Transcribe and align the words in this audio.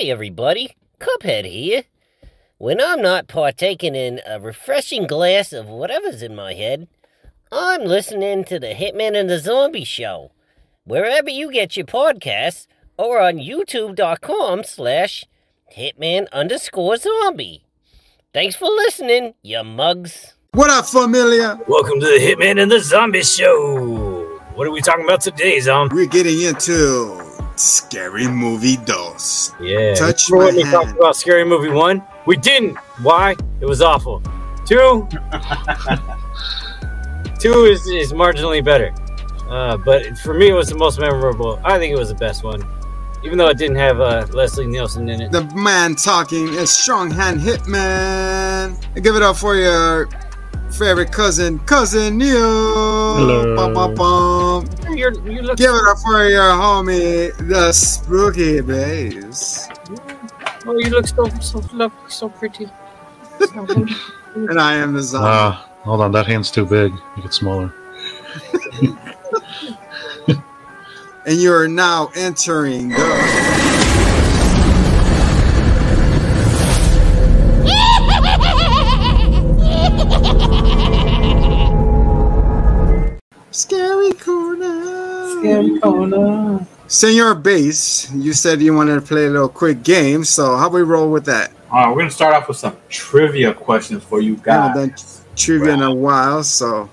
Hi, 0.00 0.04
everybody. 0.04 0.76
Cuphead 1.00 1.44
here. 1.44 1.82
When 2.56 2.80
I'm 2.80 3.02
not 3.02 3.26
partaking 3.26 3.96
in 3.96 4.20
a 4.24 4.38
refreshing 4.38 5.08
glass 5.08 5.52
of 5.52 5.66
whatever's 5.66 6.22
in 6.22 6.36
my 6.36 6.54
head, 6.54 6.86
I'm 7.50 7.82
listening 7.82 8.44
to 8.44 8.60
the 8.60 8.74
Hitman 8.74 9.18
and 9.18 9.28
the 9.28 9.40
Zombie 9.40 9.82
Show, 9.82 10.30
wherever 10.84 11.28
you 11.28 11.50
get 11.50 11.76
your 11.76 11.86
podcasts, 11.86 12.68
or 12.96 13.20
on 13.20 13.38
youtube.com 13.38 14.62
slash 14.62 15.24
hitman 15.76 16.30
underscore 16.30 16.96
zombie. 16.96 17.64
Thanks 18.32 18.54
for 18.54 18.68
listening, 18.68 19.34
you 19.42 19.64
mugs. 19.64 20.34
What 20.52 20.70
up, 20.70 20.86
familia? 20.86 21.58
Welcome 21.66 21.98
to 21.98 22.06
the 22.06 22.24
Hitman 22.24 22.62
and 22.62 22.70
the 22.70 22.78
Zombie 22.78 23.24
Show. 23.24 24.38
What 24.54 24.68
are 24.68 24.70
we 24.70 24.80
talking 24.80 25.04
about 25.04 25.22
today, 25.22 25.58
Zom? 25.58 25.88
We're 25.90 26.06
getting 26.06 26.40
into 26.40 27.27
Scary 27.58 28.28
Movie 28.28 28.76
Dos. 28.76 29.52
Yeah. 29.60 29.94
Touch 29.94 30.30
Remember 30.30 30.52
my 30.52 30.56
when 30.58 30.66
we 30.66 30.72
talked 30.72 30.96
about 30.96 31.16
Scary 31.16 31.44
Movie 31.44 31.70
1? 31.70 32.02
We 32.26 32.36
didn't. 32.36 32.76
Why? 33.02 33.34
It 33.60 33.66
was 33.66 33.82
awful. 33.82 34.22
2? 34.66 35.08
2 37.40 37.64
is, 37.64 37.86
is 37.88 38.12
marginally 38.12 38.64
better. 38.64 38.94
Uh, 39.48 39.76
but 39.76 40.16
for 40.18 40.34
me, 40.34 40.48
it 40.50 40.52
was 40.52 40.68
the 40.68 40.76
most 40.76 41.00
memorable. 41.00 41.60
I 41.64 41.78
think 41.78 41.92
it 41.92 41.98
was 41.98 42.10
the 42.10 42.14
best 42.14 42.44
one. 42.44 42.62
Even 43.24 43.38
though 43.38 43.48
it 43.48 43.58
didn't 43.58 43.76
have 43.76 44.00
uh, 44.00 44.26
Leslie 44.30 44.66
Nielsen 44.66 45.08
in 45.08 45.20
it. 45.22 45.32
The 45.32 45.44
man 45.54 45.96
talking 45.96 46.48
is 46.54 46.70
Strong 46.70 47.10
Hand 47.10 47.40
Hitman. 47.40 48.78
Give 49.02 49.16
it 49.16 49.22
up 49.22 49.36
for 49.36 49.56
your 49.56 50.08
favorite 50.72 51.12
cousin, 51.12 51.58
Cousin 51.60 52.18
Neil. 52.18 53.16
Hello. 53.16 53.56
Bum, 53.56 53.74
bum, 53.74 53.94
bum. 53.94 54.96
You're, 54.96 55.12
you 55.28 55.42
look 55.42 55.56
Give 55.56 55.74
it 55.74 55.88
up 55.88 55.98
for 55.98 56.28
your 56.28 56.42
homie, 56.42 57.36
the 57.48 57.72
Spooky 57.72 58.60
Bass. 58.60 59.68
oh, 60.66 60.78
you 60.78 60.90
look 60.90 61.06
so 61.06 61.28
so 61.40 61.62
lovely, 61.72 62.10
so 62.10 62.28
pretty. 62.28 62.68
And 64.34 64.60
I 64.60 64.74
am 64.76 64.92
the 64.92 65.02
zombie. 65.02 65.26
Ah, 65.28 65.68
hold 65.82 66.00
on, 66.00 66.12
that 66.12 66.26
hand's 66.26 66.50
too 66.50 66.64
big. 66.64 66.92
Make 67.16 67.24
it 67.24 67.34
smaller. 67.34 67.74
and 71.26 71.38
you 71.38 71.52
are 71.52 71.66
now 71.66 72.10
entering 72.14 72.90
the 72.90 73.57
Scary 85.38 85.78
corner. 85.80 86.66
Senor 86.86 87.34
Bass, 87.34 88.10
you 88.12 88.32
said 88.32 88.60
you 88.62 88.74
wanted 88.74 88.94
to 88.94 89.00
play 89.02 89.26
a 89.26 89.30
little 89.30 89.48
quick 89.48 89.82
game, 89.82 90.24
so 90.24 90.56
how 90.56 90.68
we 90.68 90.82
roll 90.82 91.10
with 91.10 91.24
that? 91.26 91.52
All 91.70 91.84
right, 91.84 91.90
we're 91.90 91.98
gonna 92.00 92.10
start 92.10 92.34
off 92.34 92.48
with 92.48 92.56
some 92.56 92.76
trivia 92.88 93.52
questions 93.52 94.02
for 94.02 94.20
you 94.22 94.40
I 94.46 94.52
haven't 94.52 94.96
done 94.96 94.98
trivia 95.36 95.74
in 95.74 95.82
a 95.82 95.94
while, 95.94 96.42
so 96.42 96.88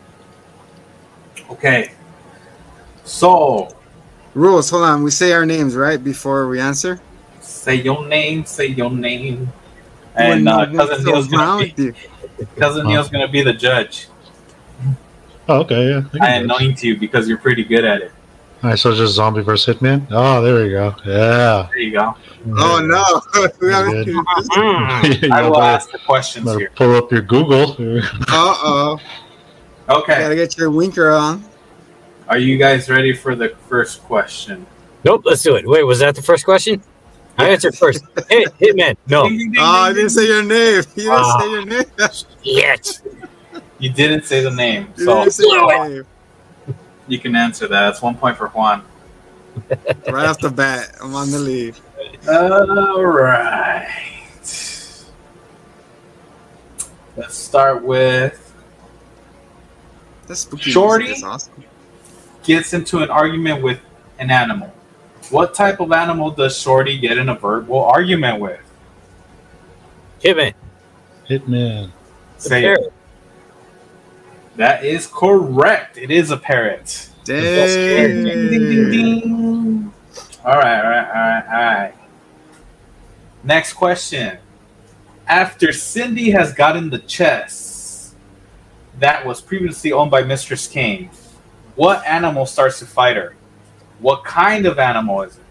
Okay. 1.49 1.91
So 3.05 3.69
rules. 4.33 4.69
Hold 4.69 4.83
on, 4.83 5.03
we 5.03 5.11
say 5.11 5.31
our 5.31 5.45
names 5.45 5.75
right 5.75 6.03
before 6.03 6.47
we 6.49 6.59
answer. 6.59 6.99
say 7.39 7.75
your 7.75 8.05
name. 8.07 8.45
Say 8.45 8.67
your 8.67 8.91
name. 8.91 9.47
And 10.15 10.47
uh, 10.49 10.65
cousin 10.71 11.03
feels 11.05 11.05
Neil's 11.05 11.27
gonna 11.27 11.43
around 11.43 11.75
be 11.75 11.83
you. 11.83 11.93
cousin 12.57 12.87
Neil's 12.87 13.09
gonna 13.09 13.27
be 13.29 13.41
the 13.43 13.53
judge. 13.53 14.07
Oh, 15.47 15.61
okay, 15.61 15.89
yeah. 15.89 16.01
I 16.13 16.17
can 16.17 16.21
I 16.21 16.37
do 16.39 16.41
it. 16.41 16.43
anoint 16.51 16.83
you 16.83 16.97
because 16.97 17.27
you're 17.29 17.37
pretty 17.37 17.63
good 17.63 17.85
at 17.85 18.01
it. 18.01 18.11
All 18.65 18.71
right, 18.71 18.79
so 18.79 18.89
it's 18.89 18.97
just 18.97 19.13
zombie 19.13 19.43
versus 19.43 19.75
hitman. 19.75 20.07
Oh, 20.09 20.41
there 20.41 20.63
we 20.63 20.71
go. 20.71 20.95
Yeah. 21.05 21.67
There 21.69 21.77
you 21.77 21.91
go. 21.91 22.15
Oh 22.57 22.81
no! 22.83 23.21
We 23.61 23.67
That's 23.67 23.85
haven't- 23.85 24.05
good. 24.05 24.15
Mm. 24.15 25.21
You 25.27 25.29
I 25.31 25.41
will 25.43 25.51
better- 25.53 25.63
ask 25.65 25.91
the 25.91 25.99
questions 25.99 26.49
here. 26.55 26.71
pull 26.75 26.95
up 26.95 27.11
your 27.11 27.21
Google. 27.21 27.75
Uh-oh. 28.27 28.97
Okay. 29.87 30.19
Gotta 30.19 30.33
get 30.35 30.57
your 30.57 30.71
winker 30.71 31.11
on. 31.11 31.43
Are 32.27 32.39
you 32.39 32.57
guys 32.57 32.89
ready 32.89 33.13
for 33.13 33.35
the 33.35 33.49
first 33.69 34.01
question? 34.01 34.65
Nope, 35.03 35.21
let's 35.25 35.43
do 35.43 35.57
it. 35.57 35.67
Wait, 35.67 35.83
was 35.83 35.99
that 35.99 36.15
the 36.15 36.23
first 36.23 36.43
question? 36.43 36.81
I 37.37 37.49
answered 37.49 37.75
first. 37.77 38.03
Hit, 38.29 38.51
Hitman. 38.57 38.97
No. 39.07 39.25
Oh, 39.25 39.63
I 39.63 39.93
didn't 39.93 40.09
say 40.09 40.25
your 40.25 40.41
name. 40.41 40.81
You 40.95 41.03
didn't 41.03 41.11
Ah. 41.11 41.39
say 41.39 41.49
your 41.51 41.65
name. 41.65 41.85
Yes. 42.41 43.01
You 43.77 43.91
didn't 43.91 44.25
say 44.25 44.41
the 44.41 44.49
name, 44.49 44.87
You 44.97 45.05
so 45.05 45.19
didn't 45.19 45.33
say 45.33 45.43
your 45.45 45.87
name. 45.89 46.05
You 47.07 47.19
can 47.19 47.35
answer 47.35 47.67
that. 47.67 47.89
It's 47.91 48.01
one 48.01 48.15
point 48.15 48.37
for 48.37 48.47
Juan. 48.49 48.83
Right 50.07 50.27
off 50.27 50.39
the 50.39 50.49
bat, 50.49 50.95
I'm 51.01 51.15
on 51.15 51.31
the 51.31 51.39
lead. 51.39 51.75
All 52.27 53.03
right. 53.05 53.87
Let's 57.17 57.35
start 57.35 57.83
with 57.83 58.53
That's 60.27 60.41
spooky. 60.41 60.71
Shorty? 60.71 61.05
music 61.05 61.17
is 61.19 61.23
awesome. 61.23 61.63
gets 62.43 62.73
into 62.73 62.99
an 63.01 63.09
argument 63.09 63.63
with 63.63 63.79
an 64.19 64.29
animal. 64.29 64.73
What 65.29 65.53
type 65.53 65.79
of 65.79 65.91
animal 65.93 66.31
does 66.31 66.59
Shorty 66.59 66.97
get 66.97 67.17
in 67.17 67.29
a 67.29 67.35
verbal 67.35 67.83
argument 67.83 68.39
with? 68.41 68.59
Hitman. 70.21 70.53
Hitman. 71.29 71.91
The 72.37 72.41
Say 72.41 72.61
parrot. 72.63 72.79
it. 72.81 72.93
That 74.55 74.85
is 74.85 75.07
correct. 75.07 75.97
It 75.97 76.11
is 76.11 76.31
a 76.31 76.37
parrot. 76.37 77.09
Ding, 77.25 78.23
ding, 78.23 78.49
ding, 78.49 78.91
ding. 78.91 79.93
All 80.45 80.57
right, 80.57 80.83
all 80.83 80.89
right, 80.89 81.07
all 81.07 81.13
right, 81.13 81.45
all 81.47 81.81
right. 81.81 81.93
Next 83.43 83.73
question. 83.73 84.37
After 85.27 85.73
Cindy 85.73 86.29
has 86.31 86.53
gotten 86.53 86.89
the 86.89 86.99
chess 86.99 88.15
that 88.99 89.25
was 89.25 89.41
previously 89.41 89.91
owned 89.91 90.11
by 90.11 90.23
Mistress 90.23 90.67
Kane, 90.67 91.09
what 91.75 92.05
animal 92.05 92.45
starts 92.45 92.79
to 92.79 92.85
fight 92.85 93.17
her? 93.17 93.35
What 93.99 94.23
kind 94.23 94.65
of 94.65 94.79
animal 94.79 95.23
is 95.23 95.37
it? 95.37 95.44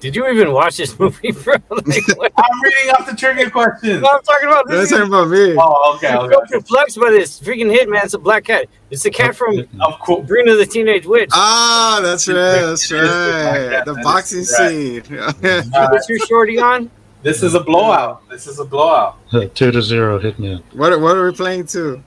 Did 0.00 0.16
you 0.16 0.26
even 0.28 0.52
watch 0.52 0.78
this 0.78 0.98
movie, 0.98 1.32
bro? 1.32 1.54
Like. 1.70 2.32
I'm 2.38 2.60
reading 2.62 2.90
off 2.98 3.06
the 3.08 3.14
trivia 3.16 3.50
questions. 3.50 4.00
No, 4.02 4.08
I'm 4.08 4.22
talking 4.22 4.48
about 4.48 4.66
That's 4.66 4.82
this. 4.82 4.90
talking 4.90 5.06
about 5.08 5.28
me. 5.28 5.54
Oh, 5.58 5.94
okay, 5.96 6.08
I'm 6.08 6.24
okay. 6.32 6.36
perplexed 6.58 6.98
by 6.98 7.10
this. 7.10 7.38
Freaking 7.40 7.70
Hitman. 7.74 8.02
It's 8.02 8.14
a 8.14 8.18
black 8.18 8.44
cat. 8.44 8.66
It's 8.90 9.02
the 9.02 9.10
cat 9.10 9.36
from 9.36 9.58
Of 9.80 9.98
course. 10.00 10.22
Sabrina 10.22 10.56
the 10.56 10.64
Teenage 10.66 11.04
Witch. 11.06 11.30
Ah, 11.32 12.00
that's 12.02 12.26
right. 12.28 12.34
That's 12.34 12.90
It 12.90 12.96
is 12.96 13.02
the 13.02 13.06
black 13.06 13.60
right. 13.60 13.70
cat. 13.70 13.84
The 13.84 13.94
boxing 14.02 14.44
correct. 14.46 15.06
scene. 15.06 15.72
Uh, 15.74 15.88
What's 15.90 16.08
your 16.08 16.18
shorty 16.20 16.58
on? 16.58 16.90
this 17.22 17.42
is 17.42 17.54
a 17.54 17.60
blowout. 17.60 18.26
This 18.30 18.46
is 18.46 18.58
a 18.58 18.64
blowout. 18.64 19.18
Two 19.54 19.70
to 19.70 19.82
zero, 19.82 20.18
Hitman. 20.18 20.62
what, 20.72 20.98
what 21.00 21.16
are 21.16 21.26
we 21.30 21.32
playing 21.36 21.66
to? 21.68 22.02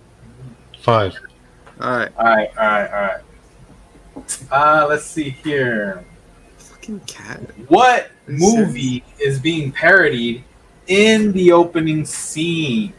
Five. 0.82 1.16
All 1.80 1.96
right. 1.98 2.12
All 2.18 2.26
right, 2.26 2.50
all 2.58 2.66
right, 2.68 2.92
all 2.92 3.02
right. 3.02 3.22
Uh, 4.52 4.86
let's 4.90 5.06
see 5.06 5.30
here. 5.30 6.03
Fucking 6.84 7.00
cat. 7.08 7.40
What 7.70 8.12
Are 8.28 8.34
you 8.34 8.40
movie 8.40 9.04
is 9.18 9.40
being 9.40 9.72
parodied 9.72 10.44
in 10.88 11.32
the 11.32 11.54
opening 11.54 12.04
scene? 12.04 12.92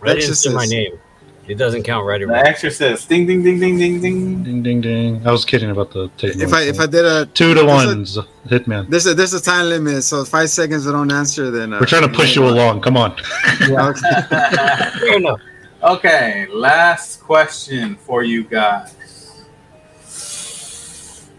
Right 0.00 0.18
didn't 0.18 0.54
my 0.54 0.64
name. 0.64 0.98
It 1.46 1.56
doesn't 1.56 1.82
count 1.82 2.06
right 2.06 2.22
or 2.22 2.26
The 2.26 2.32
wrong. 2.32 2.46
Exorcist. 2.46 3.06
Ding, 3.10 3.26
ding, 3.26 3.42
ding, 3.42 3.60
ding, 3.60 3.76
ding, 3.76 4.00
ding. 4.00 4.42
Ding, 4.42 4.62
ding, 4.62 4.80
ding. 4.80 5.26
I 5.26 5.30
was 5.30 5.44
kidding 5.44 5.70
about 5.70 5.90
the 5.92 6.08
taking. 6.16 6.40
If 6.40 6.52
my 6.52 6.60
I 6.60 6.62
if 6.62 6.80
I 6.80 6.86
did 6.86 7.04
a 7.04 7.26
Two 7.26 7.52
to 7.52 7.60
there's 7.60 7.66
one, 7.86 8.00
a- 8.02 8.06
Z- 8.06 8.20
Hitman. 8.46 8.88
there's 8.88 9.06
a 9.06 9.12
there's 9.14 9.34
a 9.34 9.42
time 9.42 9.66
limit, 9.68 10.04
so 10.04 10.24
five 10.24 10.48
seconds 10.48 10.88
I 10.88 10.92
don't 10.92 11.12
answer, 11.12 11.50
then 11.50 11.74
uh, 11.74 11.80
We're 11.80 11.86
trying 11.86 12.08
to 12.08 12.14
push 12.16 12.34
you 12.34 12.46
along. 12.48 12.80
Come 12.80 12.96
on. 12.96 13.14
Okay. 13.60 14.00
Fair 15.00 15.16
enough. 15.18 15.40
okay, 15.82 16.46
last 16.50 17.20
question 17.20 17.96
for 17.96 18.22
you 18.22 18.44
guys. 18.44 18.94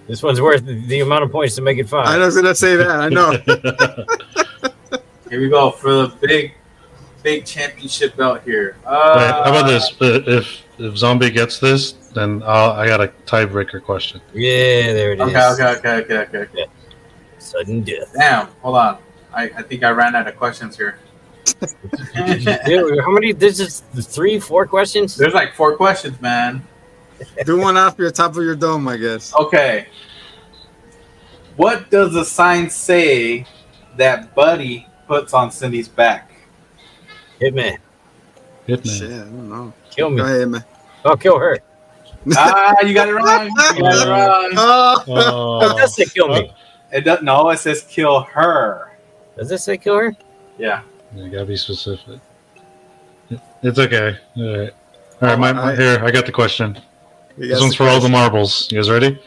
This 0.08 0.22
one's 0.22 0.42
worth 0.42 0.66
the 0.66 1.00
amount 1.00 1.24
of 1.24 1.32
points 1.32 1.56
to 1.56 1.62
make 1.62 1.78
it 1.78 1.88
five. 1.90 2.08
I 2.08 2.18
was 2.18 2.36
gonna 2.36 2.54
say 2.56 2.76
that. 2.76 2.90
I 2.90 3.10
know. 3.10 3.32
Here 5.30 5.40
we 5.40 5.50
go 5.50 5.72
for 5.72 5.92
the 5.94 6.14
big, 6.22 6.54
big 7.24 7.46
championship 7.46 8.16
belt 8.16 8.42
here. 8.46 8.76
Wait, 8.86 8.86
Uh, 8.92 9.44
how 9.44 9.50
about 9.50 9.68
this? 9.68 9.92
Uh, 10.00 10.22
If 10.28 10.62
if 10.78 10.98
zombie 10.98 11.32
gets 11.32 11.60
this, 11.60 11.94
then 12.14 12.44
I'll, 12.46 12.72
I 12.72 12.86
got 12.88 13.02
a 13.02 13.08
tiebreaker 13.26 13.82
question. 13.84 14.22
Yeah, 14.34 14.94
there 14.94 15.14
it 15.14 15.22
is. 15.22 15.28
Okay, 15.28 15.48
okay, 15.54 15.64
okay, 15.78 15.96
okay, 16.02 16.18
okay, 16.18 16.38
okay. 16.40 16.66
Sudden 17.40 17.82
death. 17.84 18.12
Damn, 18.14 18.48
hold 18.62 18.78
on. 18.78 18.98
I, 19.34 19.44
I 19.58 19.62
think 19.64 19.84
I 19.84 19.90
ran 19.92 20.16
out 20.16 20.28
of 20.28 20.36
questions 20.38 20.78
here. 20.78 21.00
Dude, 22.66 23.00
how 23.04 23.12
many? 23.12 23.32
This 23.32 23.60
is 23.60 23.84
three, 24.06 24.40
four 24.40 24.66
questions. 24.68 25.16
There's 25.16 25.34
like 25.34 25.54
four 25.56 25.76
questions, 25.76 26.20
man. 26.22 26.66
Do 27.46 27.58
one 27.60 27.78
off 27.78 27.98
your 27.98 28.12
top 28.12 28.36
of 28.36 28.44
your 28.44 28.56
dome, 28.56 28.88
I 28.88 28.98
guess. 28.98 29.34
Okay. 29.36 29.88
What 31.56 31.90
does 31.92 32.14
the 32.14 32.26
sign 32.26 32.70
say 32.70 33.46
that 33.98 34.34
Buddy 34.34 34.88
puts 35.08 35.34
on 35.34 35.52
Cindy's 35.52 35.88
back? 35.88 36.32
Hitman, 37.40 37.78
Hitman. 38.68 38.98
Shit, 39.00 39.12
I 39.12 39.18
don't 39.26 39.50
know. 39.50 39.74
kill 39.92 40.10
me. 40.10 40.18
Go 40.18 40.24
ahead, 40.24 40.48
man. 40.50 40.64
I'll 41.06 41.18
kill 41.18 41.38
her. 41.38 41.58
ah, 42.38 42.74
you 42.86 42.94
got 42.94 43.10
it 43.10 43.14
wrong. 43.14 43.46
You 43.48 43.82
got 43.82 44.08
it 44.08 44.10
wrong. 44.10 44.52
Oh, 44.56 45.04
Oh, 45.08 45.60
Oh, 45.62 45.78
that's 45.78 46.00
it. 46.00 46.14
Kill 46.14 46.30
me. 46.30 46.52
It 46.92 47.02
doesn't. 47.02 47.26
No, 47.26 47.50
it 47.50 47.58
says 47.60 47.84
kill 47.84 48.22
her. 48.22 48.92
Does 49.38 49.52
it 49.52 49.58
say 49.60 49.78
kill 49.78 49.98
her? 49.98 50.16
Yeah. 50.58 50.82
You 51.16 51.30
gotta 51.30 51.46
be 51.46 51.58
specific. 51.58 52.20
It's 53.62 53.78
okay. 53.80 54.18
All 54.38 54.58
right. 54.58 54.74
All 55.22 55.30
right, 55.30 55.40
my, 55.40 55.54
my, 55.54 55.72
I- 55.72 55.76
here, 55.76 56.00
I 56.04 56.12
got 56.12 56.26
the 56.26 56.32
question. 56.32 56.80
You 57.38 57.48
This 57.48 57.60
one's 57.60 57.74
the 57.74 57.78
for 57.78 57.90
all 57.90 58.00
the 58.00 58.10
marbles. 58.10 58.72
You 58.72 58.78
guys 58.78 58.90
ready? 58.90 59.20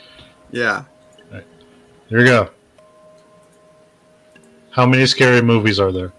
Yeah. 0.53 0.85
Here 2.09 2.19
we 2.19 2.25
go. 2.25 2.51
How 4.71 4.87
many 4.87 5.07
scary 5.07 5.43
movies 5.43 5.81
are 5.81 5.91
there? 5.91 6.13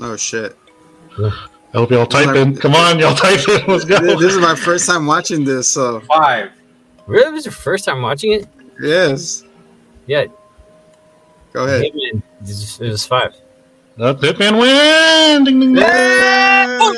Oh 0.00 0.16
shit. 0.16 0.56
I 1.18 1.30
hope 1.78 1.90
y'all 1.90 2.06
type 2.06 2.26
Like- 2.28 2.36
in. 2.36 2.56
Come 2.56 2.74
on, 2.74 2.98
y'all 2.98 3.14
type 3.14 3.40
in. 3.48 3.66
Let's 3.66 3.84
go. 3.84 3.98
This 3.98 4.20
this 4.20 4.32
is 4.34 4.38
my 4.38 4.54
first 4.54 4.86
time 4.86 5.04
watching 5.06 5.44
this, 5.44 5.68
so 5.68 6.00
Five. 6.00 6.50
Really? 7.06 7.32
Was 7.32 7.44
your 7.44 7.52
first 7.52 7.84
time 7.84 8.02
watching 8.02 8.32
it? 8.32 8.46
yes. 8.80 9.42
Yeah. 10.06 10.26
Go 11.52 11.64
ahead. 11.64 11.82
Hitman. 11.92 12.18
It 12.18 12.22
was- 12.42 12.80
it 12.80 12.88
was 12.88 13.06
five. 13.06 13.34
Uh, 13.98 14.12
Hitman 14.14 14.60
win! 14.60 15.44
Ding, 15.44 15.58
ding, 15.58 15.74
ding. 15.74 15.82
Yeah! 15.82 16.92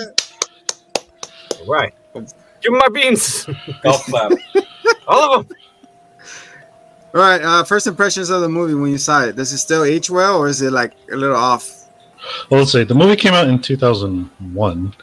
Right. 1.67 1.95
Give 2.63 2.73
me 2.73 2.79
my 2.79 2.89
beans. 2.89 3.47
Golf 3.83 4.05
clap. 4.07 4.33
All 5.07 5.35
of 5.41 5.49
them. 5.49 5.57
All 7.15 7.21
right. 7.21 7.41
Uh, 7.43 7.65
first 7.65 7.87
impressions 7.87 8.31
of 8.31 8.41
the 8.43 8.49
movie 8.49 8.75
when 8.75 8.91
you 8.91 8.99
saw 8.99 9.25
it. 9.25 9.37
Does 9.37 9.53
it 9.53 9.59
still 9.59 9.85
age 9.85 10.11
well, 10.11 10.39
or 10.39 10.49
is 10.49 10.61
it 10.63 10.73
like 10.73 10.93
a 11.13 11.17
little 11.17 11.37
off? 11.37 11.75
Well, 12.51 12.61
let's 12.61 12.73
see. 12.73 12.83
The 12.85 12.95
movie 12.95 13.17
came 13.17 13.33
out 13.33 13.49
in 13.49 13.61
2001. 13.61 14.95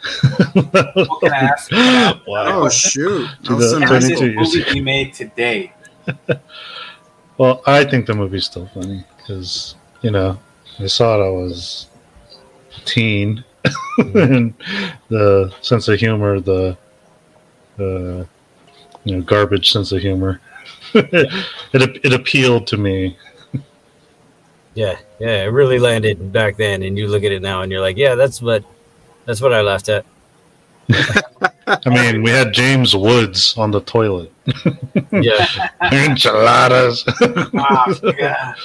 What 0.54 1.22
can 1.22 1.34
I 1.34 1.38
ask? 1.38 1.69
Can 1.69 2.19
Oh 2.28 2.69
shoot! 2.69 3.28
To 3.46 3.52
I 3.52 3.56
was 3.56 3.69
so 3.72 3.80
the- 3.80 3.86
Can 3.86 3.96
I 3.96 4.00
see 4.00 4.16
22 4.16 4.25
a 4.25 4.28
years. 4.30 4.56
movie 4.56 4.74
we 4.74 4.81
made 4.81 5.13
today? 5.13 5.74
Well, 7.38 7.62
I 7.66 7.84
think 7.84 8.06
the 8.06 8.13
movie's 8.13 8.46
still 8.46 8.66
funny 8.74 9.04
because 9.18 9.75
you 10.01 10.10
know 10.12 10.40
I 10.80 10.88
saw 10.88 11.19
it. 11.19 11.25
I 11.25 11.30
was 11.30 11.88
a 12.78 12.80
teen, 12.86 13.44
and 13.98 14.54
the 15.10 15.54
sense 15.62 15.90
of 15.90 16.00
humor, 16.00 16.40
the 16.40 16.78
the 17.77 18.27
you 19.04 19.16
know 19.16 19.22
garbage 19.22 19.72
sense 19.72 19.92
of 19.92 20.01
humor, 20.01 20.39
it 20.94 21.31
it 21.74 22.13
appealed 22.13 22.68
to 22.68 22.77
me. 22.77 23.18
Yeah, 24.74 24.98
yeah, 25.19 25.44
it 25.44 25.48
really 25.48 25.80
landed 25.80 26.33
back 26.33 26.57
then, 26.57 26.83
and 26.83 26.98
you 26.98 27.07
look 27.07 27.24
at 27.24 27.31
it 27.31 27.42
now, 27.42 27.62
and 27.62 27.72
you're 27.72 27.80
like, 27.80 27.95
yeah, 27.95 28.16
that's 28.16 28.42
what, 28.42 28.62
that's 29.25 29.39
what 29.39 29.54
I 29.54 29.62
laughed 29.62 29.88
at. 29.88 30.06
I 31.68 31.89
mean, 31.89 32.22
we 32.22 32.30
had 32.30 32.54
James 32.54 32.94
Woods 32.94 33.57
on 33.57 33.72
the 33.72 33.80
toilet, 33.81 34.33
Yeah, 35.13 35.48
enchiladas. 35.94 37.06
Ah, 37.57 37.86
God. 38.01 38.56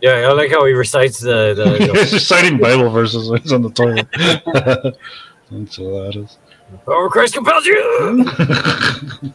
yeah, 0.00 0.10
I 0.12 0.32
like 0.32 0.50
how 0.50 0.64
he 0.64 0.72
recites 0.72 1.20
the 1.20 1.52
the, 1.54 1.94
He's 1.98 2.14
reciting 2.14 2.58
Bible 2.58 2.88
verses 2.88 3.28
when 3.28 3.42
he's 3.42 3.52
on 3.52 3.60
the 3.60 3.70
toilet. 3.70 4.96
enchiladas. 5.52 6.38
The 6.70 6.78
oh 6.88 7.08
Christ 7.10 7.34
compels 7.34 7.66
you. 7.66 7.76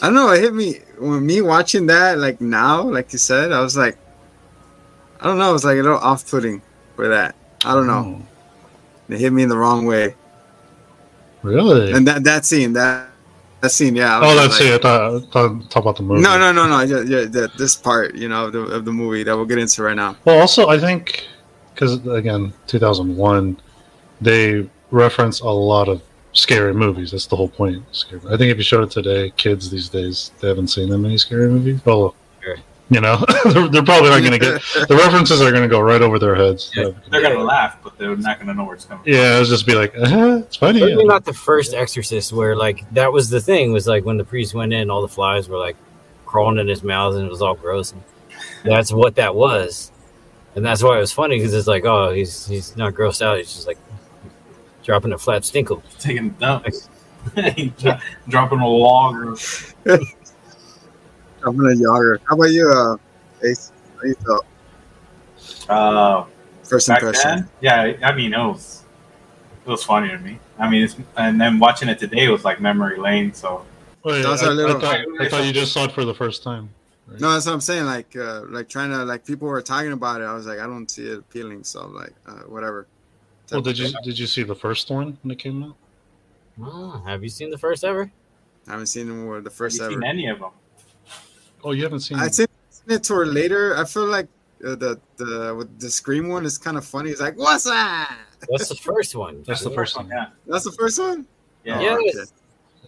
I 0.00 0.06
don't 0.06 0.14
know. 0.14 0.30
It 0.30 0.40
hit 0.40 0.54
me 0.54 0.80
when 0.98 1.26
me 1.26 1.40
watching 1.40 1.86
that. 1.86 2.18
Like 2.18 2.40
now, 2.40 2.82
like 2.82 3.12
you 3.12 3.18
said, 3.18 3.52
I 3.52 3.60
was 3.60 3.76
like, 3.76 3.98
I 5.20 5.24
don't 5.26 5.38
know. 5.38 5.50
It 5.50 5.54
was 5.54 5.64
like 5.64 5.78
a 5.78 5.82
little 5.82 5.98
off-putting 5.98 6.62
for 6.94 7.08
that. 7.08 7.34
I 7.64 7.74
don't 7.74 7.86
know. 7.86 8.22
Oh. 8.22 9.14
It 9.14 9.18
hit 9.18 9.32
me 9.32 9.42
in 9.42 9.48
the 9.48 9.56
wrong 9.56 9.86
way. 9.86 10.14
Really? 11.42 11.92
And 11.92 12.06
that 12.06 12.24
that 12.24 12.44
scene, 12.44 12.72
that 12.74 13.08
that 13.60 13.70
scene, 13.70 13.96
yeah. 13.96 14.20
Oh, 14.22 14.34
just 14.34 14.58
that's 14.58 14.60
like- 14.60 14.70
it. 14.70 14.74
I 14.74 14.78
thought, 14.78 15.14
I 15.14 15.20
thought 15.30 15.70
talk 15.70 15.82
about 15.82 15.96
the 15.96 16.02
movie. 16.02 16.22
No, 16.22 16.38
no, 16.38 16.52
no, 16.52 16.68
no. 16.68 16.80
Yeah, 16.82 17.02
yeah, 17.02 17.24
that, 17.26 17.56
this 17.58 17.74
part, 17.74 18.14
you 18.14 18.28
know, 18.28 18.46
of 18.46 18.52
the, 18.52 18.60
of 18.60 18.84
the 18.84 18.92
movie 18.92 19.24
that 19.24 19.34
we'll 19.34 19.46
get 19.46 19.58
into 19.58 19.82
right 19.82 19.96
now. 19.96 20.16
Well, 20.24 20.38
also, 20.38 20.68
I 20.68 20.78
think 20.78 21.26
because 21.74 22.06
again, 22.06 22.52
2001, 22.66 23.60
they 24.20 24.68
reference 24.90 25.40
a 25.40 25.46
lot 25.48 25.88
of 25.88 26.02
scary 26.32 26.74
movies. 26.74 27.10
That's 27.12 27.26
the 27.26 27.36
whole 27.36 27.48
point. 27.48 27.82
I 28.30 28.36
think 28.36 28.50
if 28.50 28.56
you 28.58 28.62
showed 28.62 28.84
it 28.84 28.90
today, 28.90 29.30
kids 29.36 29.70
these 29.70 29.88
days 29.88 30.30
they 30.40 30.48
haven't 30.48 30.68
seen 30.68 30.88
that 30.90 30.98
many 30.98 31.18
scary 31.18 31.48
movies. 31.48 31.80
Oh, 31.86 32.14
Sure. 32.40 32.56
you 32.90 33.00
know, 33.00 33.22
they're, 33.44 33.68
they're 33.68 33.82
probably 33.82 34.10
not 34.10 34.20
going 34.20 34.32
to 34.32 34.38
get 34.38 34.62
the 34.88 34.96
references 34.96 35.40
are 35.42 35.50
going 35.50 35.62
to 35.62 35.68
go 35.68 35.80
right 35.80 36.00
over 36.00 36.18
their 36.18 36.34
heads. 36.34 36.70
Yeah. 36.76 36.90
They're 37.10 37.22
gonna 37.22 37.42
laugh, 37.42 37.78
but 37.82 37.98
they're 37.98 38.14
not 38.16 38.38
gonna 38.38 38.54
know 38.54 38.64
where 38.64 38.74
it's 38.76 38.84
coming 38.84 39.02
Yeah, 39.06 39.34
it'll 39.34 39.46
just 39.46 39.66
be 39.66 39.74
like, 39.74 39.96
uh-huh, 39.96 40.42
it's 40.46 40.56
funny. 40.56 40.80
Certainly 40.80 41.04
not 41.06 41.24
the 41.24 41.34
first 41.34 41.74
Exorcist 41.74 42.32
where 42.32 42.54
like 42.56 42.88
that 42.94 43.12
was 43.12 43.28
the 43.30 43.40
thing 43.40 43.72
was 43.72 43.86
like 43.86 44.04
when 44.04 44.16
the 44.16 44.24
priest 44.24 44.54
went 44.54 44.72
in, 44.72 44.90
all 44.90 45.02
the 45.02 45.08
flies 45.08 45.48
were 45.48 45.58
like 45.58 45.76
crawling 46.26 46.58
in 46.58 46.68
his 46.68 46.82
mouth 46.82 47.14
and 47.16 47.26
it 47.26 47.30
was 47.30 47.42
all 47.42 47.54
gross. 47.54 47.92
And 47.92 48.02
that's 48.64 48.92
what 48.92 49.16
that 49.16 49.34
was, 49.34 49.90
and 50.54 50.64
that's 50.64 50.82
why 50.82 50.96
it 50.96 51.00
was 51.00 51.12
funny 51.12 51.38
because 51.38 51.52
it's 51.54 51.66
like, 51.66 51.84
oh, 51.84 52.12
he's 52.12 52.46
he's 52.46 52.76
not 52.76 52.94
grossed 52.94 53.22
out. 53.22 53.38
He's 53.38 53.52
just 53.52 53.66
like 53.66 53.78
dropping 54.88 55.12
a 55.12 55.18
flat 55.18 55.42
stinkle. 55.42 55.82
Taking 56.00 56.28
a 56.28 56.30
dump. 56.30 56.66
Dro- 57.78 57.98
Dropping 58.28 58.60
a 58.60 58.66
log. 58.66 59.38
I'm 61.44 61.56
gonna. 61.56 62.18
How 62.26 62.34
about 62.34 62.44
you, 62.50 62.68
uh, 62.68 62.96
Ace? 63.46 63.70
How 64.00 64.04
you 64.08 64.14
felt? 64.14 64.46
Uh, 65.68 66.24
First 66.64 66.88
impression. 66.88 67.20
then, 67.22 67.48
yeah. 67.60 67.92
I 68.02 68.12
mean, 68.14 68.32
it 68.32 68.38
was 68.38 68.84
it 69.66 69.70
was 69.70 69.84
funny 69.84 70.08
to 70.08 70.18
me. 70.18 70.38
I 70.58 70.68
mean, 70.70 70.84
it's, 70.84 70.96
and 71.18 71.38
then 71.40 71.58
watching 71.58 71.88
it 71.90 71.98
today 71.98 72.28
was 72.28 72.44
like 72.46 72.60
memory 72.60 72.98
lane. 72.98 73.32
So 73.34 73.64
Wait, 74.04 74.22
Those 74.22 74.42
I, 74.42 74.46
are 74.46 74.50
little- 74.54 74.78
I, 74.78 74.80
thought, 74.80 75.00
I 75.20 75.28
thought 75.28 75.44
you 75.44 75.52
just 75.52 75.72
saw 75.72 75.84
it 75.84 75.92
for 75.92 76.04
the 76.06 76.14
first 76.14 76.42
time. 76.42 76.70
No, 77.18 77.32
that's 77.32 77.46
what 77.46 77.52
I'm 77.52 77.60
saying. 77.60 77.84
Like, 77.84 78.14
uh, 78.16 78.42
like 78.48 78.68
trying 78.68 78.90
to 78.90 79.04
like 79.04 79.24
people 79.26 79.48
were 79.48 79.60
talking 79.62 79.92
about 79.92 80.20
it. 80.22 80.24
I 80.24 80.32
was 80.34 80.46
like, 80.46 80.58
I 80.60 80.66
don't 80.66 80.90
see 80.90 81.06
it 81.08 81.18
appealing. 81.18 81.64
So 81.64 81.86
like, 81.88 82.12
uh, 82.26 82.40
whatever. 82.48 82.86
Well, 83.50 83.62
did 83.62 83.78
you 83.78 83.92
did 84.04 84.18
you 84.18 84.26
see 84.26 84.42
the 84.42 84.54
first 84.54 84.90
one 84.90 85.18
when 85.22 85.30
it 85.30 85.38
came 85.38 85.62
out? 85.62 85.76
Oh, 86.62 87.02
have 87.06 87.22
you 87.22 87.28
seen 87.28 87.50
the 87.50 87.58
first 87.58 87.84
ever? 87.84 88.10
I 88.66 88.72
haven't 88.72 88.86
seen 88.86 89.08
them 89.08 89.26
or 89.26 89.40
the 89.40 89.48
have 89.48 89.56
first 89.56 89.78
you 89.78 89.84
ever. 89.84 89.92
seen 89.94 90.04
any 90.04 90.28
of 90.28 90.40
them? 90.40 90.50
Oh, 91.64 91.72
you 91.72 91.82
haven't 91.82 92.00
seen. 92.00 92.18
I 92.18 92.28
seen, 92.28 92.46
seen 92.70 92.96
it 92.96 93.04
toward 93.04 93.28
later. 93.28 93.76
I 93.76 93.84
feel 93.84 94.06
like 94.06 94.28
uh, 94.64 94.74
the 94.74 95.00
the 95.16 95.54
with 95.56 95.80
the 95.80 95.90
scream 95.90 96.28
one 96.28 96.44
is 96.44 96.58
kind 96.58 96.76
of 96.76 96.84
funny. 96.84 97.10
It's 97.10 97.20
like, 97.20 97.36
what's 97.36 97.64
that? 97.64 98.18
That's 98.50 98.68
the 98.68 98.76
first 98.76 99.14
one. 99.14 99.42
That's 99.46 99.62
the 99.62 99.70
first 99.70 99.96
one. 99.96 100.08
Yeah, 100.08 100.26
That's 100.46 100.64
the 100.64 100.72
first 100.72 100.98
one. 100.98 101.26
yeah. 101.64 101.80
Yeah. 101.80 101.94
okay. 101.94 102.10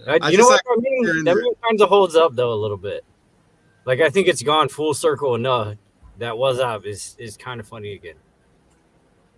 I, 0.07 0.19
I 0.23 0.31
you 0.31 0.39
know 0.39 0.49
just 0.51 0.63
what? 0.65 0.79
I 0.79 0.81
mean, 0.81 1.09
and 1.09 1.27
that 1.27 1.35
movie 1.35 1.49
kind 1.63 1.81
of 1.81 1.89
holds 1.89 2.17
up 2.17 2.35
though 2.35 2.53
a 2.53 2.55
little 2.61 2.77
bit. 2.77 3.05
Like 3.85 4.01
I 4.01 4.11
think 4.11 4.29
it's 4.29 4.43
gone 4.43 4.69
full 4.69 4.95
circle 4.95 5.35
enough. 5.35 5.77
That 6.19 6.37
was 6.37 6.59
up 6.59 6.85
is 6.85 7.17
is 7.19 7.37
kind 7.37 7.61
of 7.61 7.67
funny 7.67 7.95
again. 7.95 8.17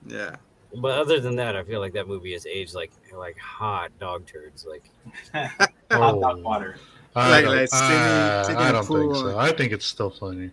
Yeah. 0.06 0.36
But 0.76 0.98
other 0.98 1.20
than 1.20 1.36
that, 1.36 1.54
I 1.56 1.62
feel 1.64 1.80
like 1.80 1.92
that 1.92 2.08
movie 2.08 2.32
has 2.32 2.46
aged 2.46 2.74
like 2.74 2.92
like 3.14 3.36
hot 3.38 3.90
dog 3.98 4.26
turds. 4.26 4.66
Like 4.68 4.90
Hot 5.32 5.72
Oh. 5.90 6.20
dog 6.20 6.42
water. 6.42 6.76
I 7.14 7.30
Like- 7.30 7.44
don't, 7.44 7.56
like 7.56 7.68
skinny, 7.68 7.94
uh, 7.94 8.42
taking 8.44 8.72
don't 8.72 8.86
think 8.86 9.14
so. 9.16 9.38
I 9.38 9.52
think 9.52 9.72
it's 9.72 9.84
still 9.86 10.08
funny. 10.10 10.50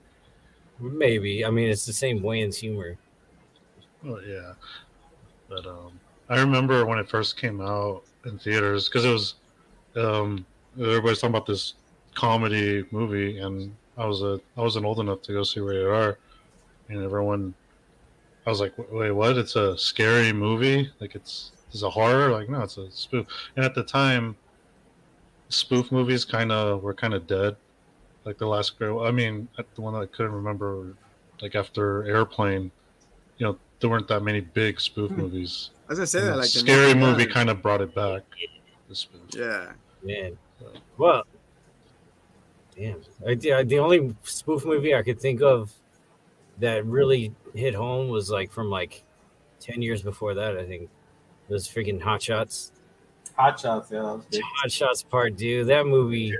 maybe 0.79 1.45
I 1.45 1.49
mean 1.49 1.69
it's 1.69 1.85
the 1.85 1.93
same 1.93 2.19
Wayans 2.21 2.55
humor. 2.55 2.97
Well, 4.03 4.21
yeah, 4.25 4.53
but 5.49 5.65
um, 5.65 5.91
I 6.29 6.39
remember 6.39 6.85
when 6.85 6.99
it 6.99 7.09
first 7.09 7.37
came 7.37 7.59
out 7.61 8.03
in 8.25 8.37
theaters 8.39 8.87
because 8.89 9.03
it 9.05 9.11
was 9.11 9.35
um, 9.95 10.45
everybody's 10.79 11.19
talking 11.19 11.35
about 11.35 11.45
this 11.45 11.73
comedy 12.15 12.85
movie, 12.91 13.39
and 13.39 13.75
I 13.97 14.05
was 14.05 14.21
a 14.21 14.39
I 14.57 14.61
wasn't 14.61 14.85
old 14.85 14.99
enough 14.99 15.21
to 15.23 15.33
go 15.33 15.43
see 15.43 15.59
Rated 15.59 15.87
R, 15.87 16.17
and 16.89 17.03
everyone, 17.03 17.53
I 18.45 18.49
was 18.49 18.59
like, 18.61 18.73
wait, 18.91 19.11
what? 19.11 19.37
It's 19.37 19.55
a 19.55 19.77
scary 19.77 20.33
movie? 20.33 20.89
Like 20.99 21.15
it's 21.15 21.51
it's 21.71 21.83
a 21.83 21.89
horror? 21.89 22.31
Like 22.31 22.49
no, 22.49 22.61
it's 22.61 22.77
a 22.77 22.89
spoof. 22.91 23.27
And 23.55 23.63
at 23.65 23.75
the 23.75 23.83
time, 23.83 24.35
spoof 25.49 25.91
movies 25.91 26.25
kind 26.25 26.51
of 26.51 26.81
were 26.83 26.93
kind 26.93 27.13
of 27.13 27.27
dead. 27.27 27.55
Like 28.25 28.37
the 28.37 28.47
last 28.47 28.77
girl, 28.79 29.01
I 29.01 29.11
mean, 29.11 29.47
the 29.75 29.81
one 29.81 29.93
that 29.93 29.99
I 30.01 30.05
couldn't 30.05 30.33
remember, 30.33 30.93
like 31.41 31.55
after 31.55 32.03
Airplane, 32.05 32.71
you 33.37 33.45
know, 33.45 33.57
there 33.79 33.89
weren't 33.89 34.07
that 34.09 34.23
many 34.23 34.41
big 34.41 34.79
spoof 34.81 35.09
Hmm. 35.11 35.21
movies. 35.21 35.69
I 35.87 35.89
was 35.93 35.99
gonna 35.99 36.07
say 36.07 36.21
that. 36.21 36.37
Like 36.37 36.47
scary 36.47 36.87
Naked 36.93 36.97
movie 36.99 37.25
kind 37.25 37.49
of 37.49 37.61
brought 37.61 37.81
it 37.81 37.93
back. 37.95 38.23
The 38.87 38.95
spoof. 38.95 39.21
Yeah. 39.31 39.71
Man, 40.03 40.37
well, 40.97 41.23
damn. 42.75 43.01
I, 43.27 43.35
the 43.35 43.63
the 43.65 43.79
only 43.79 44.15
spoof 44.23 44.65
movie 44.65 44.95
I 44.95 45.01
could 45.03 45.19
think 45.19 45.41
of 45.41 45.71
that 46.59 46.85
really 46.85 47.33
hit 47.53 47.73
home 47.75 48.09
was 48.09 48.29
like 48.29 48.51
from 48.51 48.69
like 48.69 49.03
ten 49.59 49.81
years 49.81 50.01
before 50.01 50.33
that. 50.35 50.57
I 50.57 50.65
think 50.65 50.89
it 51.49 51.53
was 51.53 51.67
freaking 51.67 52.01
Hot 52.01 52.21
Shots. 52.21 52.71
Hot 53.35 53.59
shots. 53.59 53.89
Yeah, 53.91 53.99
that 53.99 54.15
was 54.17 54.25
big. 54.31 54.41
Hot 54.61 54.71
Shots 54.71 55.03
Part 55.03 55.37
Two. 55.37 55.65
That 55.65 55.85
movie 55.85 56.35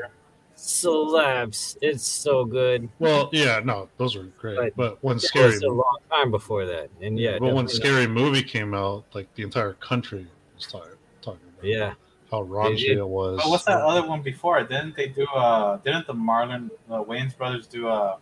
slaps. 0.55 1.77
It's 1.81 2.05
so 2.05 2.45
good. 2.45 2.89
Well, 2.99 3.29
yeah, 3.31 3.61
no, 3.63 3.89
those 3.97 4.15
were 4.15 4.23
great. 4.37 4.57
But 4.57 4.75
But 4.75 5.03
when 5.03 5.17
It 5.17 5.21
scary, 5.21 5.51
was 5.53 5.63
a 5.63 5.69
long 5.69 5.97
time 6.09 6.31
before 6.31 6.65
that, 6.65 6.89
and 7.01 7.17
yeah, 7.19 7.37
but 7.39 7.53
when 7.53 7.65
definitely 7.65 7.89
not- 7.89 7.97
scary 8.03 8.07
movie 8.07 8.43
came 8.43 8.73
out, 8.73 9.05
like 9.13 9.33
the 9.35 9.43
entire 9.43 9.73
country 9.73 10.27
was 10.55 10.67
talking 10.67 10.91
talking 11.21 11.39
about. 11.57 11.65
yeah, 11.65 11.93
how 12.31 12.43
raunchy 12.43 12.87
did. 12.87 12.97
it 12.97 13.07
was. 13.07 13.37
But 13.41 13.49
what's 13.49 13.63
that 13.65 13.79
other 13.81 14.05
one 14.07 14.21
before? 14.21 14.61
Didn't 14.63 14.95
they 14.95 15.07
do? 15.07 15.25
Uh, 15.27 15.77
didn't 15.77 16.07
the 16.07 16.13
Marlon 16.13 16.69
uh, 16.89 17.03
Wayans 17.03 17.37
brothers 17.37 17.67
do 17.67 17.87
uh, 17.87 18.17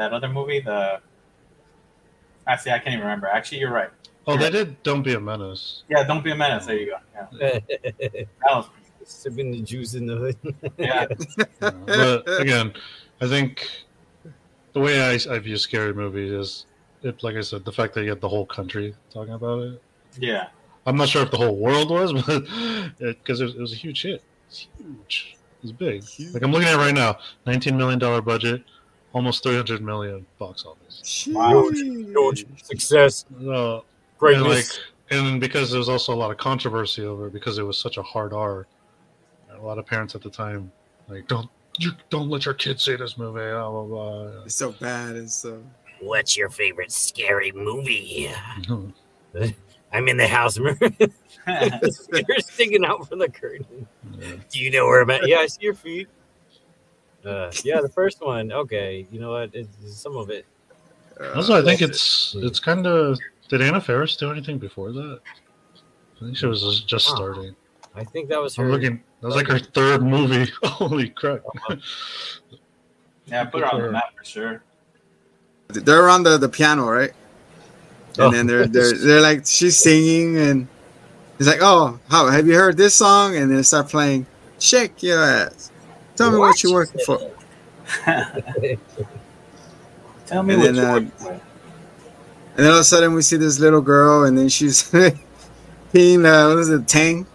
that 0.00 0.12
other 0.12 0.28
movie? 0.28 0.60
The 0.60 1.00
actually, 2.46 2.72
I 2.72 2.78
can't 2.78 2.94
even 2.94 3.00
remember. 3.00 3.26
Actually, 3.26 3.58
you're 3.58 3.72
right. 3.72 3.90
Oh, 4.26 4.36
they 4.36 4.50
did. 4.50 4.82
Don't 4.82 5.02
be 5.02 5.14
a 5.14 5.20
menace. 5.20 5.82
Yeah, 5.88 6.04
don't 6.04 6.22
be 6.22 6.30
a 6.30 6.36
menace. 6.36 6.66
There 6.66 6.76
you 6.76 6.86
go. 6.86 7.28
Yeah, 7.40 7.58
that 7.82 8.28
was 8.46 8.68
Sipping 9.04 9.50
the 9.50 9.60
juice 9.62 9.94
in 9.94 10.06
the 10.06 10.16
hood. 10.16 10.36
yeah. 10.78 11.06
Yeah. 11.60 11.70
but 11.86 12.40
again, 12.40 12.72
I 13.20 13.26
think 13.26 13.68
the 14.72 14.80
way 14.80 15.00
I, 15.02 15.18
I 15.34 15.38
view 15.38 15.56
scary 15.56 15.92
movies 15.92 16.30
is, 16.30 16.66
it, 17.02 17.22
like 17.22 17.34
I 17.34 17.40
said, 17.40 17.64
the 17.64 17.72
fact 17.72 17.94
that 17.94 18.02
you 18.02 18.10
get 18.10 18.20
the 18.20 18.28
whole 18.28 18.46
country 18.46 18.94
talking 19.12 19.34
about 19.34 19.62
it. 19.62 19.82
yeah. 20.18 20.48
I'm 20.86 20.96
not 20.96 21.08
sure 21.08 21.22
if 21.22 21.30
the 21.30 21.36
whole 21.36 21.56
world 21.56 21.90
was, 21.90 22.12
but 22.12 22.44
because 22.98 23.40
it, 23.40 23.50
it, 23.50 23.58
was 23.58 23.72
a 23.72 23.76
huge 23.76 24.02
hit. 24.02 24.22
It's 24.48 24.66
huge. 24.78 25.36
It 25.58 25.62
was 25.62 25.72
big. 25.72 26.04
Like 26.32 26.42
I'm 26.42 26.52
looking 26.52 26.68
at 26.68 26.74
it 26.74 26.78
right 26.78 26.94
now, 26.94 27.18
19 27.46 27.76
million 27.76 27.98
dollar 27.98 28.22
budget, 28.22 28.62
almost 29.12 29.42
300 29.42 29.82
million 29.82 30.26
box 30.38 30.64
office. 30.64 31.00
Huge 31.04 32.46
success, 32.62 33.24
So, 33.40 33.84
and 34.20 34.42
like, 34.42 34.64
and 35.10 35.40
because 35.40 35.70
there 35.70 35.78
was 35.78 35.88
also 35.88 36.14
a 36.14 36.16
lot 36.16 36.30
of 36.30 36.36
controversy 36.36 37.04
over 37.04 37.28
it 37.28 37.32
because 37.32 37.58
it 37.58 37.62
was 37.62 37.78
such 37.78 37.96
a 37.96 38.02
hard 38.02 38.32
R. 38.32 38.66
A 39.52 39.60
lot 39.60 39.78
of 39.78 39.86
parents 39.86 40.14
at 40.14 40.22
the 40.22 40.30
time, 40.30 40.70
like, 41.08 41.26
don't 41.26 41.48
you 41.78 41.92
don't 42.08 42.28
let 42.28 42.44
your 42.44 42.54
kids 42.54 42.84
see 42.84 42.96
this 42.96 43.18
movie. 43.18 43.50
Blah 43.50 43.70
blah 43.70 43.84
blah. 43.84 44.42
It's 44.44 44.54
so 44.54 44.72
bad 44.72 45.16
and 45.16 45.30
so. 45.30 45.62
What's 46.00 46.36
your 46.36 46.48
favorite 46.48 46.92
scary 46.92 47.52
movie? 47.52 48.30
I'm 49.92 50.08
in 50.08 50.16
the 50.16 50.28
house. 50.28 50.56
You're 51.46 52.38
sticking 52.38 52.84
out 52.84 53.08
from 53.08 53.18
the 53.18 53.28
curtain. 53.28 53.86
Yeah. 54.18 54.36
Do 54.48 54.60
you 54.60 54.70
know 54.70 54.86
where 54.86 55.02
I'm 55.02 55.10
at? 55.10 55.26
Yeah, 55.26 55.38
I 55.38 55.46
see 55.46 55.62
your 55.62 55.74
feet. 55.74 56.08
Uh, 57.24 57.50
yeah, 57.64 57.80
the 57.80 57.88
first 57.88 58.20
one. 58.20 58.52
Okay, 58.52 59.06
you 59.10 59.20
know 59.20 59.30
what? 59.32 59.50
It's, 59.54 59.68
some 59.94 60.16
of 60.16 60.30
it. 60.30 60.46
Uh, 61.20 61.32
Also, 61.34 61.54
I 61.60 61.62
think 61.62 61.82
it's 61.82 62.34
it's 62.38 62.60
kind 62.60 62.86
of. 62.86 63.18
Did 63.48 63.62
Anna 63.62 63.80
Faris 63.80 64.16
do 64.16 64.30
anything 64.30 64.58
before 64.58 64.92
that? 64.92 65.20
I 66.16 66.24
think 66.24 66.36
she 66.36 66.46
was 66.46 66.62
just- 66.62 66.86
just 66.86 67.08
Wow. 67.10 67.14
starting. 67.16 67.56
I 67.96 68.04
think 68.04 68.28
that 68.28 68.40
was 68.40 68.54
her. 68.56 68.64
I'm 68.64 68.70
looking. 68.70 69.02
That 69.20 69.26
was 69.26 69.36
like 69.36 69.48
her 69.48 69.58
third 69.58 70.02
movie. 70.02 70.50
Holy 70.62 71.08
crap! 71.10 71.40
Yeah, 73.26 73.44
put 73.44 73.60
her 73.62 73.74
on 73.74 73.82
the 73.82 73.90
map 73.92 74.16
for 74.16 74.24
sure. 74.24 74.62
they're 75.68 76.08
on 76.08 76.22
the, 76.22 76.36
the 76.38 76.48
piano, 76.48 76.88
right? 76.90 77.12
And 78.18 78.20
Oh. 78.26 78.30
then 78.30 78.46
they're 78.46 78.66
they're 78.74 78.92
they're 78.96 79.20
like 79.20 79.46
she's 79.46 79.76
singing 79.78 80.36
and 80.38 80.68
he's 81.38 81.46
like, 81.46 81.60
Oh, 81.62 81.98
how 82.08 82.28
have 82.28 82.46
you 82.46 82.54
heard 82.54 82.76
this 82.76 82.94
song? 82.94 83.36
And 83.36 83.50
then 83.50 83.56
they 83.58 83.62
start 83.62 83.88
playing 83.88 84.26
Shake 84.58 85.02
Your 85.02 85.22
Ass. 85.22 85.69
Tell 86.20 86.30
me 86.32 86.38
what, 86.38 86.48
What? 86.48 86.62
you're 86.62 86.72
working 86.74 87.00
for. 87.06 87.18
Tell 90.26 90.42
me 90.42 90.54
And 90.54 90.62
what 90.62 90.74
then, 90.74 90.74
you're 90.74 90.86
uh, 90.86 90.92
working. 90.94 91.12
And 91.22 91.40
then 92.58 92.66
all 92.66 92.74
of 92.74 92.80
a 92.80 92.84
sudden 92.84 93.14
we 93.14 93.22
see 93.22 93.36
this 93.38 93.58
little 93.58 93.80
girl 93.80 94.24
and 94.24 94.36
then 94.36 94.50
she's 94.50 94.82
peeing 95.94 96.24
uh 96.26 96.48
what 96.50 96.58
is 96.58 96.68
it, 96.68 96.86
Tang? 96.86 97.26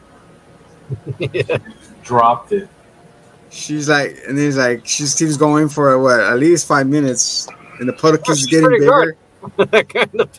Dropped 2.04 2.51
it. 2.51 2.70
She's 3.50 3.89
like 3.89 4.18
and 4.27 4.38
he's 4.38 4.56
like 4.58 4.86
she 4.86 5.04
keeps 5.08 5.36
going 5.38 5.68
for 5.70 5.98
what 5.98 6.20
at 6.20 6.38
least 6.38 6.68
five 6.68 6.88
minutes 6.88 7.48
and 7.80 7.89
the 7.89 7.94
puddle 7.94 8.20
keeps 8.20 8.39
she's 8.39 8.48
getting 8.48 8.70
bigger. 8.70 9.15
good. 9.58 9.89
kind 9.89 10.22
of. 10.22 10.30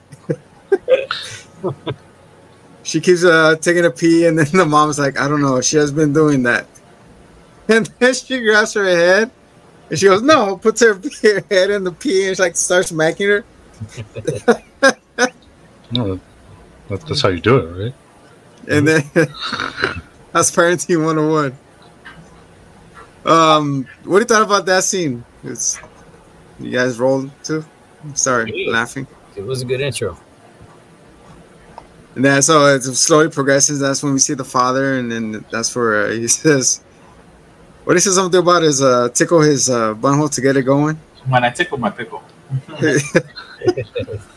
She 2.84 3.00
keeps 3.00 3.24
uh 3.24 3.56
taking 3.60 3.84
a 3.84 3.90
pee 3.90 4.26
and 4.26 4.38
then 4.38 4.46
the 4.52 4.64
mom's 4.64 4.98
like, 4.98 5.18
I 5.18 5.26
don't 5.26 5.42
know, 5.42 5.60
she 5.60 5.76
has 5.78 5.90
been 5.90 6.12
doing 6.12 6.44
that. 6.44 6.66
And 7.68 7.87
then 7.99 8.14
she 8.14 8.40
grabs 8.42 8.75
her 8.75 8.85
head 8.85 9.30
and 9.90 9.99
she 9.99 10.06
goes, 10.06 10.23
No, 10.23 10.56
puts 10.56 10.80
her, 10.82 10.94
her 10.94 11.44
head 11.50 11.70
in 11.70 11.85
the 11.85 11.92
pee 11.92 12.28
and 12.28 12.37
she 12.37 12.42
like 12.42 12.56
starts 12.56 12.88
smacking 12.88 13.28
her. 13.28 13.44
No, 15.92 16.18
that, 16.88 17.00
that's 17.06 17.23
how 17.23 17.28
you 17.28 17.40
do 17.40 17.58
it, 17.58 17.85
right? 17.85 17.94
And 18.68 18.88
then 18.88 19.02
that's 20.32 20.50
parenting 20.50 21.04
101. 21.04 21.56
Um 23.25 23.87
what 24.04 24.16
do 24.18 24.20
you 24.20 24.25
thought 24.26 24.42
about 24.42 24.66
that 24.66 24.82
scene? 24.85 25.25
It's 25.44 25.78
you 26.58 26.73
guys 26.73 26.99
rolled 26.99 27.30
too? 27.44 27.64
Sorry, 28.14 28.50
Yeah. 28.52 28.73
laughing. 28.73 29.06
It 29.37 29.44
was 29.44 29.62
a 29.62 29.64
good 29.64 29.80
intro. 29.80 30.18
And 32.16 32.25
then 32.25 32.42
so 32.42 32.66
it 32.66 32.82
slowly 32.82 33.28
progresses. 33.28 33.78
That's 33.78 34.02
when 34.02 34.12
we 34.12 34.18
see 34.18 34.35
the 34.35 34.44
father, 34.44 34.99
and 34.99 35.11
then 35.12 35.44
that's 35.50 35.75
where 35.76 36.06
uh, 36.06 36.11
he 36.11 36.26
says, 36.28 36.80
"What 37.86 37.94
he 37.94 38.00
says 38.00 38.16
something 38.16 38.40
about 38.40 38.64
is 38.64 38.82
uh, 38.82 39.08
tickle 39.14 39.40
his 39.40 39.70
uh, 39.70 39.94
bunghole 39.94 40.28
to 40.28 40.40
get 40.40 40.56
it 40.56 40.64
going." 40.64 40.98
When 41.26 41.44
I 41.44 41.50
tickle 41.50 41.78
my 41.78 41.90
pickle. 41.90 42.22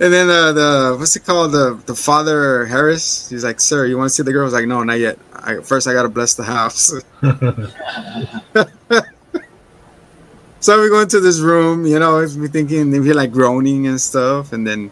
And 0.00 0.12
then 0.12 0.28
uh, 0.28 0.52
the 0.52 0.96
what's 0.98 1.14
it 1.14 1.24
called? 1.24 1.52
The 1.52 1.80
the 1.86 1.94
father 1.94 2.66
Harris. 2.66 3.30
He's 3.30 3.44
like, 3.44 3.60
"Sir, 3.60 3.86
you 3.86 3.96
want 3.96 4.10
to 4.10 4.14
see 4.14 4.22
the 4.22 4.32
girl?" 4.32 4.42
I 4.42 4.44
was 4.44 4.52
like, 4.52 4.66
"No, 4.66 4.82
not 4.82 4.98
yet. 4.98 5.18
I, 5.32 5.60
first, 5.60 5.86
I 5.86 5.94
gotta 5.94 6.10
bless 6.10 6.34
the 6.34 6.42
house." 6.42 6.92
so 10.60 10.82
we 10.82 10.90
go 10.90 11.00
into 11.00 11.20
this 11.20 11.40
room. 11.40 11.86
You 11.86 12.00
know, 12.00 12.26
we 12.36 12.48
thinking 12.48 12.90
maybe 12.90 13.14
like 13.14 13.32
groaning 13.32 13.86
and 13.86 13.98
stuff, 13.98 14.52
and 14.52 14.66
then 14.66 14.90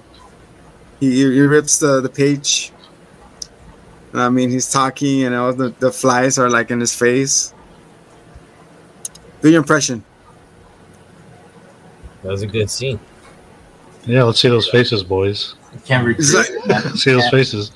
he, 0.98 1.10
he 1.10 1.40
rips 1.40 1.78
the 1.78 2.00
the 2.00 2.08
page. 2.08 2.71
I 4.14 4.28
mean, 4.28 4.50
he's 4.50 4.70
talking, 4.70 5.24
and 5.24 5.34
all 5.34 5.52
the 5.52 5.70
the 5.78 5.90
flies 5.90 6.38
are 6.38 6.50
like 6.50 6.70
in 6.70 6.80
his 6.80 6.94
face. 6.94 7.54
Do 9.40 9.50
your 9.50 9.60
impression. 9.60 10.04
That 12.22 12.30
was 12.30 12.42
a 12.42 12.46
good 12.46 12.70
scene. 12.70 13.00
yeah, 14.06 14.22
let's 14.22 14.40
see 14.40 14.48
those 14.48 14.68
faces, 14.68 15.02
boys. 15.02 15.54
Can't 15.86 16.06
recruit 16.06 16.32
like- 16.34 16.50
it, 16.50 16.66
man. 16.68 16.82
Let's 16.84 17.02
see 17.02 17.10
those 17.12 17.28
faces. 17.30 17.72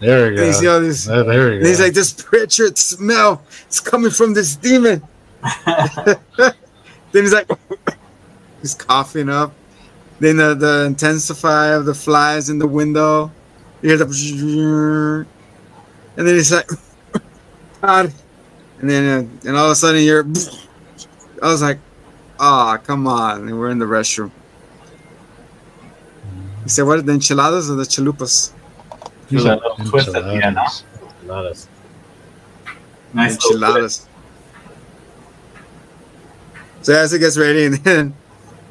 There 0.00 0.30
we 0.32 0.36
And 0.38 0.46
you 0.46 0.52
see 0.52 0.64
go. 0.64 0.74
all. 0.76 1.20
Ah, 1.20 1.22
there 1.22 1.50
we 1.50 1.58
go. 1.60 1.66
he's 1.66 1.80
like, 1.80 1.94
this 1.94 2.12
putrid 2.12 2.76
smell 2.76 3.42
It's 3.66 3.80
coming 3.80 4.10
from 4.10 4.34
this 4.34 4.54
demon. 4.56 5.02
then 5.66 6.52
he's 7.12 7.32
like, 7.32 7.48
he's 8.60 8.74
coughing 8.74 9.28
up. 9.30 9.52
Then 10.20 10.36
the, 10.36 10.54
the 10.54 10.84
intensify 10.86 11.68
of 11.74 11.86
the 11.86 11.94
flies 11.94 12.50
in 12.50 12.58
the 12.58 12.66
window. 12.66 13.32
You 13.82 13.90
hear 13.90 13.98
the, 13.98 15.26
and 16.16 16.26
then 16.26 16.34
he's 16.34 16.52
like, 16.52 16.68
God. 17.82 18.12
And 18.80 18.90
then, 18.90 19.04
uh, 19.04 19.48
and 19.48 19.56
all 19.56 19.66
of 19.66 19.70
a 19.72 19.74
sudden 19.74 20.02
you're, 20.02 20.24
I 21.42 21.48
was 21.48 21.62
like, 21.62 21.78
ah, 22.38 22.76
come 22.78 23.06
on. 23.06 23.48
And 23.48 23.58
we're 23.58 23.70
in 23.70 23.78
the 23.78 23.84
restroom. 23.86 24.30
He 26.64 26.68
said, 26.70 26.82
what 26.82 26.98
are 26.98 27.02
the 27.02 27.12
enchiladas 27.12 27.70
or 27.70 27.74
the 27.74 27.84
chalupas? 27.84 28.52
Do 29.28 29.40
that 29.40 29.62
little 29.62 29.76
twist 29.86 30.08
at 30.08 30.24
the 30.24 30.44
end, 30.44 30.56
huh? 30.56 30.82
Not 31.26 31.46
us. 31.46 31.68
Nice 33.12 33.34
enchiladas. 33.34 34.06
So 36.82 36.92
as 36.92 37.12
he 37.12 37.18
gets 37.18 37.38
ready, 37.38 37.64
and 37.66 37.74
then 37.76 38.14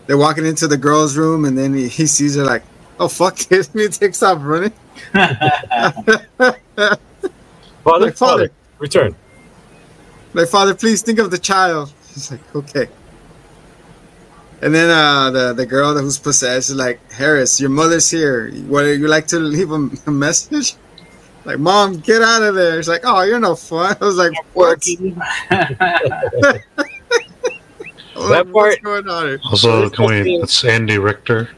they're 0.05 0.17
walking 0.17 0.45
into 0.45 0.67
the 0.67 0.77
girl's 0.77 1.17
room, 1.17 1.45
and 1.45 1.57
then 1.57 1.73
he, 1.73 1.87
he 1.87 2.05
sees 2.05 2.35
her 2.35 2.43
like, 2.43 2.63
"Oh 2.99 3.07
fuck 3.07 3.39
it!" 3.51 3.69
And 3.73 3.81
he 3.81 3.87
takes 3.87 4.21
off 4.21 4.39
running. 4.41 4.73
Father, 7.83 8.05
Like, 8.05 8.15
father, 8.17 8.47
father. 8.47 8.51
return. 8.79 9.15
Like, 10.33 10.47
father, 10.49 10.73
please 10.73 11.01
think 11.01 11.19
of 11.19 11.31
the 11.31 11.37
child. 11.37 11.93
He's 12.13 12.31
like, 12.31 12.55
okay. 12.55 12.87
And 14.61 14.73
then 14.73 14.89
uh, 14.89 15.29
the 15.31 15.53
the 15.53 15.65
girl 15.65 15.93
who's 15.97 16.17
possessed 16.17 16.69
is 16.69 16.75
like, 16.77 16.99
Harris, 17.11 17.59
your 17.59 17.69
mother's 17.69 18.09
here. 18.09 18.49
What 18.67 18.83
you 18.85 19.07
like 19.09 19.27
to 19.27 19.39
leave 19.39 19.71
a, 19.71 19.89
a 20.07 20.11
message? 20.11 20.75
Like, 21.43 21.59
mom, 21.59 21.97
get 21.99 22.21
out 22.21 22.41
of 22.43 22.55
there. 22.55 22.79
It's 22.79 22.87
like, 22.87 23.01
oh, 23.03 23.23
you're 23.23 23.39
no 23.39 23.55
fun. 23.55 23.97
I 24.01 24.05
was 24.05 24.15
like, 24.15 24.31
what? 24.53 24.79
That 25.49 26.61
What's 28.15 28.51
part- 28.51 28.81
going 28.83 29.09
on 29.09 29.25
here? 29.25 29.39
Also, 29.43 29.89
can 29.89 30.05
we? 30.23 30.37
That's 30.39 30.63
Andy 30.63 30.97
Richter. 30.99 31.49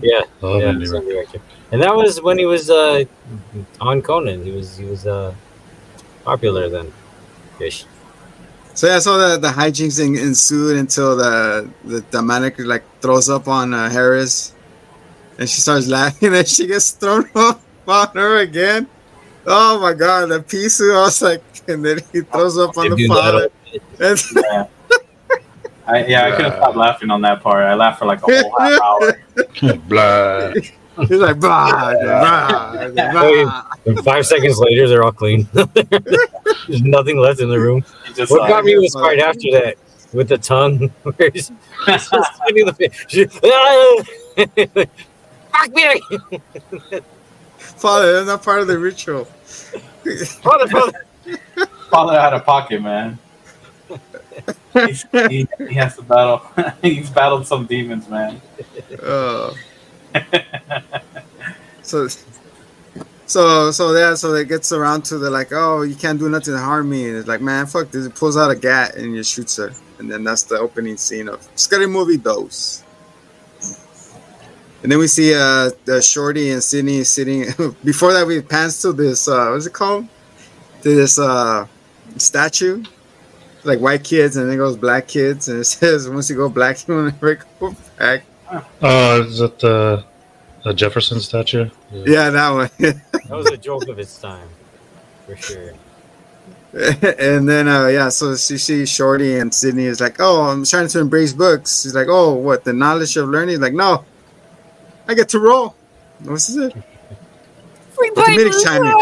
Yeah, 0.00 0.20
yeah, 0.42 0.48
Andy 0.70 0.86
same 0.86 1.06
Richter. 1.06 1.40
And 1.72 1.82
that 1.82 1.94
was 1.94 2.22
when 2.22 2.38
he 2.38 2.46
was 2.46 2.70
uh, 2.70 3.04
on 3.80 4.00
Conan. 4.00 4.44
He 4.44 4.52
was 4.52 4.76
he 4.78 4.84
was 4.86 5.06
uh, 5.06 5.34
popular 6.26 6.68
then. 6.68 6.92
Ish. 7.60 7.86
So 8.74 8.86
yeah, 8.88 8.98
so 8.98 9.16
the 9.16 9.38
the 9.38 9.48
hijinks 9.48 9.96
en- 10.02 10.18
ensued 10.18 10.76
until 10.76 11.16
the 11.16 11.70
the 11.84 12.02
demonic 12.12 12.58
like 12.58 12.84
throws 13.00 13.30
up 13.30 13.48
on 13.48 13.72
uh, 13.72 13.88
Harris, 13.88 14.52
and 15.38 15.48
she 15.48 15.62
starts 15.62 15.86
laughing, 15.88 16.34
and 16.38 16.46
she 16.46 16.66
gets 16.66 16.90
thrown 16.90 17.24
up 17.34 17.62
on 17.88 18.08
her 18.12 18.44
again. 18.44 18.86
Oh 19.46 19.80
my 19.80 19.94
god, 19.94 20.28
the 20.28 20.42
piece! 20.42 20.82
I 20.82 21.00
was 21.00 21.22
like, 21.22 21.42
and 21.70 21.80
then 21.80 22.00
he 22.12 22.20
throws 22.20 22.58
up 22.58 22.76
on 22.76 22.90
the 22.90 22.96
do 22.96 23.08
father. 23.08 23.48
Yeah. 23.72 24.66
I, 25.86 26.04
yeah, 26.04 26.26
I 26.26 26.30
couldn't 26.34 26.58
stop 26.58 26.74
laughing 26.74 27.10
on 27.14 27.22
that 27.22 27.40
part. 27.46 27.62
I 27.62 27.74
laughed 27.74 28.00
for 28.00 28.06
like 28.06 28.18
a 28.18 28.26
whole 28.26 28.58
half 28.58 28.82
hour. 28.82 29.08
Blah. 29.86 30.52
He's 30.96 31.10
like, 31.10 31.38
bah, 31.40 31.92
bah, 31.92 32.88
bah. 32.94 33.62
And 33.84 34.02
five 34.02 34.26
seconds 34.26 34.58
later, 34.58 34.88
they're 34.88 35.02
all 35.04 35.12
clean. 35.12 35.46
There's 35.52 36.82
nothing 36.82 37.18
left 37.18 37.40
in 37.40 37.50
the 37.50 37.60
room. 37.60 37.84
Just 38.14 38.30
What 38.30 38.42
like, 38.42 38.50
got 38.50 38.64
me 38.64 38.76
was 38.78 38.94
right 38.98 39.18
after 39.18 39.50
that 39.52 39.76
with 40.12 40.28
the 40.28 40.38
tongue. 40.38 40.88
where 41.02 41.30
he's 41.30 41.52
just 41.86 42.10
the 42.10 42.74
face. 42.78 43.38
Ah! 43.44 44.02
Fuck 45.52 45.74
me! 45.74 46.00
Father, 47.58 48.12
that's 48.14 48.26
not 48.26 48.42
part 48.42 48.60
of 48.60 48.66
the 48.66 48.78
ritual. 48.78 49.24
Father, 50.42 50.66
father. 50.68 51.04
father 51.90 52.18
out 52.18 52.32
of 52.32 52.44
pocket, 52.44 52.80
man. 52.80 53.18
He's, 54.72 55.04
he, 55.12 55.48
he 55.58 55.74
has 55.74 55.96
to 55.96 56.02
battle. 56.02 56.42
He's 56.82 57.10
battled 57.10 57.46
some 57.46 57.66
demons, 57.66 58.08
man. 58.08 58.40
Oh. 59.02 59.54
so, 61.82 62.08
so, 63.26 63.70
so 63.70 63.96
yeah, 63.96 64.14
so 64.14 64.34
it 64.34 64.48
gets 64.48 64.72
around 64.72 65.04
to 65.06 65.18
the 65.18 65.30
like, 65.30 65.52
oh, 65.52 65.82
you 65.82 65.94
can't 65.94 66.18
do 66.18 66.28
nothing 66.28 66.54
to 66.54 66.60
harm 66.60 66.88
me, 66.90 67.08
and 67.08 67.16
it's 67.16 67.28
like, 67.28 67.40
man, 67.40 67.66
fuck 67.66 67.90
this. 67.90 68.06
It 68.06 68.14
pulls 68.14 68.36
out 68.36 68.50
a 68.50 68.56
gat 68.56 68.96
and 68.96 69.14
you 69.14 69.22
shoots 69.22 69.56
her, 69.56 69.72
and 69.98 70.10
then 70.10 70.24
that's 70.24 70.44
the 70.44 70.58
opening 70.58 70.96
scene 70.96 71.28
of 71.28 71.46
Scary 71.56 71.86
Movie 71.86 72.16
Dos. 72.16 72.84
And 74.82 74.92
then 74.92 75.00
we 75.00 75.08
see 75.08 75.34
uh 75.34 75.70
the 75.84 76.00
Shorty 76.00 76.50
and 76.50 76.62
Sydney 76.62 77.02
sitting. 77.02 77.46
Before 77.84 78.12
that, 78.12 78.26
we 78.26 78.40
pans 78.40 78.80
to 78.82 78.92
this 78.92 79.26
uh 79.26 79.48
what's 79.50 79.66
it 79.66 79.72
called? 79.72 80.06
To 80.82 80.94
this 80.94 81.18
uh 81.18 81.66
statue, 82.18 82.84
like 83.64 83.80
white 83.80 84.04
kids, 84.04 84.36
and 84.36 84.48
then 84.48 84.58
goes 84.58 84.76
black 84.76 85.08
kids, 85.08 85.48
and 85.48 85.60
it 85.60 85.64
says 85.64 86.08
once 86.08 86.30
you 86.30 86.36
go 86.36 86.48
black, 86.48 86.86
you 86.86 86.94
will 86.94 87.04
never 87.04 87.40
go 87.58 87.74
back. 87.98 88.24
Uh, 88.50 89.24
is 89.26 89.40
it 89.40 89.58
the, 89.58 90.04
the 90.64 90.72
Jefferson 90.74 91.20
statue? 91.20 91.68
Yeah, 91.92 92.30
that 92.30 92.50
one. 92.50 92.70
That 93.28 93.36
was 93.36 93.50
a 93.50 93.56
joke 93.56 93.88
of 93.88 93.98
its 93.98 94.18
time, 94.20 94.48
for 95.26 95.34
sure. 95.36 95.74
and 97.18 97.48
then 97.48 97.66
uh 97.66 97.86
yeah, 97.88 98.08
so 98.08 98.36
she 98.36 98.56
sees 98.58 98.88
Shorty 98.88 99.38
and 99.38 99.52
Sydney 99.52 99.86
is 99.86 100.00
like, 100.00 100.16
Oh, 100.20 100.42
I'm 100.42 100.64
trying 100.64 100.86
to 100.86 101.00
embrace 101.00 101.32
books. 101.32 101.82
She's 101.82 101.94
like, 101.94 102.06
Oh, 102.08 102.34
what 102.34 102.62
the 102.62 102.72
knowledge 102.72 103.16
of 103.16 103.28
learning? 103.28 103.60
Like, 103.60 103.72
no, 103.72 104.04
I 105.08 105.14
get 105.14 105.28
to 105.30 105.40
roll. 105.40 105.74
What's 106.22 106.46
this? 106.54 106.72
Free 107.90 108.12
Let 108.14 108.26
the 108.26 108.36
medics 108.36 108.62
chime 108.62 108.84
in. 108.84 108.92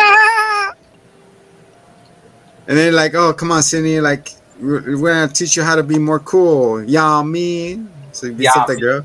And 2.66 2.78
then 2.78 2.94
like, 2.94 3.14
oh 3.14 3.34
come 3.34 3.52
on, 3.52 3.62
Sydney, 3.62 4.00
like 4.00 4.30
we're, 4.58 4.98
we're 4.98 5.12
gonna 5.12 5.32
teach 5.32 5.56
you 5.56 5.62
how 5.62 5.76
to 5.76 5.82
be 5.82 5.98
more 5.98 6.20
cool. 6.20 6.82
Yeah, 6.84 7.22
me. 7.22 7.84
So 8.12 8.28
you 8.28 8.32
beats 8.32 8.56
Yeah, 8.56 8.62
up 8.62 8.68
that 8.68 8.76
me. 8.76 8.80
girl. 8.80 9.04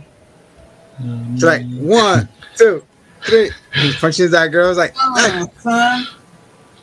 She's 1.34 1.44
like, 1.44 1.66
one, 1.72 2.28
two, 2.58 2.84
three. 3.24 3.52
He 3.76 3.94
punches 3.94 4.32
that 4.32 4.48
girl. 4.48 4.70
It's 4.70 4.78
like, 4.78 4.96
hey, 5.18 5.46
son. 5.60 6.08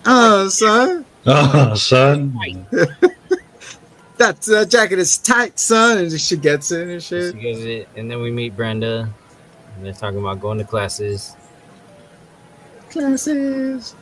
oh 0.06 0.48
son, 0.48 1.04
Oh, 1.26 1.74
son. 1.74 2.38
that 4.16 4.48
uh, 4.48 4.64
jacket 4.64 4.98
is 4.98 5.18
tight, 5.18 5.58
son. 5.58 5.98
And 5.98 6.20
she 6.20 6.36
gets 6.36 6.70
it 6.70 6.88
and 6.88 7.02
She 7.02 7.08
shit. 7.20 7.40
gets 7.40 7.60
it, 7.60 7.88
and 7.96 8.10
then 8.10 8.20
we 8.22 8.30
meet 8.30 8.56
Brenda, 8.56 9.08
and 9.76 9.84
they're 9.84 9.92
talking 9.92 10.18
about 10.20 10.40
going 10.40 10.58
to 10.58 10.64
classes. 10.64 11.36
classes. 12.90 13.94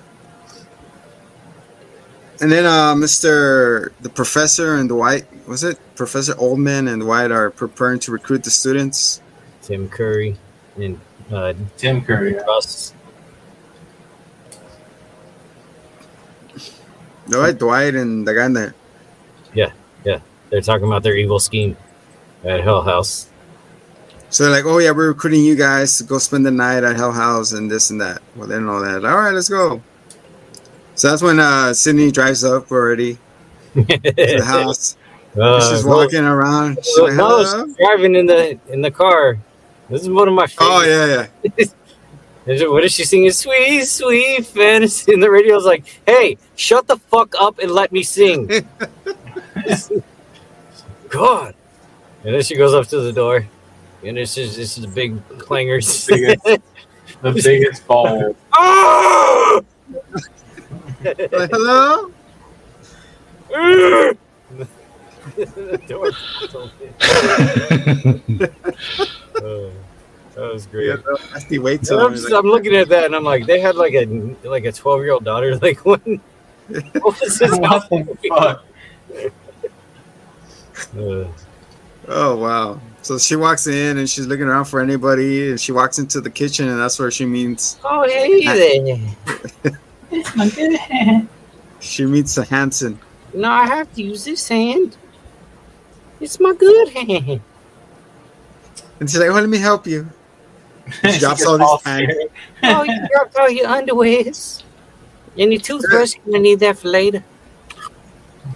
And 2.41 2.51
then 2.51 2.67
uh, 2.67 2.95
Mr. 2.95 3.91
the 4.01 4.09
professor 4.11 4.75
and 4.77 4.89
Dwight, 4.89 5.25
was 5.47 5.63
it 5.65 5.79
Professor 5.95 6.35
Oldman 6.35 6.93
and 6.93 7.01
Dwight 7.03 7.31
are 7.31 7.51
preparing 7.51 8.01
to 8.01 8.13
recruit 8.13 8.43
the 8.45 8.51
students. 8.51 9.21
Tim 9.65 9.89
Curry 9.89 10.37
and 10.77 11.01
uh, 11.33 11.55
Tim 11.77 12.05
Curry. 12.05 12.35
Russ. 12.35 12.93
Dwight, 17.29 17.59
Dwight 17.59 17.95
and 17.95 18.27
the 18.29 18.35
guy 18.35 18.45
in 18.47 18.53
there. 18.53 18.75
Yeah, 19.55 19.73
yeah. 20.05 20.21
They're 20.51 20.61
talking 20.61 20.87
about 20.87 21.03
their 21.03 21.17
evil 21.17 21.39
scheme 21.41 21.77
at 22.45 22.61
Hell 22.63 22.83
House. 22.83 23.31
So 24.29 24.45
they're 24.45 24.53
like, 24.53 24.67
oh 24.67 24.79
yeah, 24.79 24.91
we're 24.91 25.09
recruiting 25.09 25.43
you 25.43 25.57
guys 25.57 25.97
to 25.99 26.05
go 26.05 26.19
spend 26.19 26.45
the 26.45 26.51
night 26.51 26.85
at 26.85 26.97
Hell 26.97 27.13
House 27.13 27.53
and 27.53 27.71
this 27.71 27.91
and 27.91 28.01
that. 28.01 28.21
Well, 28.37 28.47
they 28.47 28.57
don't 28.57 28.67
know 28.67 28.81
that. 28.81 29.09
All 29.09 29.17
right, 29.17 29.33
let's 29.33 29.49
go. 29.49 29.83
So 30.97 31.09
that's 31.09 31.23
when 31.23 31.41
uh, 31.41 31.73
Sydney 31.73 32.11
drives 32.11 32.45
up 32.45 32.71
already 32.71 33.15
to 33.75 33.83
the 33.85 34.43
house. 34.45 34.97
Uh, 35.41 35.71
She's 35.71 35.85
no- 35.85 35.97
walking 35.97 36.25
around. 36.25 36.79
She's 36.85 36.97
no, 36.99 37.05
like, 37.05 37.15
no, 37.15 37.65
she's 37.67 37.77
driving 37.77 38.15
in 38.15 38.27
the 38.27 38.59
in 38.69 38.83
the 38.83 38.91
car. 38.91 39.39
This 39.89 40.03
is 40.03 40.09
one 40.09 40.29
of 40.29 40.35
my 40.35 40.47
favorites. 40.47 40.59
Oh 40.61 40.85
yeah, 40.85 41.27
yeah. 41.59 41.65
What 42.47 42.85
is 42.85 42.93
she 42.93 43.05
singing? 43.05 43.31
Sweet, 43.31 43.87
sweet 43.87 44.45
fantasy. 44.45 45.15
And 45.15 45.23
the 45.23 45.31
radio's 45.31 45.65
like, 45.65 45.87
hey, 46.07 46.37
shut 46.57 46.87
the 46.87 46.99
fuck 46.99 47.35
up 47.41 47.59
and 47.59 47.71
let 47.71 47.91
me 47.91 48.03
sing. 48.03 48.47
God. 51.09 51.55
And 52.23 52.35
then 52.35 52.43
she 52.43 52.55
goes 52.55 52.75
up 52.75 52.87
to 52.89 53.01
the 53.01 53.15
door. 53.15 53.47
And 54.05 54.19
it's 54.19 54.35
just, 54.35 54.59
it's 54.59 54.77
just 54.77 54.95
big 54.95 55.17
clangers. 55.39 56.07
Biggest. 56.07 56.45
The 57.23 57.33
biggest 57.43 57.87
ball. 57.87 58.37
Ah! 58.53 59.61
Like, 61.03 61.51
hello. 61.51 62.11
the 65.37 65.81
door 65.89 66.01
was 66.01 66.15
open. 66.55 66.95
Oh, 69.37 69.71
that 70.35 70.53
was 70.53 70.67
great. 70.67 70.89
Yeah, 70.89 70.97
nasty 71.33 71.59
wait 71.59 71.83
till 71.83 72.01
I'm, 72.01 72.15
just, 72.15 72.33
I'm 72.33 72.47
looking 72.47 72.75
at 72.75 72.89
that 72.89 73.05
and 73.05 73.15
I'm 73.15 73.25
like, 73.25 73.47
they 73.47 73.61
had 73.61 73.77
like 73.77 73.95
a 73.95 74.07
like 74.45 74.65
a 74.65 74.73
12 74.73 75.01
year 75.03 75.13
old 75.13 75.25
daughter. 75.25 75.59
Like, 75.63 75.85
when, 75.85 76.01
what 76.69 77.21
was 77.21 77.39
this? 77.39 77.59
what 77.59 77.89
the 77.91 78.17
fuck? 78.29 78.65
Uh, 80.99 81.25
Oh 82.07 82.37
wow! 82.37 82.81
So 83.03 83.19
she 83.19 83.37
walks 83.37 83.67
in 83.67 83.97
and 83.99 84.09
she's 84.09 84.27
looking 84.27 84.45
around 84.45 84.67
for 84.67 84.81
anybody, 84.81 85.51
and 85.51 85.61
she 85.61 85.73
walks 85.73 85.99
into 85.99 86.21
the 86.21 86.31
kitchen, 86.31 86.69
and 86.69 86.79
that's 86.79 86.99
where 86.99 87.11
she 87.11 87.25
meets 87.25 87.79
oh, 87.85 88.05
hey 88.07 88.45
there. 88.45 89.73
It's 90.11 90.37
my 90.37 90.49
good 90.51 90.77
hand. 90.77 91.29
she 91.81 92.05
meets 92.05 92.37
a 92.37 92.45
Hanson. 92.45 92.99
No, 93.33 93.51
I 93.51 93.67
have 93.67 93.93
to 93.95 94.03
use 94.03 94.25
this 94.25 94.47
hand. 94.49 94.97
It's 96.21 96.39
my 96.39 96.53
good 96.53 96.89
hand. 96.91 97.41
And 99.01 99.11
she's 99.11 99.19
like, 99.19 99.31
"Oh, 99.31 99.35
let 99.35 99.49
me 99.49 99.59
help 99.59 99.87
you." 99.87 100.09
She 100.93 101.19
drops 101.19 101.41
gets 101.41 101.47
all 101.47 101.63
all 101.63 101.79
these 101.79 101.85
pants. 101.85 102.15
Oh, 102.63 102.83
you 102.83 103.09
dropped 103.13 103.37
all 103.37 103.51
your 103.51 103.67
underwears. 103.67 104.63
And 105.39 105.53
your 105.53 105.61
toothbrush, 105.61 106.15
you're 106.15 106.25
gonna 106.27 106.39
need 106.39 106.61
that 106.61 106.79
for 106.79 106.89
later. 106.89 107.25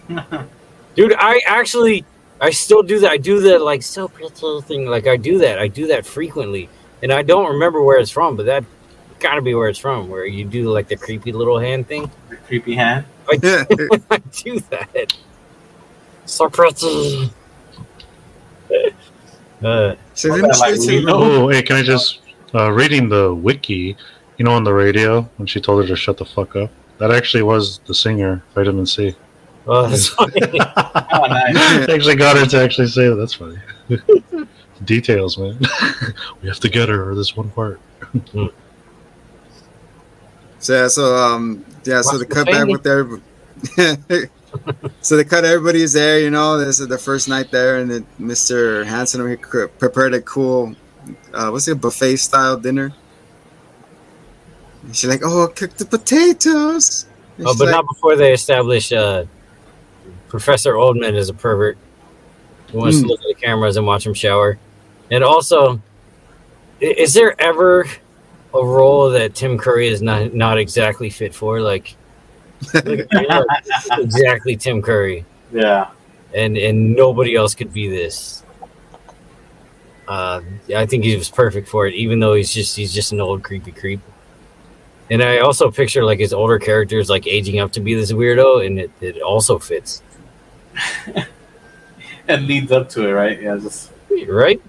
Dude, 0.95 1.15
I 1.19 1.41
actually, 1.47 2.05
I 2.41 2.51
still 2.51 2.83
do 2.83 3.01
that. 3.01 3.11
I 3.11 3.17
do 3.17 3.41
the 3.41 3.59
like 3.59 3.83
so 3.83 4.09
pretty 4.09 4.33
thing. 4.63 4.87
Like 4.87 5.07
I 5.07 5.17
do 5.17 5.39
that. 5.39 5.59
I 5.59 5.69
do 5.69 5.89
that 5.89 6.07
frequently, 6.07 6.69
and 7.03 7.13
I 7.13 7.23
don't 7.23 7.53
remember 7.53 7.83
where 7.83 7.99
it's 7.99 8.11
from, 8.11 8.37
but 8.37 8.47
that 8.47 8.65
gotta 9.19 9.43
be 9.43 9.55
where 9.55 9.69
it's 9.69 9.79
from. 9.79 10.09
Where 10.09 10.25
you 10.25 10.45
do 10.45 10.71
like 10.71 10.89
the 10.89 10.97
creepy 10.97 11.33
little 11.33 11.59
hand 11.59 11.89
thing. 11.89 12.11
The 12.29 12.37
creepy 12.37 12.75
hand. 12.75 13.05
Yeah. 13.43 13.65
I 14.11 14.19
do 14.19 14.61
that. 14.71 15.15
So 16.25 16.49
pretty. 16.49 17.31
Uh, 19.63 19.95
She's 20.15 20.31
Well, 20.31 20.41
like, 20.43 20.53
that, 20.53 20.59
like, 20.59 20.71
"Let 20.71 20.79
me 20.81 20.87
show 20.87 20.93
you." 20.93 21.01
Lilo? 21.07 21.45
Oh, 21.45 21.49
hey, 21.49 21.63
can 21.63 21.77
I 21.77 21.83
just 21.83 22.21
uh, 22.55 22.71
reading 22.71 23.09
the 23.09 23.35
wiki? 23.35 23.97
You 24.37 24.45
know, 24.45 24.53
on 24.53 24.63
the 24.63 24.73
radio 24.73 25.23
when 25.37 25.47
she 25.47 25.61
told 25.61 25.83
her 25.83 25.89
to 25.89 25.97
shut 25.97 26.17
the 26.17 26.25
fuck 26.25 26.55
up. 26.55 26.71
That 26.99 27.11
actually 27.11 27.43
was 27.43 27.81
the 27.87 27.95
singer, 27.95 28.43
Vitamin 28.55 28.87
C. 28.87 29.15
oh, 29.67 29.89
that's 29.89 30.09
funny. 30.09 30.33
Oh, 31.11 31.27
nice. 31.27 31.89
actually 31.89 32.15
got 32.15 32.37
her 32.37 32.47
to 32.47 32.63
actually 32.63 32.87
say 32.87 33.09
that. 33.09 33.17
That's 33.17 33.35
funny. 33.35 33.59
Details, 34.85 35.37
man. 35.39 35.59
we 36.43 36.49
have 36.49 36.61
to 36.61 36.69
get 36.69 36.89
her 36.89 37.15
this 37.15 37.37
one 37.37 37.51
part. 37.51 37.81
So 40.61 40.75
yeah, 40.75 40.89
so 40.89 41.17
um, 41.17 41.65
yeah, 41.85 42.03
so 42.03 42.13
Watch 42.13 42.13
they 42.13 42.19
the 42.19 42.35
cut 42.35 42.47
back 42.47 42.67
with 42.69 42.83
their. 42.85 44.29
So 45.01 45.17
they 45.17 45.25
cut 45.25 45.45
everybody's 45.45 45.93
there, 45.93 46.21
you 46.21 46.31
know. 46.31 46.59
This 46.59 46.81
is 46.81 46.89
the 46.89 46.99
first 46.99 47.29
night 47.29 47.51
there, 47.51 47.79
and 47.79 47.91
then 47.91 48.07
Mr. 48.21 48.85
Hanson 48.85 49.37
prepared 49.79 50.15
a 50.15 50.21
cool, 50.23 50.75
uh, 51.35 51.51
what's 51.51 51.69
it, 51.69 51.81
buffet 51.81 52.17
style 52.17 52.57
dinner. 52.57 52.93
And 54.85 54.95
she's 54.97 55.11
like, 55.11 55.21
"Oh, 55.25 55.49
cook 55.49 55.75
the 55.75 55.85
potatoes." 55.85 57.07
And 57.37 57.47
Oh, 57.47 57.55
but 57.57 57.67
like, 57.67 57.73
not 57.75 57.87
before 57.87 58.17
they 58.17 58.33
establish 58.33 58.93
uh, 58.93 59.25
Professor 60.29 60.75
Oldman 60.75 61.15
is 61.15 61.29
a 61.29 61.35
pervert 61.35 61.77
who 62.73 62.79
wants 62.79 62.99
Hmm. 62.99 63.03
to 63.05 63.09
look 63.09 63.21
at 63.21 63.27
the 63.29 63.35
cameras 63.35 63.77
and 63.77 63.87
watch 63.87 64.07
him 64.07 64.15
shower. 64.15 64.59
And 65.11 65.25
also, 65.25 65.81
is 66.81 67.15
there 67.15 67.41
ever 67.41 67.87
a 68.55 68.65
role 68.65 69.11
that 69.11 69.35
Tim 69.35 69.57
Curry 69.59 69.89
is 69.89 70.03
not 70.03 70.35
not 70.35 70.59
exactly 70.59 71.11
fit 71.11 71.35
for? 71.35 71.61
Like, 71.61 71.97
exactly 73.93 74.57
Tim 74.57 74.83
Curry, 74.83 75.25
Yeah. 75.53 75.89
and 76.35 76.57
and 76.57 76.95
nobody 76.97 77.35
else 77.37 77.55
could 77.55 77.73
be 77.73 77.89
this. 77.89 78.43
Uh, 80.07 80.41
I 80.75 80.87
think 80.87 81.05
he 81.05 81.15
was 81.17 81.29
perfect 81.29 81.69
for 81.69 81.87
it, 81.87 81.95
even 81.95 82.19
though 82.19 82.35
he's 82.35 82.53
just 82.53 82.77
he's 82.77 82.93
just 82.93 83.13
an 83.13 83.21
old 83.21 83.43
creepy 83.43 83.73
creep. 83.73 84.01
And 85.11 85.23
I 85.23 85.39
also 85.39 85.71
picture 85.71 86.05
like 86.05 86.19
his 86.19 86.33
older 86.33 86.59
characters 86.59 87.09
like 87.09 87.27
aging 87.27 87.61
up 87.61 87.73
to 87.73 87.81
be 87.81 87.95
this 87.95 88.13
weirdo, 88.13 88.67
and 88.67 88.79
it, 88.79 88.91
it 89.01 89.21
also 89.23 89.59
fits, 89.59 90.03
and 92.29 92.47
leads 92.47 92.73
up 92.73 92.89
to 92.91 93.07
it, 93.09 93.13
right? 93.13 93.41
Yeah, 93.41 93.57
just 93.59 93.91
right? 94.27 94.61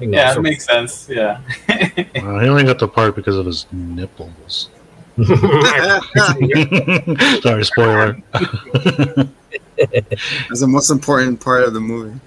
yeah, 0.00 0.34
it 0.34 0.40
makes 0.42 0.64
sense. 0.66 1.08
Yeah. 1.08 1.40
Uh, 1.68 2.40
he 2.40 2.48
only 2.48 2.64
got 2.64 2.78
the 2.78 2.88
part 2.88 3.14
because 3.14 3.36
of 3.36 3.46
his 3.46 3.66
nipples. 3.72 4.70
Sorry, 7.42 7.64
spoiler. 7.64 8.20
That's 9.76 10.60
the 10.60 10.66
most 10.66 10.90
important 10.90 11.40
part 11.40 11.62
of 11.62 11.72
the 11.72 11.80
movie. 11.80 12.18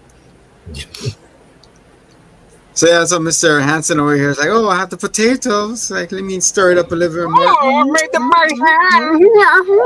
So 2.73 2.87
yeah, 2.87 3.05
so 3.05 3.19
Mr. 3.19 3.61
Hanson 3.61 3.99
over 3.99 4.15
here 4.15 4.29
is 4.29 4.37
like, 4.37 4.49
oh, 4.49 4.69
I 4.69 4.77
have 4.77 4.89
the 4.89 4.97
potatoes. 4.97 5.89
Like, 5.89 6.11
let 6.11 6.23
me 6.23 6.39
stir 6.39 6.73
it 6.73 6.77
up 6.77 6.91
a 6.91 6.95
little 6.95 7.25
bit 7.25 7.29
more. 7.29 7.55
Oh, 7.59 7.85
made 7.85 8.09
the 8.13 8.19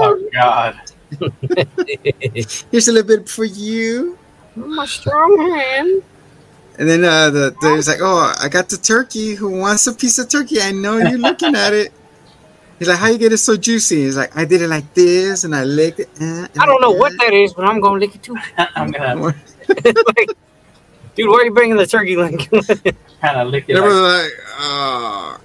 oh 0.01 0.29
God. 0.33 0.75
Here's 2.71 2.87
a 2.87 2.91
little 2.91 3.17
bit 3.17 3.29
for 3.29 3.45
you. 3.45 4.17
My 4.55 4.85
strong 4.85 5.51
hand. 5.51 6.03
And 6.77 6.89
then 6.89 7.03
uh, 7.03 7.29
the 7.29 7.55
there's 7.61 7.87
like, 7.87 7.99
oh, 8.01 8.33
I 8.39 8.49
got 8.49 8.69
the 8.69 8.77
turkey. 8.77 9.35
Who 9.35 9.49
wants 9.49 9.87
a 9.87 9.93
piece 9.93 10.19
of 10.19 10.29
turkey? 10.29 10.61
I 10.61 10.71
know 10.71 10.97
you're 10.97 11.17
looking 11.17 11.55
at 11.55 11.73
it. 11.73 11.93
He's 12.81 12.87
like, 12.87 12.97
how 12.97 13.09
you 13.09 13.19
get 13.19 13.31
it 13.31 13.37
so 13.37 13.55
juicy? 13.55 14.05
He's 14.05 14.17
like, 14.17 14.35
I 14.35 14.43
did 14.43 14.63
it 14.63 14.67
like 14.67 14.91
this, 14.95 15.43
and 15.43 15.53
I 15.53 15.65
licked 15.65 15.99
it. 15.99 16.09
uh, 16.19 16.23
and 16.23 16.49
I 16.59 16.65
don't 16.65 16.81
know 16.81 16.89
like 16.89 16.99
what 16.99 17.13
that 17.19 17.31
is, 17.31 17.53
but 17.53 17.65
I'm 17.69 17.79
gonna 17.79 17.99
lick 17.99 18.15
it 18.15 18.23
too. 18.23 18.35
I'm 18.57 18.89
gonna 18.89 19.21
like, 19.67 20.29
dude, 21.13 21.29
why 21.29 21.35
are 21.35 21.45
you 21.45 21.53
bringing 21.53 21.77
the 21.77 21.85
turkey 21.85 22.15
leg? 22.15 22.39
kind 23.21 23.37
of 23.37 23.49
lick 23.49 23.65
it. 23.67 23.75
They 23.75 23.79
were 23.79 23.93
Like, 23.93 24.23
like, 24.23 24.31
oh. 24.57 25.39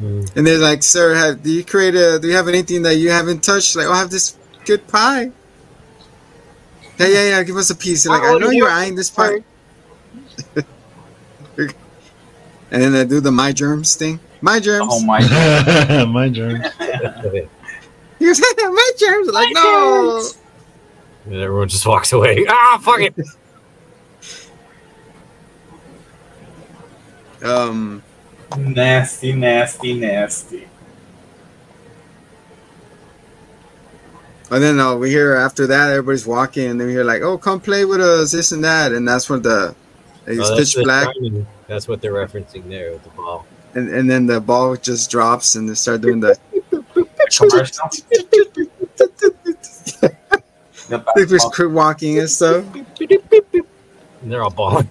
And 0.00 0.44
they're 0.44 0.58
like, 0.58 0.82
sir, 0.82 1.14
have, 1.14 1.40
do 1.44 1.52
you 1.52 1.64
create 1.64 1.94
a? 1.94 2.18
Do 2.18 2.26
you 2.26 2.34
have 2.34 2.48
anything 2.48 2.82
that 2.82 2.96
you 2.96 3.12
haven't 3.12 3.44
touched? 3.44 3.76
Like, 3.76 3.86
oh, 3.86 3.92
I 3.92 3.98
have 4.00 4.10
this 4.10 4.36
good 4.64 4.88
pie. 4.88 5.30
Yeah, 6.98 7.06
yeah, 7.06 7.28
yeah. 7.28 7.42
Give 7.44 7.56
us 7.56 7.70
a 7.70 7.76
piece. 7.76 8.02
They're 8.02 8.12
like, 8.12 8.24
I 8.24 8.30
I 8.34 8.38
know 8.38 8.50
you're 8.50 8.66
your 8.66 8.70
eyeing 8.70 8.96
this 8.96 9.08
pie. 9.08 9.44
and 10.56 10.64
then 12.82 12.92
they 12.92 13.04
do 13.04 13.20
the 13.20 13.30
my 13.30 13.52
germs 13.52 13.94
thing. 13.94 14.18
My 14.40 14.58
germs. 14.60 14.88
oh 14.90 15.00
my 15.04 15.20
God. 15.28 16.08
My 16.08 16.28
germs. 16.28 16.66
He 18.18 18.26
goes, 18.26 18.38
my 18.38 18.90
germs. 18.98 19.28
I'm 19.28 19.34
like, 19.34 19.54
no. 19.54 20.30
and 21.24 21.34
everyone 21.36 21.68
just 21.70 21.86
walks 21.86 22.12
away. 22.12 22.44
Ah, 22.50 22.78
fuck 22.82 23.00
it. 23.00 23.14
Um. 27.42 28.02
nasty, 28.58 29.32
nasty, 29.32 29.94
nasty. 29.94 30.68
And 34.50 34.62
then 34.62 34.78
uh, 34.80 34.96
we 34.96 35.08
hear 35.08 35.34
after 35.36 35.66
that, 35.68 35.88
everybody's 35.90 36.26
walking, 36.26 36.66
and 36.72 36.78
then 36.80 36.88
we 36.88 36.92
hear 36.92 37.04
like, 37.04 37.22
"Oh, 37.22 37.38
come 37.38 37.60
play 37.60 37.84
with 37.86 38.00
us, 38.00 38.32
this 38.32 38.50
and 38.52 38.62
that," 38.64 38.92
and 38.92 39.06
that's 39.08 39.30
when 39.30 39.40
the 39.42 39.74
it's 40.26 40.40
Oh, 40.40 40.56
that's 40.56 40.74
pitch 40.74 40.84
black, 40.84 41.14
timing. 41.14 41.46
That's 41.68 41.86
what 41.88 42.00
they're 42.02 42.12
referencing 42.12 42.68
there 42.68 42.92
with 42.92 43.04
the 43.04 43.10
ball. 43.10 43.46
And, 43.74 43.88
and 43.88 44.10
then 44.10 44.26
the 44.26 44.40
ball 44.40 44.76
just 44.76 45.10
drops, 45.10 45.54
and 45.54 45.68
they 45.68 45.74
start 45.74 46.00
doing 46.00 46.20
the. 46.20 46.36
Commercial. 47.30 47.88
The 50.88 50.98
They 51.14 51.22
just 51.22 51.30
basketball. 51.30 51.50
quit 51.52 51.70
walking 51.70 52.18
and 52.18 52.28
stuff. 52.28 52.64
And 54.22 54.32
they're 54.32 54.42
all 54.42 54.50
balling. 54.50 54.88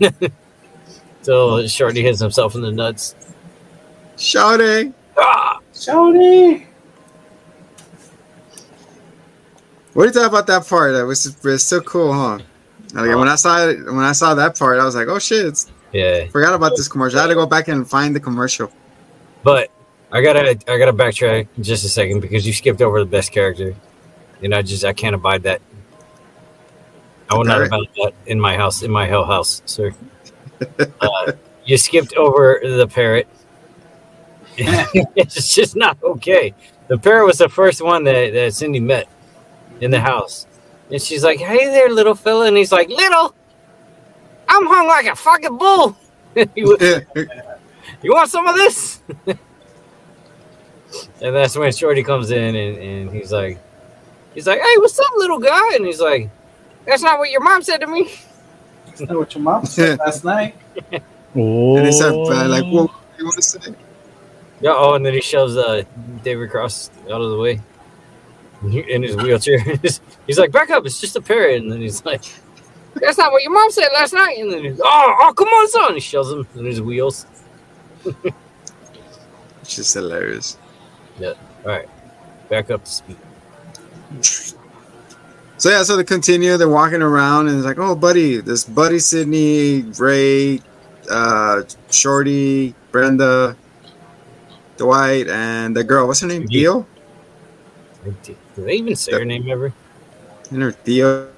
so 1.22 1.68
Shorty 1.68 2.02
hits 2.02 2.22
himself 2.22 2.56
in 2.56 2.62
the 2.62 2.72
nuts. 2.72 3.16
Shouting. 4.18 4.94
Ah! 5.18 5.60
Shouty. 5.74 6.66
What 9.94 10.04
do 10.04 10.08
you 10.08 10.14
think 10.14 10.28
about 10.28 10.48
that 10.48 10.66
part? 10.68 10.94
That 10.94 11.06
was 11.06 11.26
it's 11.46 11.64
so 11.66 11.82
cool, 11.82 12.14
huh? 12.14 12.40
Like, 12.94 13.14
when 13.18 13.28
I 13.28 13.36
saw 13.36 13.68
it, 13.68 13.84
when 13.86 14.00
I 14.00 14.14
saw 14.14 14.34
that 14.36 14.58
part, 14.58 14.80
I 14.80 14.86
was 14.86 14.96
like, 14.96 15.10
"Oh 15.10 15.20
shit!" 15.20 15.46
It's, 15.46 15.70
Yeah, 15.92 16.28
forgot 16.28 16.54
about 16.54 16.76
this 16.76 16.88
commercial. 16.88 17.20
I 17.20 17.24
had 17.24 17.30
to 17.30 17.36
go 17.36 17.46
back 17.46 17.68
and 17.68 17.90
find 17.90 18.16
the 18.16 18.20
commercial. 18.20 18.72
but 19.44 19.72
I 20.12 20.22
gotta 20.22 20.58
I 20.68 20.78
gotta 20.78 20.94
backtrack 20.94 21.48
just 21.60 21.86
a 21.86 21.90
second 21.90 22.22
because 22.22 22.46
you 22.46 22.54
skipped 22.54 22.82
over 22.82 23.00
the 23.00 23.06
best 23.06 23.32
character, 23.32 23.76
and 24.44 24.54
I 24.54 24.62
just 24.62 24.86
I 24.86 24.94
can't 24.94 25.16
abide 25.16 25.44
that. 25.44 25.62
I 27.30 27.36
will 27.36 27.46
not 27.46 27.62
abide 27.62 27.88
that 27.98 28.14
in 28.26 28.40
my 28.40 28.56
house 28.56 28.82
in 28.82 28.92
my 28.92 29.06
hell 29.06 29.26
house, 29.26 29.62
sir. 29.66 29.94
Uh, 31.00 31.32
you 31.66 31.78
skipped 31.78 32.16
over 32.16 32.60
the 32.64 32.88
parrot. 32.88 33.28
it's 34.58 35.56
just 35.56 35.76
not 35.76 35.98
okay. 36.04 36.54
The 36.88 36.98
parrot 36.98 37.28
was 37.28 37.38
the 37.38 37.48
first 37.48 37.82
one 37.82 38.04
that, 38.06 38.34
that 38.34 38.54
Cindy 38.54 38.80
met 38.80 39.08
in 39.80 39.92
the 39.92 40.00
house. 40.00 40.48
And 40.92 41.02
she's 41.02 41.24
like, 41.24 41.40
Hey 41.40 41.66
there, 41.66 41.90
little 41.90 42.16
fella. 42.16 42.48
And 42.48 42.58
he's 42.58 42.72
like, 42.72 42.90
Little, 42.90 43.36
I'm 44.50 44.66
hung 44.66 44.88
like 44.88 45.06
a 45.06 45.16
fucking 45.16 45.58
bull. 45.58 45.96
you, 46.36 46.46
you 48.02 48.12
want 48.12 48.30
some 48.30 48.48
of 48.48 48.56
this? 48.56 49.02
and 49.26 49.38
that's 51.36 51.56
when 51.56 51.72
Shorty 51.72 52.04
comes 52.04 52.32
in 52.32 52.56
and, 52.56 52.78
and 52.78 53.12
he's 53.12 53.32
like, 53.32 53.60
He's 54.34 54.48
like, 54.48 54.60
Hey, 54.60 54.78
what's 54.78 55.00
up, 55.00 55.12
little 55.18 55.40
guy? 55.40 55.76
And 55.76 55.86
he's 55.86 56.02
like, 56.02 56.30
That's 56.86 57.02
not 57.04 57.20
what 57.20 57.32
your 57.32 57.42
mom 57.42 57.62
said 57.62 57.78
to 57.78 57.88
me. 57.88 58.12
Is 58.94 59.00
that 59.00 59.16
what 59.16 59.34
your 59.34 59.44
mom 59.44 59.66
said 59.66 60.00
last 60.00 60.26
night? 60.26 60.56
Oh. 61.36 61.78
and 61.78 61.86
they 61.86 61.92
start 61.92 62.14
uh, 62.14 62.48
like, 62.48 62.64
"What 62.64 62.88
do 62.88 63.20
you 63.20 63.26
want 63.26 63.36
to 63.36 63.42
say?" 63.42 63.76
Yeah, 64.62 64.74
oh, 64.76 64.96
and 64.96 65.06
then 65.06 65.14
he 65.14 65.22
shoves 65.22 65.56
uh, 65.56 65.84
David 66.24 66.50
Cross 66.50 66.90
out 67.06 67.22
of 67.22 67.30
the 67.30 67.38
way 67.38 67.62
in 68.64 69.04
his 69.04 69.16
wheelchair. 69.16 69.60
he's 70.28 70.38
like, 70.38 70.52
back 70.52 70.70
up, 70.70 70.86
it's 70.86 71.00
just 71.00 71.16
a 71.16 71.22
parrot. 71.22 71.62
And 71.62 71.72
then 71.72 71.82
he's 71.82 72.04
like, 72.06 72.24
that's 72.96 73.18
not 73.18 73.32
what 73.32 73.44
your 73.44 73.54
mom 73.54 73.72
said 73.72 73.90
last 73.94 74.14
night. 74.14 74.38
And 74.38 74.52
then 74.52 74.78
oh, 74.84 75.16
oh, 75.22 75.34
come 75.34 75.48
on, 75.48 75.70
son. 75.70 75.94
He 75.96 76.00
shoves 76.00 76.32
him 76.32 76.66
his 76.66 76.82
wheels. 76.82 77.26
It's 79.62 79.76
just 79.76 79.94
hilarious. 79.94 80.58
Yeah. 81.20 81.34
All 81.64 81.70
right, 81.70 81.88
back 82.50 82.72
up 82.72 82.84
to 82.86 82.90
speed. 82.90 83.18
So 85.60 85.70
yeah, 85.70 85.84
so 85.84 85.96
they 85.96 86.04
continue. 86.04 86.58
They're 86.58 86.68
walking 86.68 87.04
around, 87.04 87.50
and 87.50 87.58
it's 87.58 87.68
like, 87.68 87.78
"Oh, 87.78 87.94
buddy, 87.94 88.38
this 88.38 88.64
buddy 88.64 88.98
Sydney, 88.98 89.84
Ray, 90.00 90.60
uh, 91.08 91.62
Shorty, 91.92 92.74
Brenda, 92.92 93.56
Dwight, 94.78 95.28
and 95.28 95.76
the 95.76 95.84
girl. 95.84 96.08
What's 96.08 96.22
her 96.22 96.28
name? 96.28 96.48
Theo. 96.48 96.88
Did 98.24 98.38
they 98.56 98.74
even 98.74 98.96
say 98.96 99.12
her 99.12 99.26
name 99.26 99.50
ever? 99.50 99.74
And 100.50 100.64
her 100.64 100.72
Theo, 100.72 101.30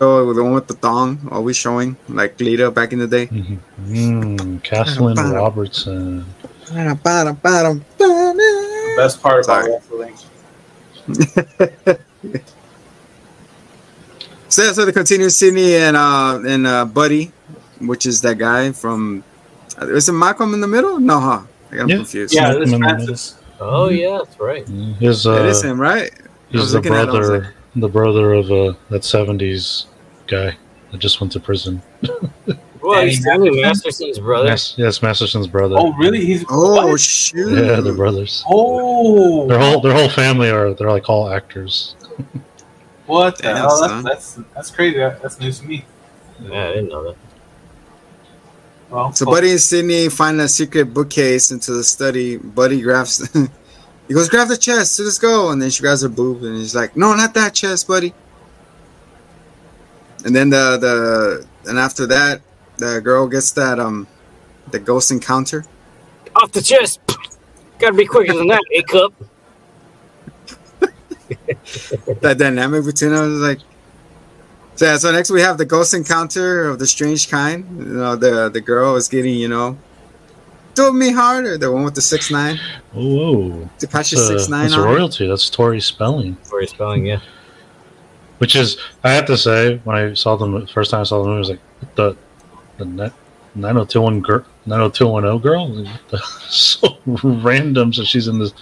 oh, 0.00 0.32
the 0.32 0.42
one 0.42 0.54
with 0.54 0.66
the 0.68 0.74
thong, 0.74 1.28
always 1.30 1.56
showing, 1.56 1.96
like 2.08 2.38
Lita 2.40 2.70
back 2.70 2.92
in 2.92 2.98
the 2.98 3.06
day. 3.06 3.26
Mm, 3.26 4.62
Kathleen 4.62 5.16
Robertson. 5.16 6.24
Best 8.96 9.22
part 9.22 9.44
about 9.44 9.64
Sorry. 9.64 9.72
wrestling. 9.72 10.14
So 14.50 14.64
yeah, 14.64 14.72
so 14.72 14.86
they 14.86 14.92
continue 14.92 15.28
Sydney 15.28 15.74
and 15.76 15.94
uh 15.94 16.40
and 16.46 16.66
uh 16.66 16.86
Buddy, 16.86 17.30
which 17.80 18.06
is 18.06 18.22
that 18.22 18.38
guy 18.38 18.72
from. 18.72 19.22
uh, 19.80 19.86
Is 19.88 20.08
it 20.08 20.12
Malcolm 20.12 20.54
in 20.54 20.62
the 20.62 20.66
Middle? 20.66 20.98
No, 20.98 21.20
huh? 21.20 21.42
I 21.70 21.76
got 21.76 21.82
him 21.82 21.88
Yeah. 21.90 21.96
confused. 21.96 22.34
Yeah, 22.34 22.42
Malcolm 22.44 22.60
this 22.62 22.72
in 22.72 22.78
Francis. 22.80 23.34
Oh, 23.60 23.88
yeah, 23.88 24.18
that's 24.24 24.40
right. 24.40 24.66
His, 24.98 25.26
uh, 25.26 25.32
it 25.32 25.46
is 25.46 25.62
him, 25.62 25.78
right? 25.80 26.10
I 26.10 26.22
he's 26.48 26.60
was 26.62 26.72
the 26.72 26.78
looking 26.78 26.94
at 26.94 27.08
it, 27.08 27.08
I 27.10 27.12
was 27.18 27.28
brother, 27.28 27.54
the 27.76 27.88
brother 27.88 28.32
of 28.34 28.50
uh, 28.50 28.74
that 28.90 29.02
'70s 29.02 29.86
guy 30.26 30.56
that 30.90 30.98
just 30.98 31.20
went 31.20 31.32
to 31.32 31.40
prison. 31.40 31.82
Well, 32.80 33.04
he's 33.04 33.20
Stanley 33.20 33.60
Masterson's 33.60 34.18
brother. 34.18 34.48
Yes, 34.48 34.74
yes, 34.78 35.02
Masterson's 35.02 35.46
brother. 35.46 35.76
Oh, 35.78 35.92
really? 35.94 36.24
He's 36.24 36.44
Oh 36.48 36.86
what? 36.86 37.00
shoot! 37.00 37.50
yeah, 37.50 37.80
they're 37.80 37.92
brothers. 37.92 38.44
Oh, 38.48 39.46
Their 39.48 39.58
whole 39.58 39.80
their 39.80 39.92
whole 39.92 40.08
family 40.08 40.48
are 40.50 40.72
they're 40.74 40.90
like 40.90 41.08
all 41.10 41.28
actors. 41.30 41.96
what 43.06 43.36
the 43.36 43.42
Damn, 43.42 43.56
hell? 43.56 43.80
That's, 43.80 44.02
that's 44.04 44.46
that's 44.54 44.70
crazy. 44.70 44.96
That's 44.98 45.38
news 45.40 45.60
to 45.60 45.66
me. 45.66 45.84
Yeah, 46.40 46.68
I 46.68 46.72
didn't 46.74 46.88
know 46.88 47.04
that. 47.04 47.16
Well, 48.90 49.12
So 49.12 49.24
cool. 49.26 49.34
Buddy 49.34 49.50
and 49.50 49.60
Sydney 49.60 50.08
find 50.08 50.40
a 50.40 50.48
secret 50.48 50.94
bookcase 50.94 51.50
into 51.50 51.72
the 51.72 51.84
study. 51.84 52.36
Buddy 52.38 52.80
grabs. 52.80 53.28
he 54.08 54.14
goes, 54.14 54.28
"Grab 54.28 54.48
the 54.48 54.56
chest. 54.56 54.96
So 54.96 55.04
let's 55.04 55.18
go." 55.18 55.50
And 55.50 55.60
then 55.60 55.70
she 55.70 55.82
grabs 55.82 56.02
her 56.02 56.08
boob, 56.08 56.42
and 56.42 56.56
he's 56.56 56.74
like, 56.74 56.96
"No, 56.96 57.14
not 57.14 57.34
that 57.34 57.54
chest, 57.54 57.86
buddy." 57.86 58.14
And 60.24 60.34
then 60.34 60.50
the 60.50 60.78
the 60.78 61.70
and 61.70 61.78
after 61.78 62.06
that, 62.06 62.40
the 62.78 63.00
girl 63.00 63.28
gets 63.28 63.52
that 63.52 63.78
um, 63.78 64.06
the 64.70 64.78
ghost 64.78 65.10
encounter. 65.10 65.64
Off 66.36 66.52
the 66.52 66.62
chest. 66.62 67.00
Gotta 67.78 67.94
be 67.94 68.06
quicker 68.06 68.34
than 68.34 68.48
that, 68.48 68.62
A 68.74 68.82
cup. 68.82 69.12
that 72.22 72.38
dynamic 72.38 72.84
between 72.84 73.12
them 73.12 73.34
is 73.34 73.40
like 73.40 73.58
So, 74.76 74.86
yeah, 74.86 74.96
so 74.96 75.12
next 75.12 75.30
we 75.30 75.40
have 75.42 75.58
the 75.58 75.64
ghost 75.64 75.92
encounter 75.92 76.68
of 76.68 76.78
the 76.78 76.86
strange 76.86 77.28
kind. 77.28 77.66
You 77.78 77.84
know, 77.94 78.16
the 78.16 78.48
the 78.48 78.60
girl 78.60 78.96
is 78.96 79.08
getting, 79.08 79.34
you 79.34 79.48
know, 79.48 79.76
do 80.78 80.92
me 80.92 81.10
harder. 81.12 81.58
The 81.58 81.70
one 81.72 81.84
with 81.84 81.94
the 81.94 82.00
six 82.00 82.30
nine. 82.30 82.58
Whoa. 82.92 83.68
To 83.78 83.88
patch 83.88 84.10
That's, 84.12 84.26
six 84.26 84.48
nine 84.48 84.62
that's 84.70 84.74
on. 84.74 84.88
it. 84.88 84.92
royalty. 84.92 85.26
That's 85.26 85.50
Tori 85.50 85.80
spelling. 85.80 86.36
For 86.44 86.60
his 86.60 86.70
spelling, 86.70 87.06
yeah. 87.06 87.20
Which 88.38 88.54
is, 88.54 88.78
I 89.02 89.10
have 89.12 89.26
to 89.26 89.36
say, 89.36 89.78
when 89.84 89.96
I 89.96 90.14
saw 90.14 90.36
them 90.36 90.52
the 90.52 90.66
first 90.68 90.92
time 90.92 91.00
I 91.00 91.04
saw 91.04 91.22
the 91.22 91.28
movie, 91.28 91.36
I 91.36 91.38
was 91.40 91.50
like, 91.50 91.60
the 91.96 92.16
the 92.78 92.84
net. 92.84 93.12
90210 93.54 94.22
girl, 94.22 94.44
90210 94.66 95.38
girl, 95.42 96.20
so 96.48 96.96
random. 97.42 97.92
So 97.92 98.04
she's 98.04 98.28
in 98.28 98.38
this 98.38 98.52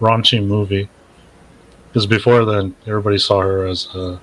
raunchy 0.00 0.44
movie. 0.44 0.90
Because 1.88 2.06
before 2.06 2.44
then, 2.44 2.74
everybody 2.86 3.16
saw 3.18 3.40
her 3.40 3.66
as 3.66 3.86
a 3.94 4.20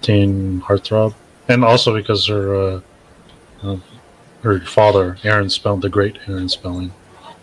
teen 0.00 0.60
heartthrob, 0.62 1.14
and 1.48 1.64
also 1.64 1.92
because 1.94 2.26
her 2.28 2.54
uh, 2.54 2.80
uh, 3.62 3.76
her 4.42 4.60
father, 4.60 5.16
Aaron 5.24 5.50
Spelling, 5.50 5.80
the 5.80 5.88
great 5.88 6.18
Aaron 6.28 6.48
Spelling. 6.48 6.92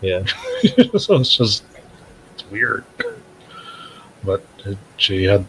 Yeah. 0.00 0.24
so 0.98 1.16
it's 1.16 1.36
just 1.36 1.64
it's 2.34 2.48
weird. 2.50 2.84
But 4.24 4.44
it, 4.64 4.78
she 4.96 5.24
had, 5.24 5.44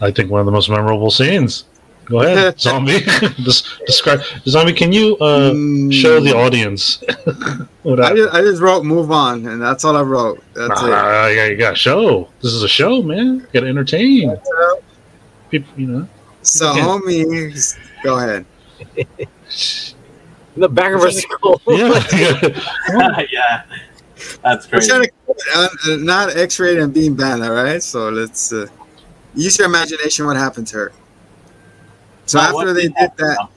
I 0.00 0.10
think, 0.10 0.30
one 0.30 0.40
of 0.40 0.46
the 0.46 0.52
most 0.52 0.68
memorable 0.70 1.10
scenes. 1.10 1.64
Go 2.06 2.20
ahead, 2.20 2.60
zombie. 2.60 3.00
Des- 3.44 3.84
describe 3.86 4.20
zombie. 4.46 4.72
Can 4.74 4.92
you 4.92 5.16
uh, 5.18 5.52
Mm, 5.52 5.92
show 5.92 6.20
the 6.20 6.36
audience 6.36 7.02
what 7.82 7.98
I 8.00 8.04
happened? 8.08 8.18
just, 8.24 8.34
I 8.34 8.40
just 8.42 8.60
wrote 8.62 8.84
move 8.84 9.10
on, 9.10 9.46
and 9.46 9.60
that's 9.60 9.84
all 9.86 9.96
I 9.96 10.02
wrote. 10.02 10.42
That's 10.54 10.82
it. 10.82 10.90
Ah, 10.90 11.28
yeah, 11.28 11.46
you 11.46 11.56
got 11.56 11.70
to 11.70 11.76
show. 11.76 12.28
This 12.42 12.52
is 12.52 12.62
a 12.62 12.68
show, 12.68 13.02
man. 13.02 13.36
You 13.36 13.46
got 13.54 13.60
to 13.60 13.68
entertain 13.68 14.36
people. 15.50 15.72
You 15.80 15.86
know. 15.86 16.08
So, 16.42 16.74
Yeah. 16.74 16.84
homie, 16.86 17.78
go 18.02 18.18
ahead. 18.18 18.44
In 20.54 20.60
the 20.60 20.68
back 20.68 20.92
of 20.94 21.02
her 21.02 21.10
skull. 21.10 21.60
Yeah. 21.66 22.00
yeah, 23.32 23.64
that's 24.42 24.70
We're 24.70 24.80
trying 24.80 25.02
to 25.04 25.10
uh, 25.54 25.68
uh, 25.86 25.96
not 25.96 26.36
X-rated 26.36 26.82
and 26.82 26.94
being 26.94 27.14
banned, 27.16 27.42
all 27.42 27.52
right? 27.52 27.82
So 27.82 28.08
let's 28.08 28.52
uh, 28.52 28.66
use 29.34 29.58
your 29.58 29.66
imagination. 29.66 30.26
What 30.26 30.36
happened 30.36 30.68
to 30.68 30.76
her? 30.76 30.92
So 32.26 32.38
Now, 32.38 32.56
after 32.56 32.72
they 32.72 32.82
did 32.82 32.94
did 32.94 32.98
happen 32.98 33.26
that, 33.26 33.48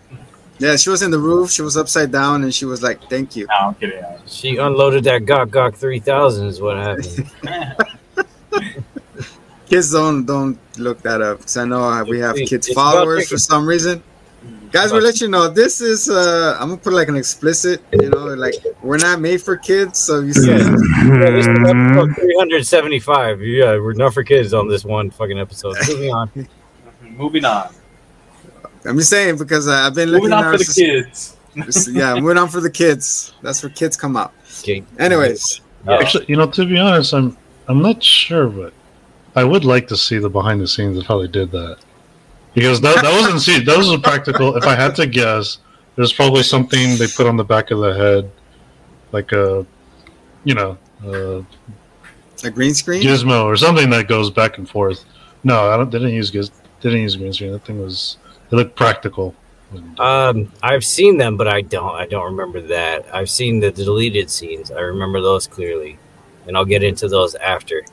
yeah, 0.59 0.75
she 0.75 0.89
was 0.89 1.03
in 1.03 1.11
the 1.11 1.19
roof. 1.19 1.51
She 1.51 1.61
was 1.61 1.77
upside 1.77 2.11
down, 2.11 2.43
and 2.43 2.53
she 2.53 2.65
was 2.65 2.81
like, 2.81 3.07
"Thank 3.09 3.35
you." 3.35 3.45
No, 3.45 3.67
I'm 3.67 3.75
kidding. 3.75 4.03
She 4.25 4.57
unloaded 4.57 5.03
that 5.03 5.25
Gawk 5.25 5.51
Gawk 5.51 5.75
3000 5.75 6.47
is 6.47 6.59
what 6.59 6.77
happened. 6.77 7.31
Kids 9.69 9.91
don't 9.91 10.25
don't 10.25 10.57
look 10.77 11.01
that 11.01 11.21
up 11.21 11.39
because 11.39 11.57
I 11.57 11.65
know 11.65 11.83
uh, 11.83 12.03
we 12.05 12.19
have 12.19 12.35
kids 12.37 12.67
it's 12.67 12.73
followers 12.73 13.27
for 13.27 13.37
some 13.37 13.67
reason. 13.67 14.01
Guys, 14.71 14.91
we'll 14.91 15.01
let 15.01 15.21
you 15.21 15.27
know 15.27 15.47
this 15.47 15.79
is. 15.81 16.09
uh 16.09 16.57
I'm 16.59 16.69
gonna 16.69 16.81
put 16.81 16.93
like 16.93 17.07
an 17.07 17.15
explicit. 17.15 17.81
You 17.93 18.09
know, 18.09 18.25
like 18.35 18.55
we're 18.83 18.97
not 18.97 19.19
made 19.21 19.41
for 19.41 19.55
kids. 19.57 19.99
So 19.99 20.19
you 20.21 20.33
see, 20.33 20.49
Yeah. 20.49 20.57
Yeah, 20.57 21.29
this 21.31 21.47
is 21.47 21.57
episode 21.57 22.15
375. 22.15 23.41
Yeah, 23.41 23.77
we're 23.77 23.93
not 23.93 24.13
for 24.13 24.23
kids 24.23 24.53
on 24.53 24.67
this 24.67 24.83
one 24.83 25.09
fucking 25.11 25.39
episode. 25.39 25.75
Moving 25.87 26.13
on. 26.13 26.47
Moving 27.01 27.45
on. 27.45 27.73
I'm 28.85 28.97
just 28.97 29.09
saying 29.09 29.37
because 29.37 29.67
uh, 29.67 29.71
I've 29.85 29.95
been 29.95 30.09
looking 30.09 30.29
Moving 30.29 30.45
on 30.45 30.57
for 30.57 30.63
the 30.63 30.97
our- 30.97 31.03
kids. 31.03 31.37
yeah, 31.91 32.13
moving 32.19 32.37
on 32.37 32.47
for 32.49 32.61
the 32.61 32.69
kids. 32.69 33.33
That's 33.41 33.63
where 33.63 33.69
kids 33.71 33.97
come 33.97 34.15
out. 34.15 34.33
Okay. 34.61 34.83
Anyways, 34.99 35.61
Yeah. 35.85 35.95
Actually, 35.97 36.25
you 36.27 36.35
know, 36.35 36.47
to 36.47 36.65
be 36.65 36.77
honest, 36.77 37.13
I'm 37.13 37.37
I'm 37.67 37.81
not 37.81 38.01
sure, 38.03 38.47
but 38.47 38.73
I 39.35 39.43
would 39.43 39.65
like 39.65 39.87
to 39.89 39.97
see 39.97 40.17
the 40.19 40.29
behind 40.29 40.61
the 40.61 40.67
scenes 40.67 40.97
of 40.97 41.05
how 41.05 41.19
they 41.21 41.27
did 41.27 41.51
that. 41.51 41.77
Because 42.57 42.81
that, 42.81 43.03
that 43.03 43.13
wasn't 43.13 43.39
see 43.39 43.63
that 43.63 43.77
was 43.77 43.91
a 43.91 43.99
practical. 43.99 44.57
If 44.57 44.63
I 44.63 44.73
had 44.73 44.95
to 44.95 45.05
guess, 45.05 45.59
there's 45.95 46.11
probably 46.11 46.41
something 46.41 46.97
they 46.97 47.05
put 47.05 47.27
on 47.27 47.37
the 47.37 47.43
back 47.43 47.69
of 47.69 47.77
the 47.77 47.93
head, 47.93 48.31
like 49.11 49.31
a, 49.31 49.63
you 50.43 50.55
know, 50.55 50.75
a 51.05 51.45
a 52.43 52.49
green 52.49 52.73
screen. 52.73 53.03
gizmo 53.03 53.43
or 53.43 53.57
something 53.57 53.91
that 53.91 54.07
goes 54.07 54.31
back 54.31 54.57
and 54.57 54.67
forth. 54.67 55.05
No, 55.43 55.69
I 55.69 55.77
don't. 55.77 55.91
They 55.91 55.99
didn't 55.99 56.15
use 56.15 56.31
giz. 56.31 56.49
They 56.49 56.89
didn't 56.89 57.03
use 57.03 57.15
green 57.15 57.31
screen. 57.31 57.51
That 57.51 57.63
thing 57.63 57.79
was. 57.79 58.17
It 58.49 58.55
looked 58.55 58.75
practical. 58.75 59.35
Um, 59.99 60.51
I've 60.63 60.83
seen 60.83 61.19
them, 61.19 61.37
but 61.37 61.47
I 61.47 61.61
don't. 61.61 61.93
I 61.93 62.07
don't 62.07 62.25
remember 62.25 62.59
that. 62.61 63.05
I've 63.13 63.29
seen 63.29 63.59
the 63.59 63.69
deleted 63.69 64.31
scenes. 64.31 64.71
I 64.71 64.79
remember 64.79 65.21
those 65.21 65.45
clearly, 65.45 65.99
and 66.47 66.57
I'll 66.57 66.65
get 66.65 66.81
into 66.83 67.07
those 67.07 67.35
after 67.35 67.85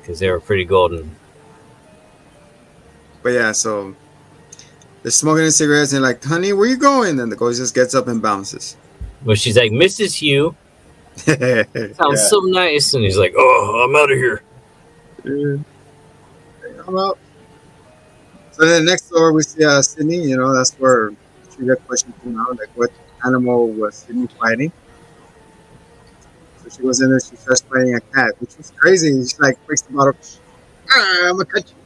because 0.00 0.18
they 0.18 0.28
were 0.28 0.40
pretty 0.40 0.64
golden. 0.64 1.14
But 3.22 3.30
yeah, 3.30 3.52
so 3.52 3.94
they're 5.02 5.10
smoking 5.10 5.44
the 5.44 5.52
cigarettes 5.52 5.92
and 5.92 6.02
like, 6.02 6.22
honey, 6.22 6.52
where 6.52 6.66
you 6.66 6.76
going? 6.76 7.20
And 7.20 7.30
the 7.30 7.36
ghost 7.36 7.58
just 7.58 7.74
gets 7.74 7.94
up 7.94 8.08
and 8.08 8.20
bounces. 8.20 8.76
But 9.24 9.38
she's 9.38 9.56
like, 9.56 9.70
"Mrs. 9.70 10.14
Hugh, 10.14 10.56
yeah. 11.26 11.62
sounds 11.94 12.28
so 12.28 12.40
nice," 12.40 12.92
and 12.94 13.04
he's 13.04 13.16
like, 13.16 13.34
"Oh, 13.36 13.84
I'm 13.84 13.94
out 13.94 14.10
of 14.10 14.18
here." 14.18 14.42
I'm 15.24 16.98
out. 16.98 17.18
So 18.50 18.66
then 18.66 18.84
next 18.84 19.10
door 19.10 19.32
we 19.32 19.42
see 19.42 19.64
uh, 19.64 19.80
Sydney. 19.80 20.22
You 20.22 20.36
know, 20.36 20.54
that's 20.54 20.74
where 20.74 21.12
she 21.54 21.64
got 21.64 21.86
question 21.86 22.12
came 22.22 22.38
out, 22.40 22.58
like 22.58 22.70
what 22.74 22.90
animal 23.24 23.68
was 23.68 23.94
Sydney 23.94 24.26
fighting. 24.40 24.72
So 26.62 26.68
she 26.70 26.82
goes 26.82 27.00
in 27.00 27.10
there, 27.10 27.20
she 27.20 27.36
starts 27.36 27.60
fighting 27.60 27.94
a 27.94 28.00
cat, 28.00 28.34
which 28.40 28.56
was 28.56 28.72
crazy. 28.76 29.24
She 29.26 29.36
like 29.38 29.64
breaks 29.66 29.82
the 29.82 29.92
bottle. 29.92 30.14
Ah, 30.90 31.28
I'm 31.28 31.36
gonna 31.36 31.44
cut 31.44 31.68
you. 31.68 31.76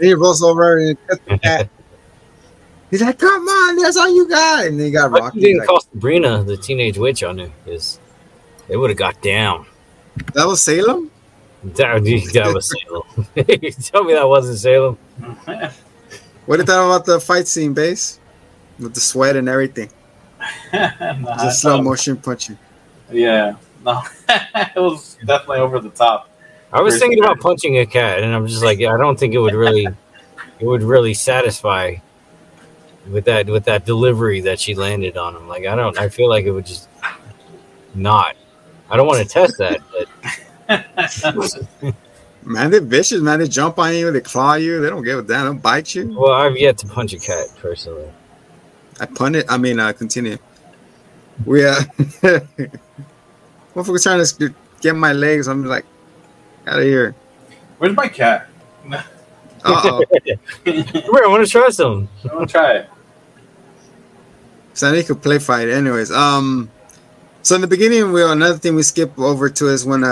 Then 0.00 0.08
he 0.08 0.14
rolls 0.14 0.42
over 0.42 0.78
and 0.78 1.06
cuts 1.06 1.20
the 1.28 1.38
cat. 1.38 1.68
He's 2.90 3.02
like, 3.02 3.18
"Come 3.18 3.46
on, 3.46 3.76
that's 3.76 3.96
all 3.96 4.12
you 4.12 4.26
got." 4.28 4.66
And 4.66 4.78
then 4.80 4.86
he 4.86 4.92
got 4.92 5.12
But 5.12 5.20
Rocky. 5.20 5.38
you 5.38 5.46
didn't 5.46 5.58
like, 5.58 5.68
call 5.68 5.80
Sabrina 5.80 6.42
the 6.42 6.56
teenage 6.56 6.98
witch 6.98 7.22
on 7.22 7.38
him 7.38 7.52
because 7.64 8.00
they 8.66 8.76
would 8.76 8.90
have 8.90 8.98
got 8.98 9.20
down. 9.22 9.66
that 10.34 10.46
was 10.46 10.62
Salem. 10.62 11.10
That, 11.62 12.02
that 12.32 12.52
was 12.54 12.72
Salem. 12.72 13.26
you 13.62 13.70
tell 13.72 14.02
me 14.04 14.14
that 14.14 14.26
wasn't 14.26 14.58
Salem. 14.58 14.98
What 16.46 16.56
did 16.56 16.66
you 16.66 16.72
thought 16.74 16.86
about 16.86 17.04
the 17.04 17.20
fight 17.20 17.46
scene, 17.46 17.74
base? 17.74 18.18
With 18.80 18.94
the 18.94 19.00
sweat 19.00 19.36
and 19.36 19.48
everything. 19.48 19.88
Nah, 20.72 21.36
Just 21.44 21.60
slow 21.60 21.80
motion 21.80 22.16
punching. 22.16 22.58
Yeah, 23.12 23.54
no, 23.84 24.02
it 24.28 24.74
was 24.80 25.16
definitely 25.24 25.58
over 25.58 25.78
the 25.78 25.90
top. 25.90 26.29
I 26.72 26.80
was 26.82 26.98
thinking 26.98 27.18
about 27.18 27.40
punching 27.40 27.78
a 27.78 27.86
cat, 27.86 28.22
and 28.22 28.34
I'm 28.34 28.46
just 28.46 28.62
like, 28.62 28.78
I 28.78 28.96
don't 28.96 29.18
think 29.18 29.34
it 29.34 29.38
would 29.38 29.54
really, 29.54 29.86
it 29.86 30.64
would 30.64 30.82
really 30.82 31.14
satisfy 31.14 31.96
with 33.10 33.24
that 33.24 33.46
with 33.46 33.64
that 33.64 33.84
delivery 33.86 34.40
that 34.42 34.60
she 34.60 34.74
landed 34.74 35.16
on 35.16 35.34
him. 35.34 35.48
Like, 35.48 35.66
I 35.66 35.74
don't, 35.74 35.98
I 35.98 36.08
feel 36.08 36.28
like 36.28 36.44
it 36.44 36.52
would 36.52 36.66
just 36.66 36.88
not. 37.94 38.36
I 38.88 38.96
don't 38.96 39.06
want 39.06 39.26
to 39.26 39.28
test 39.28 39.58
that, 39.58 39.80
but 40.68 41.94
Man, 42.42 42.70
they're 42.70 42.80
vicious, 42.80 43.20
man. 43.20 43.38
They 43.38 43.48
jump 43.48 43.78
on 43.78 43.94
you, 43.94 44.10
they 44.10 44.20
claw 44.20 44.54
you, 44.54 44.80
they 44.80 44.88
don't 44.88 45.04
give 45.04 45.18
a 45.18 45.22
damn, 45.22 45.40
they 45.40 45.46
don't 45.46 45.62
bite 45.62 45.94
you. 45.94 46.18
well, 46.18 46.32
I've 46.32 46.56
yet 46.56 46.78
to 46.78 46.86
punch 46.86 47.12
a 47.12 47.18
cat 47.18 47.48
personally. 47.58 48.10
I 48.98 49.06
pun 49.06 49.34
it. 49.34 49.44
I 49.48 49.58
mean, 49.58 49.78
uh, 49.78 49.92
continue. 49.92 50.38
We 51.44 51.66
uh, 51.66 51.74
motherfucker 53.74 54.02
trying 54.02 54.24
to 54.24 54.54
get 54.80 54.96
my 54.96 55.12
legs. 55.12 55.48
I'm 55.48 55.64
like, 55.64 55.84
out 56.66 56.78
of 56.78 56.84
here. 56.84 57.14
Where's 57.78 57.94
my 57.96 58.08
cat? 58.08 58.48
Uh 58.90 59.02
oh. 59.64 60.04
Come 60.64 61.16
I 61.16 61.26
want 61.28 61.44
to 61.44 61.50
try 61.50 61.68
some. 61.70 62.08
I 62.30 62.34
want 62.34 62.48
to 62.48 62.52
try 62.52 62.72
it. 62.78 62.88
so 64.74 64.92
he 64.94 65.02
could 65.02 65.22
play 65.22 65.38
fight. 65.38 65.68
Anyways, 65.68 66.10
um, 66.10 66.70
so 67.42 67.54
in 67.54 67.60
the 67.60 67.66
beginning, 67.66 68.12
we 68.12 68.22
another 68.22 68.58
thing 68.58 68.74
we 68.74 68.82
skip 68.82 69.18
over 69.18 69.48
to 69.50 69.68
is 69.68 69.84
when 69.84 70.04
uh, 70.04 70.08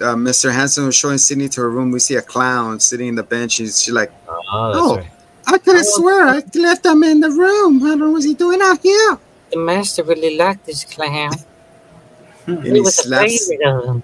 uh 0.00 0.14
Mr. 0.16 0.52
Hanson 0.52 0.86
was 0.86 0.96
showing 0.96 1.18
Sydney 1.18 1.48
to 1.50 1.60
her 1.62 1.70
room. 1.70 1.90
We 1.90 1.98
see 1.98 2.14
a 2.16 2.22
clown 2.22 2.80
sitting 2.80 3.08
in 3.08 3.14
the 3.14 3.22
bench. 3.22 3.52
She's 3.52 3.82
she 3.82 3.92
like, 3.92 4.10
Oh, 4.28 4.72
that's 4.72 4.78
Oh. 4.86 4.96
right. 4.96 5.10
I 5.46 5.58
could 5.58 5.76
have 5.76 5.86
swear 5.86 6.26
I 6.28 6.42
left 6.54 6.86
him 6.86 7.02
in 7.02 7.20
the 7.20 7.30
room. 7.30 7.82
I 7.82 7.88
don't 7.90 7.98
know 8.00 8.10
what's 8.10 8.24
he 8.24 8.34
doing 8.34 8.60
out 8.62 8.80
here. 8.82 9.18
The 9.50 9.58
master 9.58 10.04
really 10.04 10.36
liked 10.36 10.64
this 10.66 10.84
clown. 10.84 11.32
And 12.46 12.64
he 12.64 12.84
slaps. 12.84 13.50
of 13.50 13.60
him. 13.60 14.02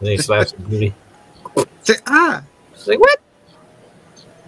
And 0.00 0.08
he 0.08 0.18
slaps 0.18 0.52
the 0.52 0.62
booty. 0.62 0.94
Ah. 2.06 2.42
She's 2.74 2.88
like, 2.88 3.00
what? 3.00 3.20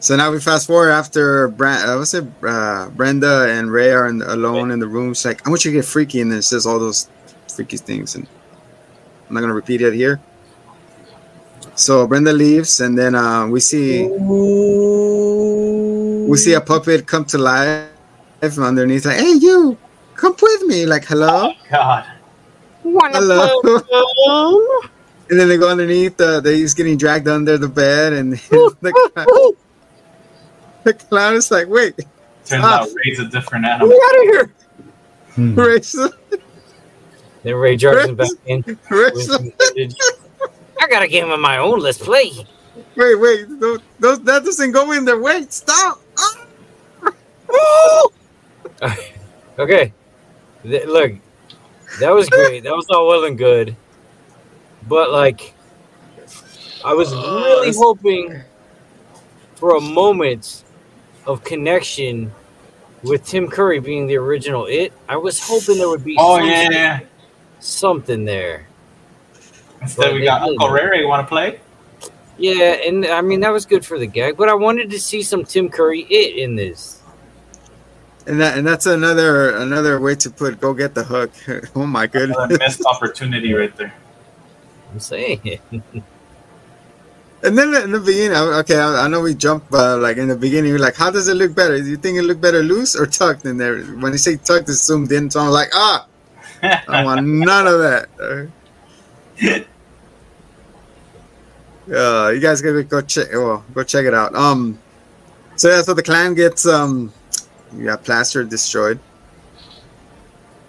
So 0.00 0.16
now 0.16 0.32
we 0.32 0.40
fast 0.40 0.66
forward 0.66 0.90
after 0.90 1.46
Brand, 1.46 1.88
uh, 1.88 1.96
what's 1.96 2.12
it? 2.12 2.24
Uh, 2.42 2.88
Brenda 2.90 3.48
and 3.48 3.70
Ray 3.70 3.92
are 3.92 4.08
in, 4.08 4.20
alone 4.22 4.72
in 4.72 4.80
the 4.80 4.88
room. 4.88 5.14
She's 5.14 5.24
like, 5.24 5.46
I 5.46 5.50
want 5.50 5.64
you 5.64 5.70
to 5.70 5.76
get 5.76 5.84
freaky, 5.84 6.20
and 6.20 6.32
then 6.32 6.40
it 6.40 6.42
says 6.42 6.66
all 6.66 6.80
those 6.80 7.08
freaky 7.54 7.76
things, 7.76 8.16
and 8.16 8.26
I'm 9.28 9.34
not 9.34 9.42
gonna 9.42 9.54
repeat 9.54 9.80
it 9.80 9.94
here. 9.94 10.20
So 11.76 12.06
Brenda 12.08 12.32
leaves, 12.32 12.80
and 12.80 12.98
then 12.98 13.14
uh, 13.14 13.46
we 13.46 13.60
see 13.60 14.08
we 16.26 16.36
see 16.36 16.54
a 16.54 16.60
puppet 16.60 17.06
come 17.06 17.24
to 17.26 17.38
life 17.38 17.88
from 18.40 18.64
underneath, 18.64 19.06
like, 19.06 19.18
"Hey, 19.18 19.34
you, 19.34 19.78
come 20.16 20.34
with 20.42 20.62
me!" 20.62 20.84
Like, 20.84 21.04
hello, 21.04 21.52
God. 21.70 22.04
hello. 22.82 23.62
And 25.30 25.38
then 25.40 25.48
they 25.48 25.56
go 25.56 25.68
underneath. 25.70 26.20
Uh, 26.20 26.40
they 26.40 26.56
he's 26.56 26.74
getting 26.74 26.96
dragged 26.96 27.28
under 27.28 27.56
the 27.58 27.68
bed, 27.68 28.12
and 28.12 28.32
the, 28.50 29.54
the 30.84 30.94
clown 30.94 31.34
is 31.34 31.50
like, 31.50 31.68
wait, 31.68 31.96
Turns 32.44 32.64
Ah. 32.64 32.82
out 32.82 32.88
Ray's 33.04 33.18
a 33.20 33.26
different 33.26 33.64
animal. 33.66 33.88
Get 33.88 34.14
animal. 34.14 34.34
out 34.38 34.44
of 34.44 34.46
here. 34.46 34.54
Hmm. 35.34 35.54
Ray's, 35.54 35.92
Then 37.42 37.54
Ray 37.56 37.76
drives 37.76 38.08
him 38.08 38.14
back 38.16 38.28
in. 38.46 38.62
Ray's. 38.90 39.30
I 40.80 40.86
got 40.88 41.02
a 41.02 41.08
game 41.08 41.30
of 41.30 41.40
my 41.40 41.58
own. 41.58 41.78
Let's 41.80 41.98
play. 41.98 42.32
wait, 42.96 43.14
wait, 43.16 43.46
those, 43.60 43.80
those, 44.00 44.20
that 44.22 44.44
doesn't 44.44 44.72
go 44.72 44.90
in 44.92 45.04
there. 45.04 45.20
Wait, 45.20 45.52
stop. 45.52 46.00
Okay. 49.58 49.92
Th- 50.62 50.86
look, 50.86 51.12
that 52.00 52.10
was 52.10 52.28
great. 52.28 52.64
That 52.64 52.72
was 52.74 52.86
all 52.90 53.06
well 53.06 53.24
and 53.24 53.36
good. 53.38 53.76
But 54.88 55.10
like 55.10 55.54
I 56.84 56.92
was 56.94 57.12
uh, 57.12 57.16
really 57.16 57.68
it's- 57.68 57.76
hoping 57.78 58.40
for 59.54 59.76
a 59.76 59.80
moment 59.80 60.64
of 61.26 61.44
connection 61.44 62.32
with 63.04 63.24
Tim 63.24 63.48
Curry 63.48 63.78
being 63.80 64.06
the 64.06 64.16
original 64.16 64.66
it. 64.66 64.92
I 65.08 65.16
was 65.16 65.38
hoping 65.40 65.78
there 65.78 65.88
would 65.88 66.04
be 66.04 66.16
Oh 66.18 66.36
something, 66.38 66.50
yeah, 66.50 66.70
yeah. 66.70 67.00
something 67.60 68.24
there. 68.24 68.66
Instead, 69.80 70.02
But 70.02 70.14
we 70.14 70.24
got. 70.24 70.42
Uncle 70.42 70.70
Ray. 70.70 71.00
You 71.00 71.08
want 71.08 71.26
to 71.26 71.28
play? 71.28 71.60
Yeah, 72.38 72.76
and 72.86 73.04
I 73.06 73.20
mean 73.20 73.40
that 73.40 73.50
was 73.50 73.66
good 73.66 73.84
for 73.84 73.98
the 73.98 74.06
gag, 74.06 74.36
but 74.36 74.48
I 74.48 74.54
wanted 74.54 74.90
to 74.90 74.98
see 75.00 75.22
some 75.22 75.44
Tim 75.44 75.68
Curry 75.68 76.02
it 76.10 76.36
in 76.36 76.56
this. 76.56 77.00
And 78.26 78.40
that, 78.40 78.56
and 78.56 78.66
that's 78.66 78.86
another 78.86 79.56
another 79.56 80.00
way 80.00 80.14
to 80.16 80.30
put 80.30 80.60
go 80.60 80.72
get 80.74 80.94
the 80.94 81.04
hook. 81.04 81.30
Oh 81.76 81.86
my 81.86 82.06
goodness. 82.06 82.58
Missed 82.58 82.84
opportunity 82.86 83.52
right 83.52 83.74
there. 83.76 83.92
I'm 84.92 85.00
saying. 85.00 85.60
And 87.44 87.58
then 87.58 87.74
in 87.74 87.90
the 87.90 87.98
beginning, 87.98 88.36
okay, 88.36 88.78
I, 88.78 89.08
know 89.08 89.20
we 89.20 89.34
jumped, 89.34 89.68
but 89.68 89.98
like 89.98 90.16
in 90.16 90.28
the 90.28 90.36
beginning, 90.36 90.70
you're 90.70 90.78
like, 90.78 90.94
how 90.94 91.10
does 91.10 91.26
it 91.26 91.34
look 91.34 91.56
better? 91.56 91.76
Do 91.76 91.90
you 91.90 91.96
think 91.96 92.16
it 92.16 92.22
look 92.22 92.40
better 92.40 92.62
loose 92.62 92.94
or 92.94 93.04
tucked 93.04 93.44
in 93.46 93.56
there? 93.56 93.82
When 93.82 94.12
you 94.12 94.18
say 94.18 94.36
tucked, 94.36 94.68
it's 94.68 94.84
zoomed 94.84 95.10
in, 95.10 95.28
so 95.28 95.40
I'm 95.40 95.50
like, 95.50 95.70
ah, 95.74 96.06
I 96.62 97.04
want 97.04 97.26
none 97.26 97.66
of 97.66 97.80
that. 97.80 98.48
Uh, 101.92 102.30
you 102.32 102.38
guys 102.40 102.62
gotta 102.62 102.84
go 102.84 103.00
check. 103.00 103.32
Well, 103.32 103.64
go 103.74 103.82
check 103.82 104.06
it 104.06 104.14
out. 104.14 104.36
Um, 104.36 104.78
so 105.56 105.68
yeah, 105.68 105.82
so 105.82 105.94
the 105.94 106.02
clan 106.02 106.34
gets 106.34 106.64
um, 106.64 107.12
yeah, 107.76 107.96
plastered, 107.96 108.50
destroyed. 108.50 109.00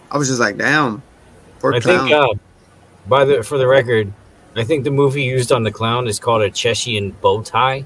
I 0.09 0.17
was 0.17 0.27
just 0.27 0.39
like, 0.39 0.57
damn, 0.57 1.03
poor 1.59 1.75
I 1.75 1.79
clown. 1.79 2.07
think 2.07 2.19
uh, 2.19 2.33
by 3.07 3.25
the 3.25 3.43
for 3.43 3.57
the 3.57 3.67
record, 3.67 4.11
I 4.55 4.63
think 4.63 4.83
the 4.83 4.91
movie 4.91 5.23
used 5.23 5.51
on 5.51 5.63
the 5.63 5.71
clown 5.71 6.07
is 6.07 6.19
called 6.19 6.41
a 6.43 6.49
Cheshian 6.49 7.13
bow 7.21 7.41
tie. 7.43 7.85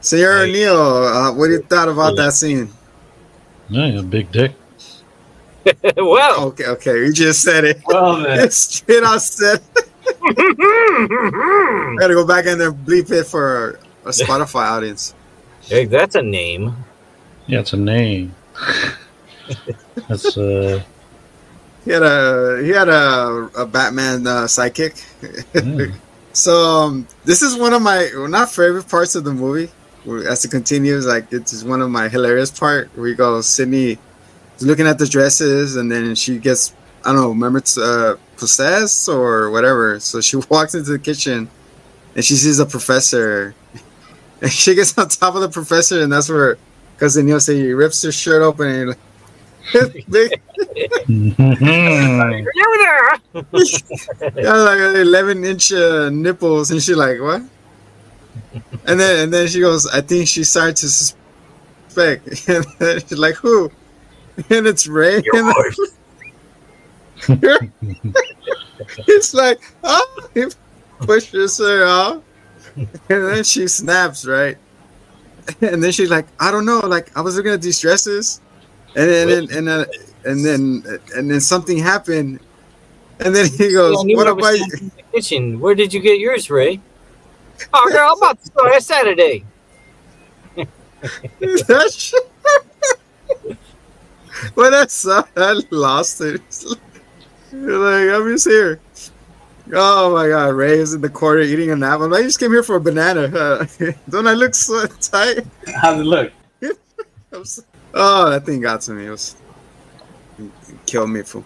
Sierra 0.00 0.46
Hey. 0.46 0.52
Neil, 0.52 0.76
uh, 0.80 1.32
what 1.34 1.46
do 1.46 1.52
you 1.52 1.62
thought 1.62 1.88
about 1.88 2.16
that 2.16 2.32
scene? 2.32 2.70
Yeah, 3.68 3.86
you 3.86 3.92
got 3.96 4.00
a 4.04 4.06
big 4.06 4.32
dick. 4.32 4.52
well, 5.96 6.46
Okay, 6.48 6.66
okay, 6.66 6.96
you 7.04 7.12
just 7.12 7.42
said 7.42 7.64
it. 7.64 7.82
well 7.86 8.16
then, 8.22 8.40
It's 8.40 8.82
shit 8.84 9.04
I 9.04 9.18
said. 9.18 9.60
I 10.22 11.96
gotta 12.00 12.14
go 12.14 12.26
back 12.26 12.46
in 12.46 12.58
there 12.58 12.72
bleep 12.72 13.10
it 13.10 13.24
for 13.24 13.78
a 14.04 14.08
Spotify 14.08 14.70
audience. 14.70 15.14
hey, 15.62 15.84
that's 15.84 16.14
a 16.14 16.22
name. 16.22 16.74
Yeah, 17.46 17.60
it's 17.60 17.72
a 17.74 17.76
name. 17.76 18.34
That's 20.08 20.36
uh, 20.36 20.82
He 21.84 21.90
had 21.92 22.02
a 22.02 22.62
he 22.62 22.70
had 22.70 22.88
a, 22.88 23.50
a 23.56 23.66
Batman 23.66 24.26
uh, 24.26 24.44
sidekick. 24.46 25.04
yeah. 25.54 25.94
So 26.32 26.52
um, 26.64 27.08
this 27.24 27.42
is 27.42 27.56
one 27.56 27.72
of 27.72 27.82
my 27.82 28.08
well, 28.14 28.28
not 28.28 28.52
favorite 28.52 28.88
parts 28.88 29.16
of 29.16 29.24
the 29.24 29.32
movie. 29.34 29.68
As 30.28 30.44
it 30.44 30.50
continues, 30.50 31.04
like 31.06 31.32
it's 31.32 31.50
just 31.50 31.66
one 31.66 31.82
of 31.82 31.90
my 31.90 32.08
hilarious 32.08 32.50
part 32.50 32.88
where 32.96 33.08
you 33.08 33.16
go 33.16 33.40
Sydney 33.40 33.98
is 34.56 34.62
looking 34.62 34.86
at 34.86 34.98
the 34.98 35.06
dresses 35.06 35.74
and 35.76 35.90
then 35.90 36.14
she 36.14 36.38
gets 36.38 36.72
I 37.04 37.12
don't 37.12 37.16
know, 37.20 37.28
remember 37.30 37.58
it's 37.58 37.76
uh, 37.76 38.16
possessed 38.36 39.08
or 39.08 39.50
whatever. 39.50 39.98
So 39.98 40.20
she 40.20 40.36
walks 40.50 40.74
into 40.74 40.92
the 40.92 40.98
kitchen 41.00 41.50
and 42.14 42.24
she 42.24 42.36
sees 42.36 42.60
a 42.60 42.66
professor 42.66 43.54
and 44.40 44.52
she 44.62 44.74
gets 44.76 44.96
on 44.96 45.08
top 45.08 45.34
of 45.34 45.40
the 45.40 45.48
professor 45.48 46.00
and 46.00 46.12
that's 46.12 46.28
where 46.28 46.58
cousin 46.98 47.26
Neil 47.26 47.40
say 47.40 47.56
he 47.56 47.72
rips 47.72 48.02
her 48.02 48.12
shirt 48.12 48.40
open 48.42 48.66
and 48.68 48.88
like, 48.90 48.98
big. 50.08 50.40
You're 51.08 51.34
there. 52.78 53.20
yeah, 53.34 54.52
like 54.54 54.80
eleven 54.96 55.44
inch 55.44 55.72
uh, 55.72 56.10
nipples, 56.10 56.70
and 56.70 56.82
she 56.82 56.94
like 56.94 57.20
what? 57.20 57.42
And 58.86 58.98
then 58.98 59.24
and 59.24 59.32
then 59.32 59.46
she 59.48 59.60
goes, 59.60 59.86
I 59.86 60.00
think 60.00 60.28
she 60.28 60.44
started 60.44 60.76
to 60.76 60.88
suspect, 60.88 62.26
and 62.48 62.64
then 62.78 63.00
she's 63.00 63.18
like, 63.18 63.34
who? 63.36 63.70
And 64.48 64.66
it's 64.66 64.86
Ray. 64.86 65.22
Your 65.24 65.36
And 65.36 65.46
wife. 65.46 65.76
it's 69.06 69.34
like, 69.34 69.60
oh, 69.84 70.28
he 70.34 70.46
pushes 71.00 71.58
her 71.58 71.84
off, 71.86 72.22
and 72.76 72.88
then 73.08 73.44
she 73.44 73.68
snaps, 73.68 74.26
right? 74.26 74.56
And 75.60 75.82
then 75.82 75.92
she's 75.92 76.10
like, 76.10 76.26
I 76.38 76.50
don't 76.50 76.64
know, 76.64 76.80
like 76.80 77.16
I 77.16 77.20
was 77.20 77.36
looking 77.36 77.52
at 77.52 77.60
these 77.62 77.80
dresses, 77.80 78.40
and 78.96 79.08
then 79.08 79.28
and 79.56 79.68
then 79.68 79.86
and 80.24 80.44
then 80.44 80.98
and 81.16 81.30
then 81.30 81.40
something 81.40 81.78
happened, 81.78 82.40
and 83.20 83.34
then 83.34 83.46
he 83.46 83.72
goes, 83.72 83.98
I 84.00 84.02
knew 84.02 84.16
what 84.16 84.28
about? 84.28 84.54
standing 84.54 84.80
in 84.80 84.92
the 84.96 85.02
kitchen. 85.12 85.60
Where 85.60 85.74
did 85.74 85.92
you 85.92 86.00
get 86.00 86.18
yours, 86.18 86.50
Ray? 86.50 86.80
Oh, 87.74 87.90
girl, 87.92 88.12
I'm 88.12 88.16
about 88.16 88.40
to 88.40 88.46
start 88.46 88.68
that 88.72 88.82
Saturday. 88.82 89.44
that 90.56 91.92
shit. 91.94 92.22
when 94.54 94.72
I 94.72 94.86
saw 94.86 95.20
it, 95.20 95.26
I 95.36 95.60
lost 95.70 96.22
it. 96.22 96.36
It's 96.36 96.64
like, 96.64 96.78
like, 97.52 98.08
I'm 98.08 98.26
just 98.32 98.48
here. 98.48 98.80
Oh 99.74 100.14
my 100.14 100.28
god, 100.28 100.54
Ray 100.54 100.78
is 100.78 100.94
in 100.94 101.02
the 101.02 101.10
corner 101.10 101.42
eating 101.42 101.70
an 101.70 101.82
apple. 101.82 102.14
I 102.14 102.22
just 102.22 102.40
came 102.40 102.50
here 102.50 102.62
for 102.62 102.76
a 102.76 102.80
banana. 102.80 103.24
Uh, 103.24 103.66
don't 104.08 104.26
I 104.26 104.32
look 104.32 104.54
so 104.54 104.86
tight? 104.86 105.46
how's 105.82 106.00
it 106.00 106.04
look? 106.04 106.32
I'm 107.30 107.44
so- 107.44 107.62
oh, 107.94 108.30
that 108.30 108.46
thing 108.46 108.60
got 108.60 108.80
to 108.82 108.92
me. 108.92 109.06
It 109.06 109.10
was 109.10 109.34
it 110.38 110.50
killed 110.86 111.10
me 111.10 111.22
for 111.22 111.42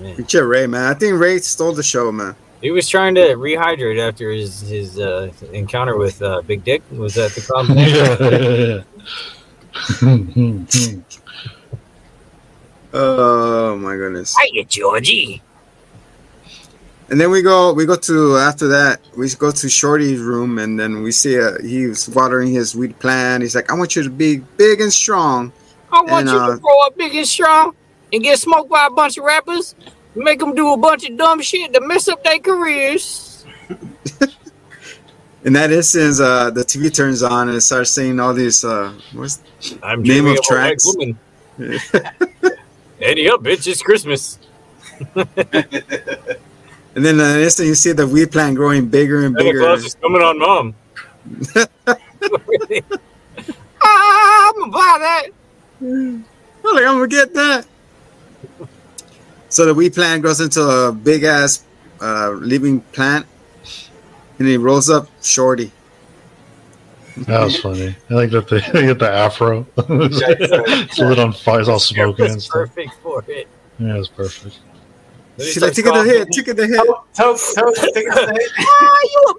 Man. 0.00 0.26
Shit, 0.26 0.44
Ray, 0.44 0.66
man. 0.66 0.90
I 0.90 0.94
think 0.94 1.20
Ray 1.20 1.38
stole 1.38 1.72
the 1.72 1.82
show, 1.82 2.10
man. 2.10 2.34
He 2.62 2.70
was 2.70 2.88
trying 2.88 3.14
to 3.16 3.34
rehydrate 3.34 4.00
after 4.00 4.30
his 4.30 4.60
his 4.60 4.98
uh, 4.98 5.30
encounter 5.52 5.96
with 5.96 6.22
uh, 6.22 6.42
Big 6.42 6.64
Dick. 6.64 6.82
Was 6.90 7.14
that 7.14 7.32
the 7.32 7.42
problem? 7.42 7.78
yeah. 7.78 8.82
Oh 12.92 13.76
my 13.76 13.94
goodness. 13.94 14.36
Hiya, 14.36 14.64
Georgie. 14.64 15.40
And 17.10 17.20
then 17.20 17.30
we 17.32 17.42
go, 17.42 17.72
we 17.72 17.86
go 17.86 17.96
to 17.96 18.36
after 18.36 18.68
that, 18.68 19.00
we 19.16 19.28
go 19.30 19.50
to 19.50 19.68
Shorty's 19.68 20.20
room, 20.20 20.58
and 20.58 20.78
then 20.78 21.02
we 21.02 21.10
see 21.10 21.40
uh, 21.40 21.60
he's 21.60 22.08
watering 22.08 22.52
his 22.52 22.76
wheat 22.76 22.96
plant. 23.00 23.42
He's 23.42 23.56
like, 23.56 23.68
"I 23.70 23.74
want 23.74 23.96
you 23.96 24.04
to 24.04 24.10
be 24.10 24.36
big 24.56 24.80
and 24.80 24.92
strong." 24.92 25.52
I 25.92 26.02
want 26.02 26.28
And, 26.28 26.28
you 26.28 26.36
uh, 26.38 26.54
to 26.54 26.58
grow 26.60 26.80
up 26.86 26.96
big 26.96 27.12
and 27.16 27.26
strong 27.26 27.74
and 28.12 28.22
get 28.22 28.38
smoked 28.38 28.70
by 28.70 28.86
a 28.86 28.90
bunch 28.90 29.18
of 29.18 29.24
rappers. 29.24 29.74
Make 30.14 30.38
them 30.38 30.54
do 30.54 30.72
a 30.72 30.76
bunch 30.76 31.08
of 31.08 31.16
dumb 31.16 31.40
shit 31.42 31.72
to 31.74 31.80
mess 31.80 32.06
up 32.06 32.22
their 32.22 32.38
careers. 32.38 33.44
In 35.44 35.54
that 35.54 35.72
instance, 35.72 36.20
uh, 36.20 36.50
the 36.50 36.62
TV 36.62 36.94
turns 36.94 37.22
on 37.24 37.48
and 37.48 37.56
it 37.56 37.62
starts 37.62 37.90
saying 37.90 38.20
all 38.20 38.34
these. 38.34 38.62
Uh, 38.64 38.92
what's 39.14 39.42
I'm 39.82 40.02
Name 40.02 40.24
dreaming 40.24 40.38
of 40.38 40.38
of 40.38 40.44
a 40.50 40.54
white 40.54 40.78
tracks. 40.78 40.86
woman. 40.94 41.18
Eddie 43.00 43.28
up, 43.30 43.42
bitch! 43.42 43.66
It's 43.66 43.82
Christmas. 43.82 44.38
and 46.94 47.04
then 47.04 47.16
the 47.18 47.24
an 47.24 47.40
instant 47.40 47.68
you 47.68 47.74
see 47.74 47.92
the 47.92 48.06
weed 48.06 48.32
plant 48.32 48.56
growing 48.56 48.88
bigger 48.88 49.24
and 49.24 49.34
Santa 49.36 49.44
bigger. 49.50 49.60
Claus 49.60 49.84
is 49.84 49.94
coming 49.94 50.22
on 50.22 50.38
mom. 50.38 50.74
ah, 53.82 54.48
I'm 54.52 54.60
gonna 54.60 54.72
buy 54.72 54.96
that. 55.00 55.26
I'm 55.80 56.24
like, 56.74 56.84
I'm 56.84 56.94
gonna 56.96 57.08
get 57.08 57.32
that. 57.34 57.66
So 59.48 59.66
the 59.66 59.74
weed 59.74 59.94
plant 59.94 60.22
grows 60.22 60.40
into 60.40 60.62
a 60.62 60.92
big 60.92 61.24
ass 61.24 61.64
uh, 62.00 62.30
living 62.30 62.80
plant, 62.92 63.26
and 64.38 64.46
he 64.48 64.56
rolls 64.56 64.88
up 64.88 65.08
Shorty. 65.22 65.72
That 67.26 67.42
was 67.44 67.60
funny. 67.60 67.94
I 68.08 68.14
like 68.14 68.30
that 68.30 68.48
they, 68.48 68.60
they 68.72 68.86
get 68.86 68.98
the 68.98 69.10
afro. 69.10 69.66
it's 69.76 70.98
lit 70.98 71.18
on 71.18 71.32
fire, 71.32 71.60
it's 71.60 71.68
all 71.68 71.78
smoking 71.78 72.26
and 72.26 72.34
It's 72.36 72.44
stuff. 72.44 72.74
perfect 72.74 72.94
for 73.02 73.24
it. 73.28 73.48
Yeah, 73.78 73.98
it's 73.98 74.08
perfect. 74.08 74.60
Then 75.40 75.46
he 75.46 75.52
She's 75.52 75.62
like, 75.62 75.72
starts 75.74 75.76
"Take 75.76 75.86
it 75.86 75.92
to 75.92 76.02
the 76.04 76.18
head, 76.18 76.28
take 76.32 76.48
it 76.48 76.54
to 76.54 76.60
the 76.60 76.66
head." 76.68 76.86
Toke, 77.14 77.40
toke, 77.54 77.74
toke, 77.74 77.94
take 77.94 78.06
it 78.06 78.52
Ah, 78.58 78.98
you 79.12 79.20
a 79.30 79.34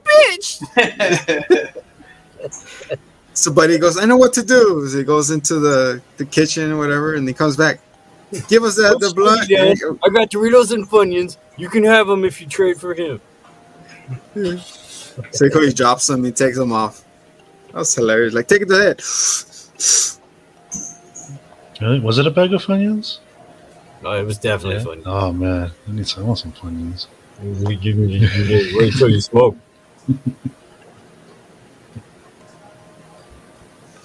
bitch! 1.70 1.76
So 3.34 3.52
Buddy 3.54 3.78
goes, 3.80 3.98
I 3.98 4.04
know 4.06 4.18
what 4.18 4.34
to 4.34 4.44
do. 4.44 4.86
So 4.90 4.98
he 4.98 5.04
goes 5.06 5.32
into 5.32 5.58
the, 5.60 6.02
the 6.18 6.26
kitchen 6.26 6.70
or 6.72 6.78
whatever, 6.78 7.16
and 7.16 7.26
he 7.26 7.34
comes 7.34 7.56
back. 7.56 7.80
Give 8.50 8.64
us 8.64 8.76
that 8.76 8.98
the 9.00 9.08
Don't 9.08 9.16
blunt. 9.16 9.48
shoot 9.48 9.50
me, 9.50 9.76
Dad. 9.76 10.00
I 10.04 10.10
got 10.10 10.30
Doritos 10.30 10.74
and 10.74 10.86
Funyuns. 10.88 11.38
You 11.58 11.70
can 11.70 11.84
have 11.86 12.08
them 12.08 12.26
if 12.26 12.42
you 12.42 12.48
trade 12.48 12.78
for 12.80 12.94
him. 12.94 13.22
So 15.32 15.50
he 15.60 15.72
drops 15.74 16.08
them, 16.08 16.24
he 16.24 16.32
takes 16.32 16.58
them 16.58 16.72
off. 16.72 17.04
That 17.68 17.80
was 17.80 17.94
hilarious. 17.94 18.34
Like, 18.34 18.48
take 18.48 18.62
it 18.62 18.70
to 18.70 18.74
the 18.74 18.82
head. 18.82 19.02
Really? 21.82 22.00
Was 22.00 22.18
it 22.18 22.26
a 22.28 22.32
bag 22.32 22.54
of 22.54 22.64
Funyuns? 22.64 23.20
Oh, 24.04 24.12
it 24.14 24.24
was 24.26 24.38
definitely 24.38 24.78
Yeah. 24.78 24.84
funny. 24.84 25.02
Oh 25.06 25.32
man, 25.32 25.72
I 25.88 25.92
need 25.92 26.08
some, 26.08 26.24
I 26.24 26.28
want 26.28 26.40
some 26.40 26.52
Funyuns. 26.54 27.08
Wait 27.44 28.94
till 28.98 29.10
you 29.10 29.22
smoke. 29.22 29.56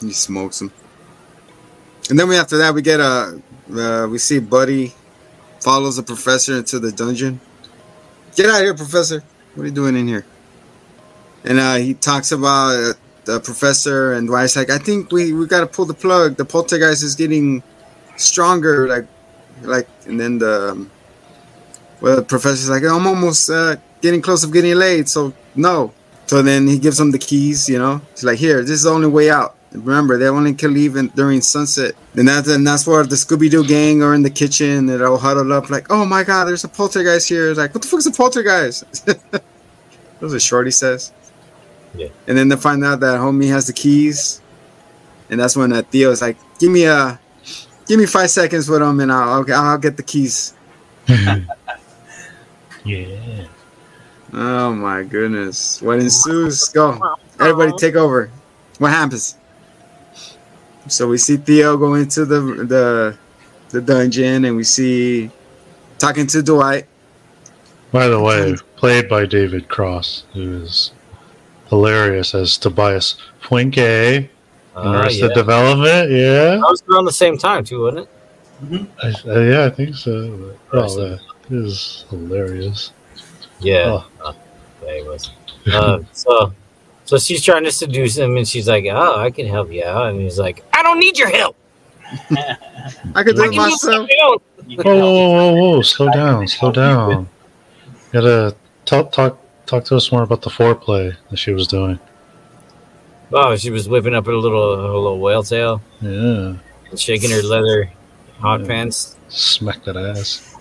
He 0.00 0.12
smokes 0.12 0.58
them. 0.58 0.72
And 2.10 2.18
then 2.18 2.28
we 2.28 2.36
after 2.36 2.58
that 2.58 2.74
we 2.74 2.82
get 2.82 3.00
a 3.00 3.40
uh, 3.74 4.06
we 4.10 4.18
see 4.18 4.38
Buddy 4.38 4.92
follows 5.60 5.96
the 5.96 6.02
professor 6.02 6.58
into 6.58 6.78
the 6.78 6.92
dungeon. 6.92 7.40
Get 8.36 8.46
out 8.50 8.56
of 8.56 8.60
here, 8.62 8.74
professor! 8.74 9.24
What 9.54 9.64
are 9.64 9.66
you 9.66 9.72
doing 9.72 9.96
in 9.96 10.06
here? 10.06 10.24
And 11.44 11.58
uh, 11.58 11.76
he 11.76 11.94
talks 11.94 12.30
about 12.32 12.76
uh, 12.76 12.92
the 13.24 13.40
professor 13.40 14.12
and 14.12 14.28
Dwight's 14.28 14.54
like, 14.56 14.70
I 14.70 14.78
think 14.78 15.10
we 15.10 15.32
we 15.32 15.46
got 15.46 15.60
to 15.60 15.66
pull 15.66 15.86
the 15.86 15.94
plug. 15.94 16.36
The 16.36 16.44
poltergeist 16.44 17.02
is 17.02 17.14
getting 17.14 17.62
stronger. 18.16 18.86
Like, 18.86 19.06
like, 19.62 19.88
and 20.06 20.20
then 20.20 20.38
the 20.38 20.70
um, 20.72 20.90
well, 22.00 22.16
the 22.16 22.22
professor's 22.22 22.68
like, 22.68 22.82
I'm 22.84 23.06
almost 23.06 23.50
uh, 23.50 23.76
getting 24.00 24.22
close 24.22 24.44
of 24.44 24.52
getting 24.52 24.74
laid, 24.74 25.08
so 25.08 25.32
no. 25.54 25.92
So 26.26 26.42
then 26.42 26.66
he 26.66 26.78
gives 26.78 26.98
him 26.98 27.10
the 27.10 27.18
keys. 27.18 27.68
You 27.68 27.78
know, 27.78 28.00
he's 28.10 28.24
like, 28.24 28.38
here, 28.38 28.60
this 28.60 28.70
is 28.70 28.82
the 28.82 28.90
only 28.90 29.08
way 29.08 29.30
out. 29.30 29.54
Remember, 29.72 30.16
they 30.16 30.28
only 30.28 30.54
can 30.54 30.72
leave 30.72 30.96
in, 30.96 31.08
during 31.08 31.40
sunset. 31.40 31.94
And 32.14 32.28
that's, 32.28 32.48
and 32.48 32.66
that's 32.66 32.86
where 32.86 33.04
the 33.04 33.14
Scooby 33.14 33.50
Doo 33.50 33.66
gang 33.66 34.02
are 34.02 34.14
in 34.14 34.22
the 34.22 34.30
kitchen. 34.30 34.86
They're 34.86 35.06
all 35.06 35.18
huddled 35.18 35.52
up, 35.52 35.70
like, 35.70 35.90
oh 35.90 36.04
my 36.04 36.24
god, 36.24 36.46
there's 36.46 36.64
a 36.64 36.68
poltergeist 36.68 37.28
here. 37.28 37.50
It's 37.50 37.58
like, 37.58 37.74
what 37.74 37.82
the 37.82 37.88
fuck's 37.88 38.06
a 38.06 38.12
poltergeist? 38.12 38.84
That's 39.06 40.32
what 40.32 40.40
Shorty 40.40 40.70
says. 40.70 41.12
Yeah. 41.94 42.08
And 42.26 42.36
then 42.36 42.48
they 42.48 42.56
find 42.56 42.84
out 42.84 43.00
that 43.00 43.20
homie 43.20 43.48
has 43.48 43.66
the 43.66 43.72
keys. 43.72 44.40
And 45.28 45.40
that's 45.40 45.56
when 45.56 45.72
uh, 45.72 45.82
Theo's 45.82 46.22
like, 46.22 46.36
give 46.58 46.70
me 46.70 46.84
a, 46.84 47.18
give 47.86 47.98
me 47.98 48.06
five 48.06 48.30
seconds 48.30 48.68
with 48.68 48.80
them, 48.80 49.00
and 49.00 49.12
I'll, 49.12 49.44
I'll, 49.44 49.54
I'll 49.54 49.78
get 49.78 49.96
the 49.96 50.02
keys. 50.02 50.54
Yeah. 52.86 53.46
Oh 54.32 54.72
my 54.72 55.02
goodness. 55.02 55.82
What 55.82 55.98
ensues? 55.98 56.68
Go. 56.68 57.16
Everybody 57.40 57.72
take 57.78 57.96
over. 57.96 58.30
What 58.78 58.92
happens? 58.92 59.36
So 60.86 61.08
we 61.08 61.18
see 61.18 61.36
Theo 61.36 61.76
go 61.76 61.94
into 61.94 62.24
the 62.24 62.40
the 62.40 63.18
the 63.70 63.80
dungeon 63.80 64.44
and 64.44 64.56
we 64.56 64.62
see 64.62 65.30
talking 65.98 66.28
to 66.28 66.42
Dwight. 66.44 66.86
By 67.90 68.06
the 68.06 68.20
way, 68.20 68.54
played 68.76 69.08
by 69.08 69.26
David 69.26 69.68
Cross, 69.68 70.24
who 70.32 70.62
is 70.62 70.92
hilarious 71.68 72.36
as 72.36 72.56
Tobias 72.56 73.16
Fünke 73.42 74.28
in 74.28 74.28
Arrested 74.76 75.28
yeah. 75.30 75.34
Development. 75.34 76.10
Yeah, 76.10 76.56
That 76.56 76.60
was 76.68 76.82
around 76.90 77.06
the 77.06 77.12
same 77.12 77.38
time 77.38 77.64
too, 77.64 77.82
wasn't 77.82 78.08
it? 78.08 78.88
I, 79.02 79.30
uh, 79.30 79.40
yeah, 79.40 79.64
I 79.66 79.70
think 79.70 79.94
so. 79.94 80.54
Oh, 80.72 80.78
Arrested. 80.78 81.20
that 81.48 81.56
is 81.56 82.04
hilarious. 82.10 82.92
Yeah. 83.60 84.02
Uh, 84.24 84.32
yeah, 84.82 84.88
it 84.90 85.06
was. 85.06 85.30
Uh, 85.72 86.00
so, 86.12 86.52
so 87.04 87.18
she's 87.18 87.42
trying 87.42 87.64
to 87.64 87.72
seduce 87.72 88.16
him, 88.16 88.36
and 88.36 88.46
she's 88.46 88.68
like, 88.68 88.84
"Oh, 88.90 89.16
I 89.18 89.30
can 89.30 89.46
help 89.46 89.70
you 89.72 89.84
out," 89.84 90.10
and 90.10 90.20
he's 90.20 90.38
like, 90.38 90.64
"I 90.72 90.82
don't 90.82 90.98
need 90.98 91.18
your 91.18 91.30
help. 91.30 91.56
I 93.14 93.22
could 93.24 93.34
do 93.36 93.42
it 93.42 93.44
can 93.46 93.50
do 93.52 93.56
myself. 93.56 94.08
You 94.66 94.76
Whoa, 94.76 94.82
can 94.82 94.84
whoa, 94.84 94.94
help. 94.96 95.02
whoa, 95.02 95.52
whoa, 95.54 95.70
whoa! 95.76 95.82
Slow 95.82 96.10
down, 96.12 96.46
slow 96.48 96.72
down. 96.72 97.28
You 98.12 98.20
Gotta 98.20 98.56
talk, 98.84 99.12
talk, 99.12 99.38
talk 99.66 99.84
to 99.86 99.96
us 99.96 100.12
more 100.12 100.22
about 100.22 100.42
the 100.42 100.50
foreplay 100.50 101.14
that 101.30 101.36
she 101.36 101.52
was 101.52 101.66
doing. 101.66 101.98
Oh, 103.32 103.56
she 103.56 103.70
was 103.70 103.88
whipping 103.88 104.14
up 104.14 104.26
her 104.26 104.34
little 104.36 104.76
her 104.76 104.92
little 104.94 105.18
whale 105.18 105.42
tail 105.42 105.80
Yeah, 106.00 106.54
and 106.90 107.00
shaking 107.00 107.30
her 107.30 107.42
leather 107.42 107.90
hot 108.38 108.60
Yeah. 108.60 108.66
pants. 108.66 109.16
smack 109.28 109.82
that 109.84 109.96
ass. 109.96 110.54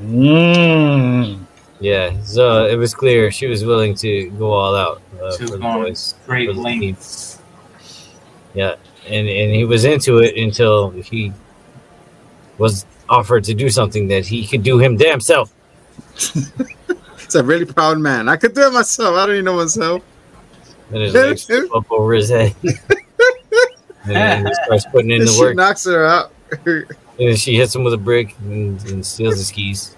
mm. 0.00 1.38
Yeah, 1.78 2.22
so 2.22 2.64
it 2.64 2.76
was 2.76 2.94
clear 2.94 3.30
she 3.30 3.46
was 3.46 3.62
willing 3.62 3.94
to 3.96 4.30
go 4.30 4.50
all 4.50 4.74
out 4.74 5.02
uh, 5.22 5.36
for 5.36 5.44
the 5.44 5.58
boys. 5.58 6.14
great 6.26 6.48
for 6.48 6.54
lengths. 6.54 7.38
Yeah, 8.54 8.76
and 9.06 9.28
and 9.28 9.54
he 9.54 9.66
was 9.66 9.84
into 9.84 10.18
it 10.18 10.38
until 10.38 10.88
he 10.92 11.34
was 12.56 12.86
offered 13.10 13.44
to 13.44 13.52
do 13.54 13.68
something 13.68 14.08
that 14.08 14.24
he 14.24 14.46
could 14.46 14.62
do 14.62 14.78
him 14.78 14.96
damn 14.96 15.20
self. 15.20 15.52
It's 17.26 17.34
a 17.34 17.42
really 17.42 17.64
proud 17.66 17.98
man. 17.98 18.28
I 18.28 18.36
could 18.36 18.54
do 18.54 18.68
it 18.68 18.72
myself. 18.72 19.16
I 19.16 19.26
don't 19.26 19.34
even 19.34 19.44
know 19.46 19.56
myself. 19.56 20.00
And 20.90 21.02
his 21.02 21.14
legs 21.14 21.44
flip 21.46 21.74
up 21.74 21.90
over 21.90 22.14
his 22.14 22.28
head. 22.30 22.54
and 24.04 24.14
then 24.14 24.46
he 24.46 24.54
starts 24.54 24.86
putting 24.86 25.10
in 25.10 25.20
This 25.20 25.30
the 25.30 25.36
shit 25.36 25.42
work. 25.46 25.56
knocks 25.56 25.84
her 25.84 26.04
out. 26.04 26.32
And 27.18 27.30
then 27.30 27.36
she 27.36 27.56
hits 27.56 27.74
him 27.74 27.82
with 27.82 27.94
a 27.94 27.96
brick 27.98 28.36
and, 28.40 28.78
and 28.90 29.04
steals 29.06 29.38
his 29.38 29.50
keys. 29.50 29.96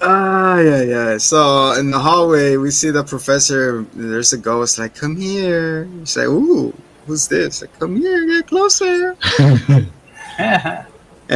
Ah, 0.00 0.58
yeah, 0.60 0.82
yeah. 0.82 1.18
So 1.18 1.72
in 1.78 1.90
the 1.90 1.98
hallway, 1.98 2.56
we 2.56 2.70
see 2.70 2.88
the 2.90 3.04
professor. 3.04 3.82
There's 3.94 4.32
a 4.32 4.38
ghost. 4.38 4.78
Like, 4.78 4.94
come 4.94 5.14
here. 5.16 5.84
He's 6.00 6.16
like, 6.16 6.26
ooh, 6.28 6.72
who's 7.06 7.28
this? 7.28 7.60
Like, 7.60 7.78
come 7.78 7.96
here, 7.96 8.26
get 8.26 8.46
closer. 8.46 9.14
And 9.38 9.88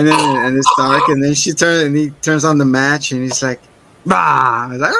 then 0.07 0.19
and 0.19 0.57
it's 0.57 0.71
dark. 0.79 1.09
And 1.09 1.23
then 1.23 1.35
she 1.35 1.53
turns 1.53 1.83
and 1.85 1.95
he 1.97 2.11
turns 2.23 2.45
on 2.47 2.57
the 2.59 2.65
match, 2.65 3.13
and 3.13 3.23
he's 3.23 3.43
like, 3.43 3.61
bah. 4.07 4.69
He's 4.71 4.81
like, 4.81 4.93
Get 4.93 4.99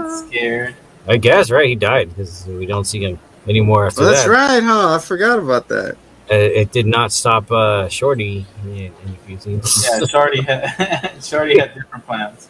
ah. 0.00 0.24
scared. 0.26 0.74
I 1.06 1.16
guess, 1.16 1.50
right? 1.50 1.68
He 1.68 1.74
died 1.74 2.08
because 2.10 2.46
we 2.46 2.66
don't 2.66 2.84
see 2.84 3.04
him 3.04 3.18
anymore 3.46 3.86
after 3.86 4.02
Well, 4.02 4.10
that's 4.10 4.24
that. 4.24 4.30
right, 4.30 4.62
huh? 4.62 4.94
I 4.94 4.98
forgot 4.98 5.38
about 5.38 5.68
that. 5.68 5.96
Uh, 6.30 6.34
it 6.36 6.72
did 6.72 6.86
not 6.86 7.12
stop 7.12 7.50
uh, 7.52 7.86
Shorty 7.88 8.46
in, 8.64 8.70
in 8.70 8.92
a 9.06 9.26
few 9.26 9.38
scenes. 9.38 9.86
Yeah, 9.86 10.06
Shorty 10.08 10.42
had 10.42 11.12
Shorty 11.22 11.58
had 11.58 11.74
different 11.74 12.06
plans. 12.06 12.48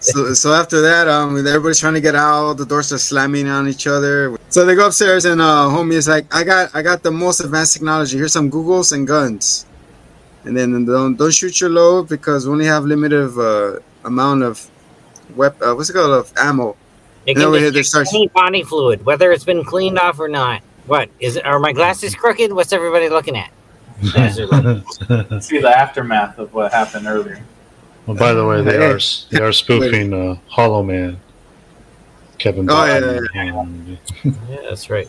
So, 0.00 0.32
so 0.32 0.52
after 0.54 0.80
that, 0.80 1.08
um, 1.08 1.36
everybody's 1.36 1.80
trying 1.80 1.94
to 1.94 2.00
get 2.00 2.14
out. 2.14 2.54
The 2.54 2.64
doors 2.64 2.92
are 2.92 2.98
slamming 2.98 3.48
on 3.48 3.66
each 3.68 3.86
other. 3.86 4.38
So 4.48 4.64
they 4.64 4.76
go 4.76 4.86
upstairs, 4.86 5.24
and 5.24 5.40
uh, 5.40 5.68
homie 5.68 5.94
is 5.94 6.06
like, 6.06 6.32
"I 6.34 6.44
got, 6.44 6.74
I 6.74 6.82
got 6.82 7.02
the 7.02 7.10
most 7.10 7.40
advanced 7.40 7.72
technology. 7.74 8.16
Here's 8.16 8.32
some 8.32 8.50
Googles 8.50 8.92
and 8.92 9.06
guns." 9.06 9.66
And 10.44 10.56
then 10.56 10.84
don't 10.86 11.16
don't 11.16 11.34
shoot 11.34 11.60
your 11.60 11.70
load 11.70 12.08
because 12.08 12.46
we 12.46 12.52
only 12.52 12.66
have 12.66 12.84
limited 12.84 13.36
uh, 13.36 13.80
amount 14.04 14.44
of 14.44 14.70
wep- 15.36 15.60
uh, 15.62 15.74
what's 15.74 15.90
it 15.90 15.94
called 15.94 16.10
of 16.12 16.32
ammo. 16.36 16.76
It 17.26 17.32
And 17.32 17.36
can 17.38 17.44
over 17.46 17.56
here, 17.58 17.66
detect 17.70 17.74
there 17.74 17.84
starts- 17.84 18.14
any 18.14 18.28
body 18.28 18.62
fluid, 18.62 19.04
whether 19.04 19.32
it's 19.32 19.44
been 19.44 19.64
cleaned 19.64 19.98
off 19.98 20.18
or 20.20 20.28
not. 20.28 20.62
What 20.86 21.10
is 21.20 21.36
it? 21.36 21.44
Are 21.44 21.58
my 21.58 21.72
glasses 21.72 22.14
crooked? 22.14 22.52
What's 22.52 22.72
everybody 22.72 23.08
looking 23.10 23.36
at? 23.36 23.50
well, 24.14 24.30
See 25.40 25.58
the 25.60 25.72
aftermath 25.76 26.38
of 26.38 26.54
what 26.54 26.72
happened 26.72 27.06
earlier. 27.06 27.42
by 28.06 28.32
the 28.32 28.46
way, 28.46 28.62
they 28.62 28.76
are 28.76 28.98
they 29.30 29.40
are 29.40 29.52
spoofing 29.52 30.14
uh, 30.14 30.36
Hollow 30.48 30.82
Man. 30.82 31.20
Kevin. 32.38 32.68
Oh, 32.70 32.84
yeah, 32.86 33.00
Bacon. 33.34 33.98
Yeah, 34.48 34.56
that's 34.68 34.88
right. 34.88 35.08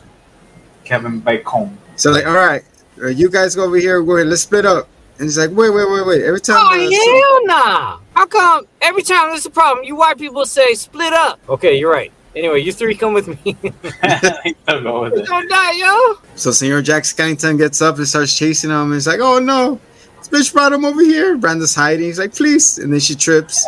Kevin 0.84 1.20
Bacon. 1.20 1.78
So 1.96 2.12
like, 2.12 2.26
all 2.26 2.34
right, 2.34 2.64
uh, 3.02 3.08
you 3.08 3.30
guys 3.30 3.56
go 3.56 3.66
over 3.66 3.78
here. 3.78 4.02
Go 4.02 4.16
ahead, 4.18 4.28
let's 4.28 4.42
split 4.42 4.66
up. 4.66 4.88
And 5.20 5.26
he's 5.26 5.38
like, 5.38 5.50
wait, 5.50 5.70
wait, 5.70 5.90
wait, 5.92 6.06
wait. 6.08 6.24
Every 6.24 6.40
time. 6.40 6.56
Oh 6.62 6.80
hell 6.80 7.46
nah! 7.46 8.00
How 8.14 8.26
come 8.26 8.66
every 8.82 9.04
time 9.04 9.28
there's 9.30 9.46
a 9.46 9.50
problem, 9.50 9.84
you 9.84 9.98
white 9.98 10.18
people 10.18 10.46
say 10.46 10.74
split 10.76 11.12
up? 11.12 11.42
Okay, 11.50 11.78
you're 11.78 11.92
right. 11.92 12.10
Anyway, 12.38 12.62
you 12.62 12.72
three 12.72 12.96
come 12.96 13.14
with 13.14 13.28
me. 13.28 13.58
I'll 14.68 14.82
go 14.82 15.02
with 15.02 15.18
it. 15.18 15.26
Don't 15.26 15.50
die, 15.50 15.72
yo. 15.74 16.20
So 16.36 16.52
Senor 16.52 16.82
Jack 16.82 17.04
Skellington 17.04 17.58
gets 17.58 17.82
up 17.82 17.98
and 17.98 18.08
starts 18.08 18.38
chasing 18.38 18.70
him. 18.70 18.78
And 18.84 18.94
he's 18.94 19.08
like, 19.08 19.20
"Oh 19.20 19.40
no, 19.40 19.82
this 20.20 20.30
bitch 20.30 20.54
brought 20.54 20.72
him 20.72 20.86
over 20.86 21.02
here." 21.02 21.38
Brenda's 21.38 21.76
hiding. 21.76 22.06
He's 22.06 22.20
like, 22.20 22.34
"Please," 22.34 22.80
and 22.80 22.94
then 22.94 23.02
she 23.02 23.14
trips. 23.16 23.68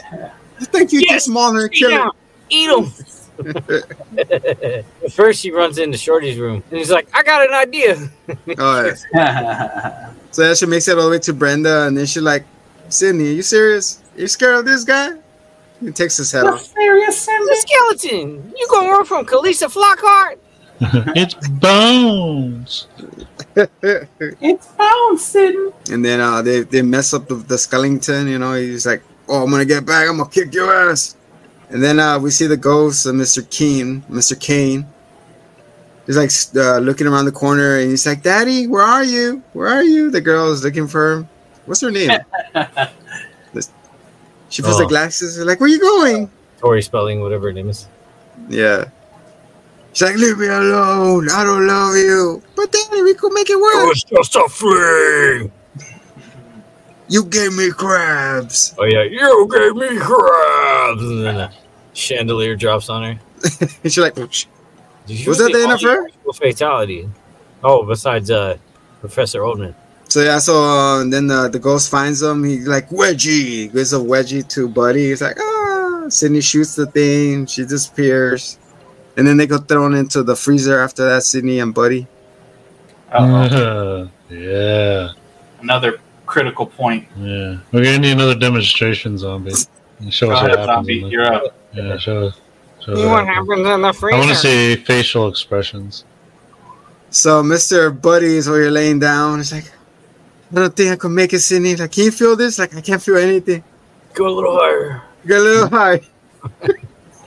Thank 0.62 0.94
you, 0.94 1.02
Yes, 1.02 1.26
too 1.26 1.32
small 1.32 1.54
her 1.54 1.68
kill 1.68 1.92
him. 1.92 2.12
Eat 2.50 2.70
him. 2.70 2.94
First, 5.12 5.42
she 5.42 5.52
runs 5.52 5.78
into 5.78 5.98
Shorty's 5.98 6.38
room, 6.38 6.64
and 6.70 6.78
he's 6.78 6.92
like, 6.92 7.08
"I 7.14 7.24
got 7.24 7.48
an 7.48 7.54
idea." 7.54 8.10
Oh, 8.58 8.92
yeah. 9.14 10.12
So 10.32 10.44
then 10.44 10.56
she 10.56 10.66
makes 10.66 10.88
it 10.88 10.98
all 10.98 11.06
the 11.06 11.12
way 11.12 11.20
to 11.20 11.34
Brenda, 11.34 11.88
and 11.88 11.98
then 11.98 12.06
she's 12.06 12.24
like, 12.24 12.46
"Sydney, 12.88 13.28
are 13.28 13.34
you 13.34 13.42
serious? 13.42 14.02
you 14.16 14.28
scared 14.28 14.56
of 14.56 14.66
this 14.66 14.86
guy?" 14.86 15.18
He 15.82 15.92
takes 15.92 16.16
his 16.16 16.32
head 16.32 16.46
off. 16.46 16.62
serious, 16.62 17.26
The 17.26 17.66
skeleton. 17.68 18.54
You 18.56 18.68
gonna 18.70 18.92
run 18.92 19.04
from 19.06 19.26
Calista 19.26 19.66
Flockhart? 19.66 20.38
it's 21.16 21.36
Bones. 21.50 22.88
It's 24.42 24.68
bouncing. 24.68 25.74
And 25.92 26.06
then 26.06 26.22
uh, 26.22 26.42
they 26.42 26.62
they 26.62 26.82
mess 26.82 27.14
up 27.14 27.28
the, 27.28 27.36
the 27.36 27.58
skeleton. 27.58 28.28
You 28.28 28.40
know, 28.40 28.54
he's 28.54 28.86
like, 28.86 29.02
"Oh, 29.28 29.44
I'm 29.44 29.52
gonna 29.52 29.66
get 29.66 29.86
back. 29.86 30.08
I'm 30.08 30.18
gonna 30.18 30.30
kick 30.30 30.54
your 30.54 30.74
ass." 30.74 31.18
And 31.72 31.82
then 31.82 32.00
uh, 32.00 32.20
we 32.20 32.32
see 32.32 32.48
the 32.48 32.58
ghost 32.58 33.06
of 33.06 33.16
Mr. 33.16 33.48
Keen, 33.50 34.02
Mr. 34.10 34.38
Kane. 34.40 34.86
He's 36.06 36.18
like 36.18 36.32
uh, 36.56 36.80
looking 36.80 37.08
around 37.08 37.26
the 37.26 37.32
corner, 37.32 37.78
and 37.80 37.90
he's 37.90 38.06
like, 38.06 38.24
"Daddy, 38.24 38.68
where 38.68 38.84
are 38.84 39.04
you? 39.04 39.42
Where 39.54 39.70
are 39.70 39.84
you?" 39.84 40.12
The 40.12 40.20
girl 40.20 40.52
is 40.52 40.64
looking 40.64 40.88
for 40.88 41.14
him. 41.14 41.30
What's 41.66 41.82
her 41.82 41.92
name? 41.92 42.12
She 44.50 44.62
puts 44.62 44.76
Oh. 44.76 44.80
the 44.80 44.86
glasses. 44.88 45.38
Like, 45.40 45.62
where 45.62 45.68
are 45.68 45.72
you 45.72 45.80
going? 45.80 46.30
Tori 46.60 46.82
Spelling, 46.82 47.22
whatever 47.22 47.48
her 47.48 47.54
name 47.54 47.70
is. 47.70 47.88
Yeah. 48.50 48.90
She's 49.94 50.02
like, 50.10 50.18
leave 50.18 50.38
me 50.40 50.48
alone. 50.48 51.30
I 51.30 51.46
don't 51.46 51.66
love 51.66 51.96
you. 51.96 52.44
But 52.58 52.70
Daddy, 52.70 53.02
we 53.02 53.14
could 53.14 53.32
make 53.32 53.50
it 53.50 53.56
work. 53.58 53.76
It 53.76 53.88
was 53.88 54.04
just 54.04 54.36
a 54.36 54.44
fling. 54.50 55.52
You 57.08 57.24
gave 57.24 57.54
me 57.54 57.72
crabs. 57.72 58.76
Oh 58.78 58.84
yeah, 58.84 59.04
you 59.04 59.48
gave 59.50 59.74
me 59.76 59.98
crabs, 60.00 61.02
and 61.02 61.24
then 61.26 61.36
a 61.38 61.52
chandelier 61.94 62.56
drops 62.56 62.90
on 62.90 63.04
her. 63.04 63.20
And 63.60 63.70
she's 63.84 63.98
like, 63.98 64.16
Did 64.16 64.30
you 65.08 65.30
Was 65.30 65.38
that 65.40 65.52
the 65.52 65.62
end 65.64 65.72
of 65.72 65.82
her? 65.82 66.10
fatality? 66.34 67.10
Oh, 67.64 67.86
besides 67.86 68.32
uh, 68.32 68.58
Professor 69.02 69.42
Oldman. 69.42 69.76
So 70.08 70.22
yeah, 70.22 70.40
so 70.40 70.62
uh, 70.64 71.04
then 71.10 71.28
the, 71.28 71.48
the 71.50 71.60
ghost 71.60 71.90
finds 71.90 72.22
him. 72.22 72.44
He 72.44 72.60
like 72.60 72.90
wedgie 72.90 73.72
gives 73.72 73.94
a 73.94 73.98
wedgie 73.98 74.48
to 74.50 74.68
Buddy. 74.68 75.10
He's 75.10 75.22
like, 75.22 75.38
ah. 75.40 76.06
Sydney 76.10 76.42
shoots 76.42 76.76
the 76.76 76.86
thing. 76.88 77.46
She 77.46 77.64
disappears, 77.66 78.58
and 79.16 79.26
then 79.26 79.38
they 79.38 79.48
go 79.48 79.58
thrown 79.58 79.94
into 79.96 80.24
the 80.24 80.36
freezer 80.36 80.80
after 80.82 81.08
that. 81.10 81.24
Sydney 81.24 81.60
and 81.60 81.74
Buddy. 81.74 82.08
Uh-oh. 83.12 84.10
yeah, 84.30 85.10
Another 85.62 86.00
critical 86.26 86.66
point. 86.66 87.08
yeah. 87.18 87.58
We're 87.72 87.84
gonna 87.84 88.00
need 88.00 88.12
another 88.14 88.36
demonstration, 88.36 89.18
zombie. 89.18 89.54
Show 90.10 90.32
us 90.32 90.42
what 90.42 90.50
happens. 90.52 90.66
zombie. 90.66 90.96
You're 91.10 91.32
up. 91.34 91.56
Yeah, 91.74 91.98
show. 91.98 92.32
Show 92.84 92.94
us 92.94 92.98
What 93.00 93.08
what 93.08 93.26
happens. 93.28 93.50
happens 93.50 93.68
in 93.68 93.82
the 93.82 93.94
freezer. 93.94 94.16
I 94.16 94.20
want 94.20 94.30
to 94.32 94.36
see 94.36 94.76
facial 94.78 95.28
expressions. 95.28 96.04
So 97.10 97.44
Mr. 97.44 97.92
Buddy 98.02 98.38
is 98.38 98.48
where 98.50 98.62
you're 98.64 98.72
laying 98.72 99.00
down. 99.00 99.38
He's 99.40 99.52
like, 99.52 99.72
I 100.52 100.56
don't 100.56 100.76
think 100.76 100.92
I 100.92 100.96
can 100.96 101.14
make 101.14 101.32
it, 101.34 101.40
Sydney. 101.42 101.76
Like, 101.76 101.92
can 101.92 102.06
you 102.06 102.12
feel 102.12 102.36
this? 102.36 102.58
Like, 102.60 102.76
I 102.76 102.82
can't 102.82 103.02
feel 103.02 103.18
anything. 103.18 103.64
Go 104.14 104.28
a 104.28 104.34
little 104.34 104.58
higher. 104.60 105.02
Go 105.26 105.38
a 105.38 105.44
little 105.44 105.70
high. 105.70 106.02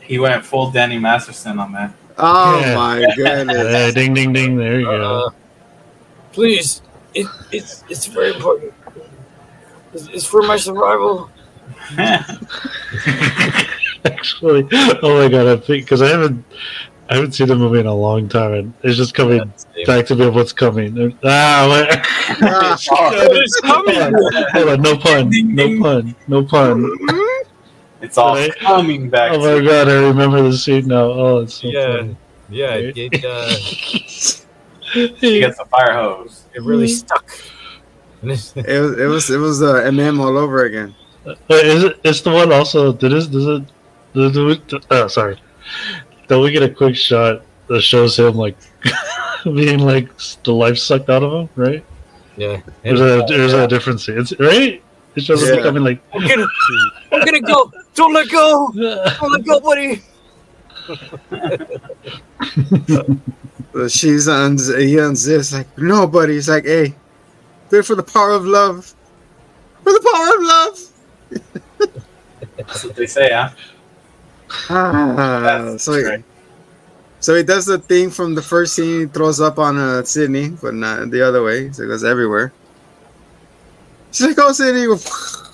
He 0.02 0.18
went 0.18 0.44
full 0.44 0.70
Danny 0.70 0.98
Masterson 0.98 1.58
on 1.58 1.72
that. 1.72 1.90
Oh 2.18 2.60
Yeah. 2.60 2.74
my 2.74 3.06
goodness. 3.16 3.56
Hey, 3.56 3.90
ding, 3.92 4.12
ding, 4.12 4.34
ding. 4.34 4.54
There 4.56 4.78
you 4.80 4.84
go. 4.84 5.26
Uh, 5.26 5.30
please, 6.30 6.82
it, 7.14 7.26
it's 7.50 7.82
it's 7.88 8.04
very 8.04 8.34
important. 8.34 8.74
It's, 9.94 10.08
it's 10.08 10.26
for 10.26 10.42
my 10.42 10.58
survival. 10.58 11.30
Actually, 14.06 14.66
oh 15.02 15.22
my 15.22 15.28
god, 15.28 15.46
I 15.46 15.56
think 15.56 15.84
because 15.84 16.02
I 16.02 16.08
haven't, 16.08 16.44
I 17.08 17.14
haven't 17.16 17.32
seen 17.32 17.48
the 17.48 17.56
movie 17.56 17.80
in 17.80 17.86
a 17.86 17.94
long 17.94 18.28
time, 18.28 18.52
and 18.52 18.74
it's 18.82 18.96
just 18.98 19.14
coming 19.14 19.50
back 19.86 20.04
to 20.06 20.14
me 20.14 20.26
of 20.26 20.34
what's 20.34 20.52
coming. 20.52 21.18
Ah, 21.24 21.68
wait. 21.70 21.98
Ah, 22.42 22.76
It's 22.76 23.60
coming. 23.60 24.14
Hold 24.52 24.68
on, 24.68 24.82
no 24.82 24.96
pun, 24.96 25.30
no 25.54 25.78
pun, 25.80 26.14
no 26.28 26.44
pun. 26.44 26.90
it's 28.02 28.18
all 28.18 28.34
Right. 28.34 28.54
coming 28.58 29.08
back 29.08 29.32
Oh 29.32 29.38
to 29.38 29.60
my 29.60 29.66
god, 29.66 29.88
I 29.88 29.94
remember 30.06 30.42
the 30.42 30.56
scene 30.56 30.86
now. 30.88 31.04
Oh, 31.04 31.38
it's 31.38 31.54
so 31.54 31.68
Yeah, 31.70 31.96
funny. 31.98 32.16
yeah. 32.50 32.74
It 32.74 32.96
it, 33.12 33.24
uh, 33.24 33.48
He 35.20 35.40
gets 35.40 35.58
a 35.60 35.64
fire 35.66 35.92
hose. 35.94 36.44
it 36.54 36.62
really 36.62 36.88
stuck. 36.88 37.24
it 38.22 38.80
was 38.80 38.98
it 38.98 39.06
was 39.06 39.30
it 39.30 39.38
was 39.38 39.62
uh, 39.62 39.82
MM 39.84 40.20
all 40.20 40.36
over 40.38 40.64
again. 40.64 40.94
Wait, 41.48 41.66
is 41.66 41.84
it? 41.84 42.00
It's 42.04 42.20
the 42.20 42.30
one 42.30 42.52
also. 42.52 42.92
Did 42.92 43.12
this? 43.12 43.26
Does 43.26 43.46
it? 43.46 43.62
Does 44.14 44.36
it? 44.36 44.90
Uh, 44.90 45.08
sorry. 45.08 45.40
Don't 46.28 46.42
we 46.42 46.52
get 46.52 46.62
a 46.62 46.68
quick 46.68 46.96
shot 46.96 47.42
that 47.66 47.82
shows 47.82 48.18
him 48.18 48.34
like 48.34 48.56
being 49.44 49.80
like 49.80 50.08
the 50.44 50.52
life 50.52 50.78
sucked 50.78 51.10
out 51.10 51.22
of 51.22 51.32
him? 51.32 51.48
Right? 51.56 51.84
yeah. 52.36 52.60
There's 52.82 53.00
a 53.00 53.24
there's 53.28 53.52
a 53.52 53.66
difference. 53.66 54.08
It's 54.08 54.38
right. 54.38 54.82
It 55.16 55.22
shows 55.22 55.48
him 55.48 55.56
becoming 55.56 55.84
like. 55.84 56.00
I'm 56.12 56.26
gonna, 56.26 56.46
I'm 57.12 57.24
gonna 57.24 57.40
go. 57.40 57.72
Don't 57.94 58.12
let 58.12 58.28
go. 58.30 58.72
Don't 58.74 59.32
let 59.32 59.44
go, 59.44 59.60
buddy. 59.60 60.02
She's 63.88 64.28
on 64.28 64.52
he 64.52 64.96
unzips 64.96 65.52
like 65.52 65.66
nobody. 65.78 66.34
He's 66.34 66.48
like, 66.48 66.64
hey, 66.64 66.94
do 67.70 67.78
it 67.78 67.86
for 67.86 67.96
the 67.96 68.02
power 68.02 68.30
of 68.30 68.44
love. 68.44 68.94
For 69.82 69.92
the 69.92 70.00
power 70.12 70.36
of 70.36 70.42
love. 70.42 70.78
That's 72.56 72.84
what 72.84 72.96
they 72.96 73.06
say, 73.06 73.30
huh? 73.32 73.50
Ah, 74.70 75.74
so 75.78 75.92
he, 75.92 76.24
so 77.20 77.34
he 77.34 77.42
does 77.42 77.66
the 77.66 77.78
thing 77.78 78.10
from 78.10 78.34
the 78.34 78.42
first 78.42 78.74
scene. 78.74 79.00
He 79.00 79.06
throws 79.06 79.40
up 79.40 79.58
on 79.58 79.78
uh, 79.78 80.04
Sydney, 80.04 80.50
but 80.50 80.74
not 80.74 81.10
the 81.10 81.22
other 81.22 81.42
way. 81.42 81.72
So 81.72 81.84
it 81.84 81.88
goes 81.88 82.04
everywhere. 82.04 82.52
She's 84.12 84.26
like, 84.28 84.38
oh, 84.38 84.52
Sydney. 84.52 84.86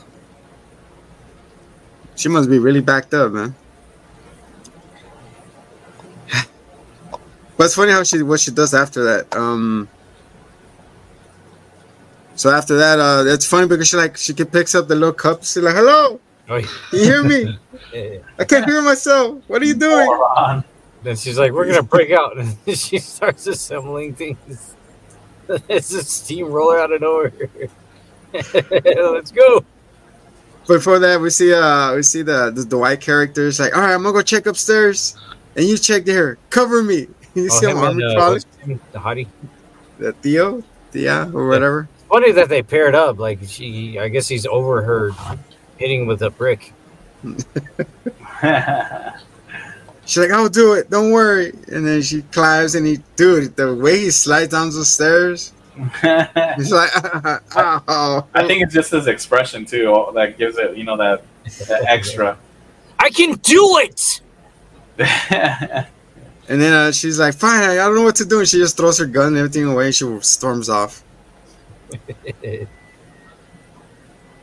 She 2.16 2.28
must 2.28 2.50
be 2.50 2.58
really 2.58 2.82
backed 2.82 3.14
up, 3.14 3.32
man. 3.32 3.54
But 7.60 7.64
it's 7.64 7.74
funny 7.74 7.92
how 7.92 8.02
she 8.04 8.22
what 8.22 8.40
she 8.40 8.50
does 8.50 8.72
after 8.72 9.04
that. 9.04 9.36
Um. 9.36 9.86
So 12.34 12.50
after 12.50 12.78
that, 12.78 12.98
uh, 12.98 13.24
it's 13.26 13.44
funny 13.44 13.68
because 13.68 13.88
she 13.88 13.98
like 13.98 14.16
she 14.16 14.32
picks 14.32 14.74
up 14.74 14.88
the 14.88 14.94
little 14.94 15.12
cup. 15.12 15.44
She's 15.44 15.58
like, 15.58 15.74
"Hello, 15.74 16.20
you 16.58 16.68
hear 16.92 17.22
me? 17.22 17.58
I 18.38 18.44
can't 18.44 18.64
hear 18.66 18.82
myself. 18.82 19.42
What 19.46 19.62
are 19.62 19.64
you 19.66 19.74
doing?" 19.74 20.06
Moron. 20.06 20.64
Then 21.02 21.16
she's 21.16 21.38
like, 21.38 21.52
"We're 21.52 21.66
gonna 21.66 21.82
break 21.82 22.10
out," 22.10 22.36
and 22.38 22.56
she 22.66 22.98
starts 22.98 23.46
assembling 23.46 24.14
things. 24.14 24.74
It's 25.68 25.92
a 25.92 26.04
steamroller 26.04 26.78
out 26.78 26.92
of 26.92 27.00
nowhere. 27.00 27.32
Let's 28.32 29.32
go. 29.32 29.64
Before 30.68 31.00
that, 31.00 31.20
we 31.20 31.30
see 31.30 31.52
uh 31.52 31.96
we 31.96 32.02
see 32.04 32.22
the 32.22 32.52
the 32.54 32.64
Dwight 32.64 33.00
characters 33.00 33.58
like, 33.58 33.74
all 33.74 33.82
right, 33.82 33.94
I'm 33.94 34.02
gonna 34.04 34.12
go 34.12 34.22
check 34.22 34.46
upstairs, 34.46 35.16
and 35.56 35.64
you 35.66 35.76
check 35.76 36.04
there. 36.04 36.38
Cover 36.50 36.82
me. 36.84 37.08
You 37.34 37.48
see 37.50 37.66
Oh, 37.66 37.70
him 37.70 37.76
him 37.78 37.82
army 37.84 38.04
and, 38.04 38.12
uh, 38.12 38.14
crawling? 38.14 38.32
what's 38.34 38.44
his 38.58 38.66
name? 38.68 38.80
the 38.92 38.98
hottie. 39.00 39.26
The 39.98 40.12
Theo, 40.12 40.62
Thea, 40.92 41.30
or 41.34 41.48
whatever. 41.48 41.88
Funny 42.08 42.30
that 42.32 42.48
they 42.48 42.62
paired 42.62 42.94
up. 42.94 43.18
Like 43.18 43.40
she, 43.46 43.98
I 43.98 44.08
guess 44.08 44.28
he's 44.28 44.46
over 44.46 44.82
her 44.82 45.10
hitting 45.80 46.06
with 46.06 46.22
a 46.22 46.30
brick. 46.30 46.72
She's 50.06 50.18
like, 50.18 50.30
I'll 50.30 50.48
do 50.48 50.74
it. 50.74 50.90
Don't 50.90 51.10
worry. 51.10 51.52
And 51.68 51.86
then 51.86 52.02
she 52.02 52.22
climbs, 52.22 52.74
and 52.74 52.86
he, 52.86 52.98
dude, 53.16 53.56
the 53.56 53.74
way 53.74 53.98
he 53.98 54.10
slides 54.10 54.52
down 54.52 54.70
the 54.70 54.84
stairs, 54.84 55.52
I 55.76 56.54
he's 56.56 56.72
like, 56.72 56.90
oh. 57.56 58.26
I 58.34 58.46
think 58.46 58.62
it's 58.62 58.74
just 58.74 58.90
his 58.92 59.06
expression 59.06 59.64
too 59.64 60.10
that 60.14 60.36
gives 60.36 60.58
it, 60.58 60.76
you 60.76 60.84
know, 60.84 60.96
that, 60.96 61.24
that 61.68 61.84
extra. 61.88 62.36
I 62.98 63.10
can 63.10 63.34
do 63.34 63.78
it. 63.78 64.20
And 66.50 66.60
then 66.60 66.72
uh, 66.72 66.90
she's 66.90 67.20
like, 67.20 67.34
fine, 67.34 67.62
I 67.62 67.76
don't 67.76 67.94
know 67.94 68.02
what 68.02 68.16
to 68.16 68.24
do. 68.24 68.40
And 68.40 68.48
she 68.48 68.58
just 68.58 68.76
throws 68.76 68.98
her 68.98 69.06
gun 69.06 69.28
and 69.28 69.36
everything 69.38 69.66
away, 69.66 69.86
and 69.86 69.94
she 69.94 70.18
storms 70.20 70.68
off. 70.68 71.04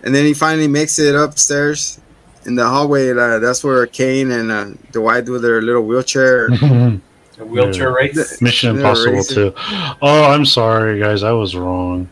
And 0.03 0.13
then 0.13 0.25
he 0.25 0.33
finally 0.33 0.67
makes 0.67 0.99
it 0.99 1.15
upstairs 1.15 1.99
in 2.45 2.55
the 2.55 2.65
hallway. 2.67 3.11
Uh, 3.11 3.39
that's 3.39 3.63
where 3.63 3.85
Kane 3.87 4.31
and 4.31 4.51
uh, 4.51 4.69
Dwight 4.91 5.25
do 5.25 5.37
their 5.39 5.61
little 5.61 5.83
wheelchair. 5.83 6.49
the 6.49 7.01
wheelchair 7.39 7.93
race. 7.93 8.41
Mission 8.41 8.77
Impossible 8.77 9.13
racing. 9.13 9.35
too. 9.35 9.53
Oh, 10.01 10.31
I'm 10.31 10.45
sorry, 10.45 10.99
guys. 10.99 11.23
I 11.23 11.31
was 11.31 11.55
wrong. 11.55 12.09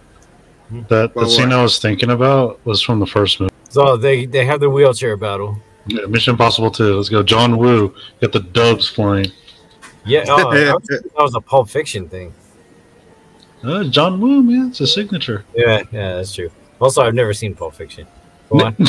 That 0.89 1.13
the 1.13 1.27
scene 1.27 1.49
what? 1.49 1.59
I 1.59 1.63
was 1.63 1.77
thinking 1.79 2.09
about 2.09 2.63
was 2.65 2.81
from 2.81 2.99
the 2.99 3.05
first 3.05 3.39
movie. 3.39 3.53
So 3.69 3.97
they 3.97 4.25
they 4.25 4.45
have 4.45 4.59
the 4.59 4.69
wheelchair 4.69 5.15
battle. 5.15 5.57
Yeah, 5.87 6.05
Mission 6.07 6.31
Impossible 6.31 6.71
2. 6.71 6.95
Let's 6.95 7.09
go. 7.09 7.21
John 7.21 7.57
Woo. 7.57 7.93
Got 8.19 8.31
the 8.31 8.39
dubs 8.39 8.89
flying. 8.89 9.27
Yeah, 10.05 10.25
oh, 10.29 10.49
I 10.49 10.73
was 10.73 10.87
that 10.87 11.11
was 11.17 11.35
a 11.35 11.41
Pulp 11.41 11.69
Fiction 11.69 12.09
thing. 12.09 12.33
Uh, 13.63 13.83
John 13.83 14.19
Woo, 14.19 14.41
man. 14.41 14.69
It's 14.69 14.81
a 14.81 14.87
signature. 14.87 15.45
Yeah, 15.55 15.83
yeah, 15.91 16.15
that's 16.15 16.33
true. 16.33 16.49
Also, 16.79 17.01
I've 17.01 17.13
never 17.13 17.33
seen 17.33 17.55
Pulp 17.55 17.73
Fiction. 17.73 18.05
Go 18.49 18.65
on. 18.65 18.75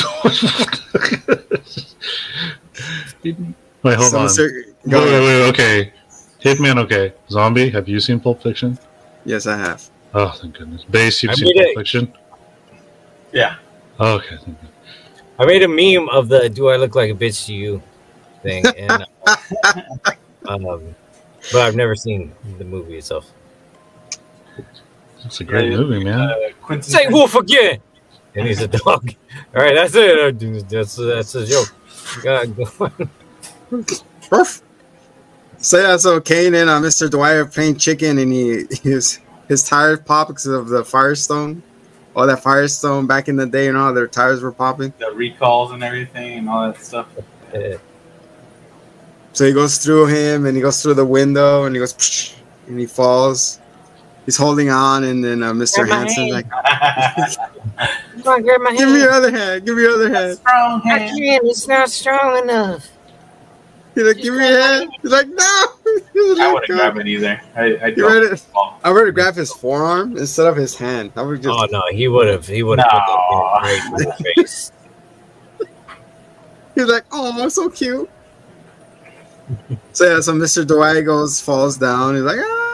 wait, 3.23 3.95
hold 3.95 4.11
So 4.11 4.19
on. 4.19 4.25
Mr. 4.27 4.51
Wait, 4.53 4.89
Go 4.89 4.99
wait, 5.03 5.07
ahead. 5.07 5.21
wait, 5.23 5.49
okay. 5.49 5.93
Hitman, 6.41 6.77
okay. 6.83 7.13
Zombie, 7.29 7.69
have 7.69 7.87
you 7.89 7.99
seen 7.99 8.19
Pulp 8.19 8.41
Fiction? 8.43 8.77
Yes, 9.25 9.47
I 9.47 9.57
have. 9.57 9.89
Oh, 10.13 10.29
thank 10.39 10.57
goodness. 10.57 10.83
Base, 10.85 11.23
you've 11.23 11.31
I 11.31 11.35
seen 11.35 11.53
Pulp 11.55 11.67
it- 11.67 11.77
Fiction? 11.77 12.13
Yeah. 13.33 13.55
Oh, 13.99 14.15
okay. 14.15 14.37
thank 14.37 14.47
you. 14.61 14.67
I 15.39 15.45
made 15.45 15.63
a 15.63 15.67
meme 15.67 16.09
of 16.09 16.29
the 16.29 16.49
"Do 16.49 16.69
I 16.69 16.77
look 16.77 16.95
like 16.95 17.11
a 17.11 17.13
bitch 17.13 17.45
to 17.47 17.53
you?" 17.53 17.81
thing, 18.43 18.63
and 18.77 18.91
uh, 19.25 19.81
um, 20.47 20.95
but 21.51 21.61
I've 21.61 21.75
never 21.75 21.95
seen 21.95 22.33
the 22.57 22.63
movie 22.63 22.97
itself. 22.97 23.31
It's 25.27 25.39
a 25.41 25.43
great 25.43 25.71
Yeah, 25.71 25.77
movie, 25.77 26.03
man. 26.03 26.19
Uh, 26.69 26.81
Say 26.81 27.07
wolf 27.07 27.35
again, 27.35 27.79
and 28.35 28.47
he's 28.47 28.61
a 28.61 28.67
dog. 28.67 29.13
All 29.55 29.61
right, 29.61 29.75
that's 29.75 29.95
it. 29.95 30.19
Uh, 30.19 30.61
That's 30.67 30.95
that's 30.95 31.35
a 31.35 31.45
joke. 31.45 31.73
God, 32.23 32.55
go 32.55 32.65
on. 32.79 33.09
Ruff. 34.31 34.61
So 35.59 35.79
yeah, 35.79 35.97
so 35.97 36.19
Kane 36.19 36.53
and 36.55 36.69
uh, 36.69 36.79
Mr. 36.79 37.09
Dwyer 37.09 37.43
are 37.43 37.45
playing 37.45 37.77
chicken, 37.77 38.17
and 38.17 38.31
he 38.31 38.65
his 38.83 39.19
his 39.47 39.67
tire 39.67 39.97
pops 39.97 40.29
because 40.29 40.45
of 40.47 40.69
the 40.69 40.83
firestone 40.83 41.61
all 42.17 42.25
that 42.25 42.41
Firestone 42.41 43.05
back 43.05 43.29
in 43.29 43.35
the 43.35 43.45
day, 43.45 43.67
and 43.67 43.77
all 43.77 43.93
their 43.93 44.07
tires 44.07 44.41
were 44.41 44.51
popping. 44.51 44.91
The 44.97 45.11
recalls 45.11 45.71
and 45.71 45.83
everything 45.83 46.39
and 46.39 46.49
all 46.49 46.71
that 46.71 46.83
stuff. 46.83 47.07
So 49.33 49.45
he 49.45 49.53
goes 49.53 49.77
through 49.77 50.07
him, 50.07 50.47
and 50.47 50.57
he 50.57 50.63
goes 50.63 50.81
through 50.81 50.95
the 50.95 51.05
window, 51.05 51.65
and 51.65 51.75
he 51.75 51.79
goes, 51.79 52.35
and 52.67 52.79
he 52.79 52.87
falls. 52.87 53.59
He's 54.27 54.37
holding 54.37 54.69
on, 54.69 55.05
and 55.05 55.23
then 55.23 55.41
uh, 55.41 55.53
Mr. 55.53 55.85
Grab 55.87 56.07
Hansen's 56.07 56.31
like, 56.33 56.49
Come 58.23 58.33
on, 58.33 58.41
grab 58.43 58.59
my 58.61 58.69
hand. 58.71 58.77
"Give 58.79 58.89
me 58.89 58.99
your 58.99 59.11
other 59.11 59.31
hand. 59.31 59.65
Give 59.65 59.75
me 59.77 59.83
your 59.83 59.93
other 59.93 60.13
hand." 60.13 60.37
Strong 60.37 60.81
I 60.85 60.97
hand. 60.99 61.17
can't. 61.17 61.45
It's 61.45 61.67
not 61.67 61.89
strong 61.89 62.37
enough. 62.43 62.87
He's 63.95 64.03
like, 64.03 64.17
"Give 64.17 64.33
me 64.35 64.47
your 64.49 64.61
hand." 64.61 64.91
He's 65.01 65.11
like, 65.11 65.27
"No." 65.29 65.65
He's 66.13 66.39
I 66.39 66.51
wouldn't 66.51 66.77
grab 66.77 66.97
it 66.97 67.07
either. 67.07 67.39
I, 67.55 67.61
I 67.77 67.87
You 67.87 68.05
ready? 68.07 68.27
don't. 68.27 68.43
I 68.83 68.91
would 68.91 69.05
have 69.05 69.15
grabbed 69.15 69.37
his 69.37 69.51
forearm 69.53 70.17
instead 70.17 70.45
of 70.47 70.55
his 70.57 70.75
hand. 70.75 71.13
I 71.15 71.21
would 71.21 71.41
just. 71.41 71.57
oh 71.57 71.65
no, 71.71 71.81
he 71.91 72.07
would 72.09 72.27
have. 72.27 72.45
He 72.45 72.63
would 72.63 72.79
have 72.79 72.91
No. 72.91 72.99
put 72.99 73.05
that 73.07 73.61
right 73.63 73.85
in 73.85 74.07
the 74.09 74.33
face. 74.35 74.71
He's 76.75 76.85
like, 76.87 77.05
"Oh, 77.13 77.41
I'm 77.41 77.49
so 77.49 77.69
cute." 77.69 78.09
so 79.93 80.05
yeah, 80.15 80.19
so 80.19 80.33
Mr. 80.33 80.67
Dwight 80.67 81.05
goes, 81.05 81.39
falls 81.39 81.77
down. 81.77 82.15
He's 82.15 82.23
like, 82.23 82.39
"Ah!" 82.41 82.66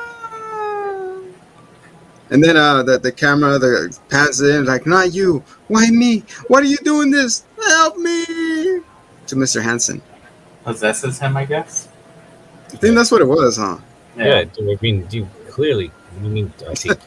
And 2.33 2.43
then 2.43 2.57
uh, 2.57 2.81
the 2.81 2.97
the 2.97 3.11
camera 3.11 3.59
the 3.59 3.95
pans 4.09 4.41
in 4.41 4.65
like, 4.65 4.87
"Not 4.87 5.13
you. 5.13 5.43
Why 5.67 5.89
me? 5.91 6.25
What 6.47 6.63
are 6.63 6.67
you 6.67 6.77
doing 6.77 7.11
this? 7.11 7.45
Help 7.63 7.97
me!" 7.97 8.25
To 9.27 9.35
Mr. 9.35 9.61
Hansen. 9.61 10.01
Possesses 10.65 11.19
him, 11.19 11.37
I 11.37 11.45
guess. 11.45 11.87
I 12.73 12.77
think 12.77 12.95
that's 12.95 13.11
what 13.11 13.21
it 13.21 13.25
was, 13.25 13.57
huh? 13.57 13.77
Yeah, 14.17 14.45
dude, 14.45 14.67
I 14.67 14.81
mean, 14.81 15.05
dude, 15.05 15.27
clearly, 15.47 15.91
I 16.17 16.23
mean, 16.23 16.51
I 16.67 16.73
see. 16.73 16.89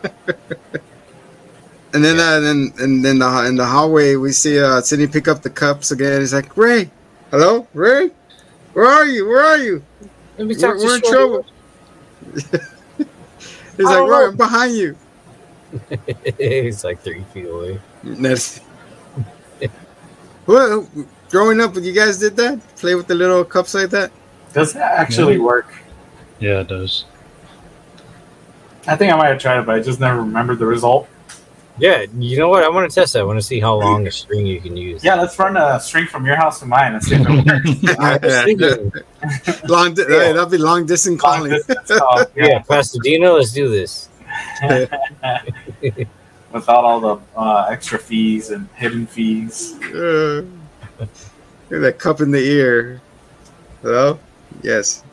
And 1.95 2.05
then, 2.05 2.21
uh, 2.21 2.41
then, 2.41 2.75
and 2.79 3.03
then 3.03 3.21
the, 3.21 3.45
in 3.47 3.57
the 3.57 3.65
hallway, 3.65 4.17
we 4.17 4.31
see 4.31 4.61
uh, 4.61 4.83
Sidney 4.83 5.07
pick 5.07 5.29
up 5.29 5.41
the 5.41 5.49
cups 5.49 5.93
again. 5.93 6.21
He's 6.21 6.35
like, 6.35 6.55
"Ray, 6.55 6.91
hello, 7.31 7.67
Ray, 7.73 8.11
where 8.75 8.85
are 8.85 9.07
you? 9.07 9.27
Where 9.27 9.43
are 9.43 9.57
you? 9.57 9.83
Let 10.37 10.47
me 10.47 10.55
We're, 10.61 10.77
to 10.77 10.85
we're 10.85 10.97
in 10.97 11.03
trouble." 11.03 11.47
He's 12.37 12.45
I 13.81 13.83
like, 13.83 13.97
don't 13.97 14.11
"Right, 14.11 14.21
know. 14.21 14.29
I'm 14.29 14.37
behind 14.37 14.75
you." 14.77 14.95
He's 16.39 16.85
like 16.85 17.01
three 17.03 17.25
feet 17.33 17.47
away. 17.47 17.81
That's- 18.05 18.61
What? 20.47 20.87
Growing 21.31 21.61
up, 21.61 21.75
you 21.77 21.93
guys 21.93 22.19
did 22.19 22.37
that? 22.37 22.61
Play 22.77 22.95
with 22.95 23.09
the 23.09 23.15
little 23.15 23.45
cups 23.45 23.75
like 23.75 23.91
that? 23.91 24.13
Does 24.53 24.73
that 24.75 24.93
actually 24.93 25.39
work? 25.39 25.75
Yeah, 26.39 26.61
it 26.61 26.69
does. 26.69 27.05
I 28.87 28.95
think 28.95 29.13
I 29.13 29.17
might 29.17 29.29
have 29.29 29.39
tried 29.41 29.59
it, 29.61 29.67
but 29.67 29.75
I 29.75 29.81
just 29.81 29.99
never 29.99 30.19
remembered 30.19 30.61
the 30.61 30.67
result. 30.67 31.09
Yeah, 31.79 32.07
you 32.17 32.39
know 32.39 32.49
what? 32.49 32.63
I 32.63 32.69
want 32.71 32.89
to 32.91 32.95
test 32.95 33.13
that. 33.15 33.21
I 33.21 33.25
want 33.25 33.39
to 33.39 33.45
see 33.45 33.61
how 33.61 33.75
long 33.75 34.07
a 34.07 34.11
string 34.11 34.47
you 34.47 34.61
can 34.61 34.77
use. 34.77 35.03
Yeah, 35.05 35.17
let's 35.17 35.39
run 35.39 35.57
a 35.59 35.79
string 35.81 36.07
from 36.07 36.25
your 36.25 36.37
house 36.37 36.61
to 36.61 36.67
mine 36.67 36.95
and 36.95 37.03
see 37.05 37.17
if 37.17 37.27
it 37.29 37.45
works. 37.45 37.99
I 37.99 38.19
was 39.45 39.69
long, 39.69 39.93
di- 39.95 40.03
Yeah. 40.09 40.09
hey, 40.27 40.33
that'd 40.33 40.51
be 40.51 40.57
long 40.59 40.87
distance 40.87 41.21
Long 41.23 41.37
calling. 41.39 41.51
distance 41.51 41.91
call, 41.99 42.21
yeah, 42.37 42.47
yeah. 42.47 42.59
Pasadena, 42.61 43.33
let's 43.33 43.53
do 43.53 43.69
this. 43.69 44.09
Without 46.53 46.85
all 46.85 47.01
the 47.01 47.21
uh, 47.37 47.67
extra 47.71 47.99
fees 47.99 48.51
and 48.51 48.69
hidden 48.75 49.07
fees. 49.07 49.75
Uh, 49.93 50.45
that 51.69 51.99
cup 51.99 52.21
in 52.21 52.31
the 52.31 52.41
ear. 52.41 53.01
Hello? 53.83 54.19
Yes. 54.63 55.05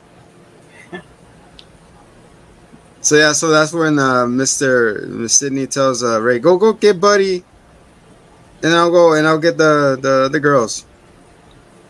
So 3.01 3.17
yeah, 3.17 3.33
so 3.33 3.49
that's 3.49 3.73
when 3.73 3.99
uh, 3.99 4.23
Mr. 4.25 5.29
Sydney 5.29 5.67
tells 5.67 6.03
uh, 6.03 6.21
Ray, 6.21 6.39
"Go, 6.39 6.57
go 6.57 6.71
get 6.71 7.01
Buddy, 7.01 7.43
and 8.63 8.73
I'll 8.73 8.91
go 8.91 9.13
and 9.13 9.27
I'll 9.27 9.39
get 9.39 9.57
the 9.57 9.99
the, 10.01 10.29
the 10.31 10.39
girls." 10.39 10.85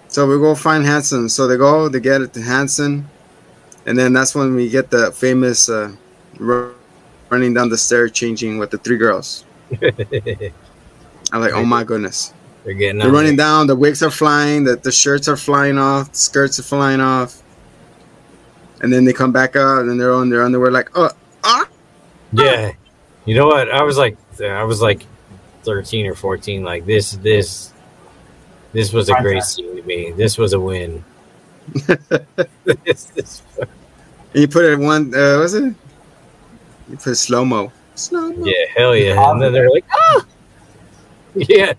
So 0.07 0.27
we 0.27 0.37
go 0.37 0.55
find 0.55 0.83
Hanson. 0.83 1.29
So 1.29 1.47
they 1.47 1.57
go, 1.57 1.87
they 1.87 1.99
get 1.99 2.21
it 2.21 2.33
to 2.33 2.41
Hanson, 2.41 3.07
and 3.85 3.97
then 3.97 4.13
that's 4.13 4.33
when 4.33 4.55
we 4.55 4.69
get 4.69 4.89
the 4.89 5.11
famous 5.11 5.69
uh, 5.69 5.91
running 7.33 7.53
down 7.53 7.69
the 7.69 7.77
stairs 7.77 8.11
changing 8.11 8.59
with 8.59 8.69
the 8.69 8.77
three 8.77 8.97
girls. 8.97 9.43
I'm 9.81 11.41
like, 11.41 11.53
oh 11.53 11.65
my 11.65 11.83
goodness. 11.83 12.33
They're 12.63 12.73
getting 12.73 12.99
They're 12.99 13.09
out 13.09 13.13
running 13.13 13.35
down. 13.35 13.67
The 13.67 13.75
wigs 13.75 14.03
are 14.03 14.11
flying. 14.11 14.63
The, 14.63 14.75
the 14.75 14.91
shirts 14.91 15.27
are 15.27 15.35
flying 15.35 15.77
off. 15.77 16.11
The 16.11 16.17
skirts 16.17 16.59
are 16.59 16.63
flying 16.63 17.01
off. 17.01 17.41
And 18.81 18.93
then 18.93 19.03
they 19.03 19.13
come 19.13 19.31
back 19.31 19.55
out 19.55 19.81
and 19.81 19.99
they're 19.99 20.13
on 20.13 20.29
their 20.29 20.43
underwear 20.43 20.71
like, 20.71 20.89
oh, 20.95 21.09
ah. 21.43 21.67
Yeah, 22.31 22.71
you 23.25 23.35
know 23.35 23.47
what? 23.47 23.69
I 23.71 23.83
was 23.83 23.97
like, 23.97 24.17
I 24.41 24.63
was 24.63 24.81
like 24.81 25.05
thirteen 25.63 26.07
or 26.07 26.15
fourteen. 26.15 26.63
Like 26.63 26.85
this, 26.85 27.11
this, 27.11 27.71
this 28.73 28.91
was 28.91 29.09
a 29.09 29.13
great 29.21 29.43
scene 29.43 29.75
to 29.75 29.83
me. 29.83 30.11
This 30.11 30.37
was 30.37 30.53
a 30.53 30.59
win. 30.59 31.03
this, 32.65 33.05
this, 33.05 33.43
And 33.59 33.69
you 34.33 34.47
put 34.47 34.65
it 34.65 34.73
in 34.73 34.81
one, 34.81 35.13
uh, 35.13 35.37
was 35.39 35.53
it? 35.53 35.75
You 36.93 36.97
put 36.99 37.17
slow 37.17 37.43
mo. 37.43 37.71
Yeah, 38.11 38.53
hell 38.77 38.95
yeah! 38.95 39.31
And 39.31 39.41
then 39.41 39.51
they're 39.51 39.71
like, 39.71 39.85
ah, 39.91 40.25
yeah. 41.35 41.73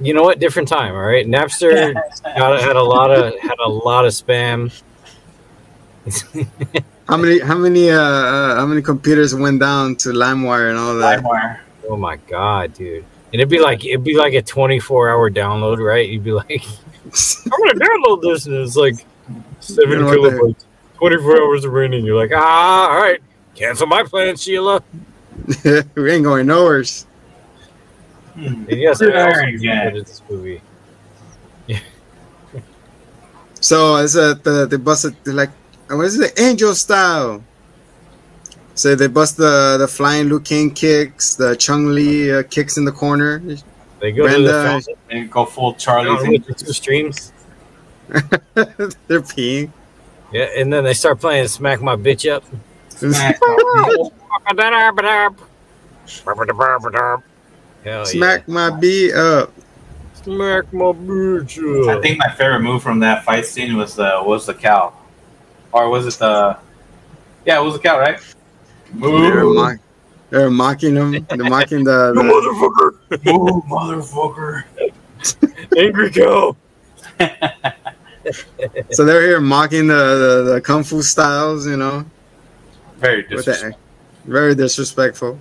You 0.00 0.14
know 0.14 0.22
what? 0.22 0.38
Different 0.38 0.68
time. 0.68 0.94
All 0.94 1.02
right, 1.02 1.26
Napster 1.26 1.92
got, 2.24 2.62
had 2.62 2.76
a 2.76 2.82
lot 2.82 3.10
of 3.10 3.38
had 3.40 3.58
a 3.58 3.68
lot 3.68 4.06
of 4.06 4.12
spam. 4.12 4.72
How 7.06 7.16
many, 7.16 7.40
how 7.40 7.58
many, 7.58 7.90
uh, 7.90 8.00
uh, 8.00 8.54
how 8.54 8.66
many 8.66 8.82
computers 8.82 9.34
went 9.34 9.58
down 9.58 9.96
to 9.96 10.10
LimeWire 10.10 10.70
and 10.70 10.78
all 10.78 10.94
that? 10.98 11.24
LimeWire. 11.24 11.58
Oh 11.88 11.96
my 11.96 12.16
god, 12.28 12.72
dude! 12.72 13.04
And 13.32 13.34
it'd 13.34 13.48
be 13.48 13.58
like 13.58 13.84
it'd 13.84 14.04
be 14.04 14.16
like 14.16 14.32
a 14.34 14.42
twenty 14.42 14.78
four 14.78 15.10
hour 15.10 15.28
download, 15.28 15.84
right? 15.84 16.08
You'd 16.08 16.22
be 16.22 16.30
like, 16.30 16.62
I'm 16.62 17.50
gonna 17.50 17.74
download 17.74 18.22
this, 18.22 18.46
and 18.46 18.54
it's 18.54 18.76
like 18.76 19.04
seven 19.58 19.90
You 19.90 19.98
know 19.98 20.06
kilobytes, 20.06 20.64
twenty 20.94 21.16
four 21.16 21.42
hours 21.42 21.64
of 21.64 21.72
running. 21.72 22.06
You're 22.06 22.16
like, 22.16 22.30
ah, 22.32 22.90
all 22.90 23.02
right, 23.02 23.20
cancel 23.54 23.86
my 23.86 24.02
plan, 24.02 24.36
Sheila. 24.36 24.82
we 25.94 26.10
ain't 26.10 26.24
going 26.24 26.46
nowhere. 26.46 26.84
And 28.36 28.68
yes, 28.68 29.02
I 29.02 29.06
also 29.06 29.40
again. 29.40 29.88
enjoyed 29.88 30.06
this 30.06 30.22
movie. 30.28 30.60
So 33.60 33.96
it's 33.96 34.16
uh, 34.16 34.34
the 34.42 34.66
they 34.66 34.76
busted 34.78 35.14
like 35.26 35.50
what 35.88 36.06
is 36.06 36.18
it 36.18 36.38
angel 36.40 36.74
style. 36.74 37.44
So 38.74 38.94
they 38.94 39.08
bust 39.08 39.36
the 39.36 39.76
the 39.78 39.86
flying 39.86 40.28
Liu 40.28 40.40
Kang 40.40 40.70
kicks, 40.70 41.34
the 41.34 41.54
Chun 41.56 41.94
Li 41.94 42.32
uh, 42.32 42.42
kicks 42.44 42.78
in 42.78 42.84
the 42.86 42.92
corner. 42.92 43.38
They 44.00 44.12
go 44.12 44.22
to 44.26 44.28
Brenda- 44.32 44.46
the 44.46 44.62
fountain 44.64 44.94
And 45.10 45.30
go 45.30 45.44
full 45.44 45.72
down 45.72 45.78
Charlie's. 45.78 46.26
with 46.28 46.46
the 46.46 46.54
two 46.54 46.72
streams. 46.72 47.32
They're 48.08 49.20
peeing. 49.20 49.70
Yeah, 50.32 50.48
and 50.56 50.72
then 50.72 50.84
they 50.84 50.94
start 50.94 51.20
playing 51.20 51.46
"Smack 51.48 51.82
My 51.82 51.96
Bitch 51.96 52.30
Up." 52.32 52.44
Smack. 53.00 53.40
Hell 57.84 58.04
Smack 58.04 58.44
oh, 58.46 58.52
yeah. 58.52 58.54
my 58.54 58.70
beat 58.78 59.14
up. 59.14 59.52
Smack 60.12 60.70
my 60.74 60.92
bitch 60.92 61.88
up. 61.88 61.96
I 61.96 62.00
think 62.02 62.18
my 62.18 62.28
favorite 62.30 62.60
move 62.60 62.82
from 62.82 62.98
that 63.00 63.24
fight 63.24 63.46
scene 63.46 63.74
was 63.76 63.94
the 63.96 64.20
was 64.22 64.44
the 64.44 64.52
cow, 64.52 64.92
or 65.72 65.88
was 65.88 66.06
it 66.06 66.18
the? 66.18 66.58
Yeah, 67.46 67.58
it 67.58 67.64
was 67.64 67.72
the 67.72 67.80
cow, 67.80 67.98
right? 67.98 68.20
They're, 68.92 69.44
mock, 69.46 69.78
they're 70.28 70.50
mocking 70.50 70.96
him. 70.96 71.26
They're 71.30 71.48
mocking 71.48 71.84
the, 71.84 72.12
You 72.14 72.22
the 72.22 73.20
motherfucker! 73.22 73.24
move, 73.24 73.64
motherfucker! 73.70 74.64
Angry 75.78 76.10
cow. 76.10 76.56
so 78.90 79.04
they're 79.06 79.22
here 79.22 79.40
mocking 79.40 79.86
the, 79.86 79.94
the, 80.44 80.54
the 80.54 80.60
kung 80.60 80.82
fu 80.82 81.00
styles, 81.00 81.66
you 81.66 81.78
know, 81.78 82.04
Very 83.00 83.22
disrespectful. 83.22 83.78
very 84.24 84.54
disrespectful. 84.54 85.38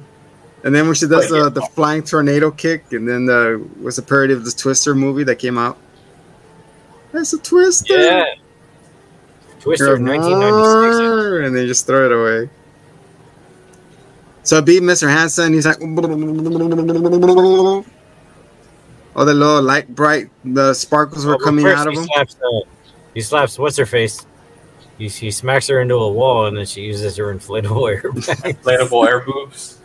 And 0.64 0.76
then 0.76 0.86
when 0.88 0.96
she 0.96 1.08
does 1.08 1.30
the, 1.30 1.50
the 1.50 1.62
flying 1.74 2.04
tornado 2.04 2.52
kick, 2.52 2.92
and 2.92 3.08
then 3.08 3.26
the 3.26 3.66
was 3.82 3.98
a 3.98 4.02
parody 4.02 4.34
of 4.34 4.44
the 4.44 4.52
Twister 4.52 4.94
movie 4.96 5.24
that 5.24 5.38
came 5.38 5.58
out. 5.58 5.78
That's 7.12 7.34
a 7.34 7.40
Twister. 7.40 7.98
Yeah. 7.98 8.26
Twister, 9.62 9.98
You're 9.98 10.00
like, 10.00 10.20
1996. 10.22 11.48
And 11.48 11.56
they 11.56 11.66
just 11.66 11.88
throw 11.88 12.06
it 12.06 12.12
away. 12.12 12.50
So 14.44 14.58
I 14.58 14.62
beat 14.62 14.84
Mr. 14.84 15.10
Hansen. 15.10 15.54
He's 15.54 15.66
like, 15.66 15.82
all 15.82 15.88
the 19.26 19.34
little 19.34 19.62
light, 19.62 19.94
bright, 19.94 20.30
the 20.46 20.74
sparkles 20.74 21.26
were 21.26 21.36
Oh, 21.36 21.40
coming 21.40 21.66
out 21.68 21.88
of 21.88 21.94
he 21.94 22.00
him. 22.00 22.06
Slaps, 22.06 22.36
uh, 22.36 22.60
he 23.14 23.22
slaps 23.22 23.60
what's 23.60 23.78
her 23.78 23.86
face. 23.86 24.26
He, 25.00 25.08
he 25.08 25.32
smacks 25.32 25.68
her 25.68 25.82
into 25.82 25.96
a 25.96 26.12
wall, 26.12 26.46
and 26.48 26.56
then 26.58 26.66
she 26.68 26.82
uses 26.82 27.16
her 27.18 27.34
inflatable 27.34 28.02
airbag. 28.02 28.54
Inflatable 28.62 29.08
air 29.08 29.22
boobs. 29.22 29.80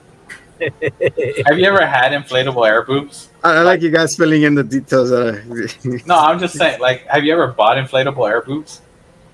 Have 0.60 1.58
you 1.58 1.64
ever 1.66 1.84
had 1.86 2.12
inflatable 2.12 2.66
air 2.66 2.82
boobs? 2.82 3.30
I, 3.42 3.56
I 3.58 3.62
like 3.62 3.80
you 3.80 3.90
guys 3.90 4.16
filling 4.16 4.42
in 4.42 4.54
the 4.54 4.62
details. 4.64 5.10
Uh, 5.12 5.40
No, 6.06 6.16
I'm 6.18 6.38
just 6.38 6.56
saying. 6.56 6.80
Like, 6.80 7.06
have 7.06 7.24
you 7.24 7.32
ever 7.32 7.48
bought 7.48 7.76
inflatable 7.76 8.28
air 8.28 8.40
boobs? 8.42 8.80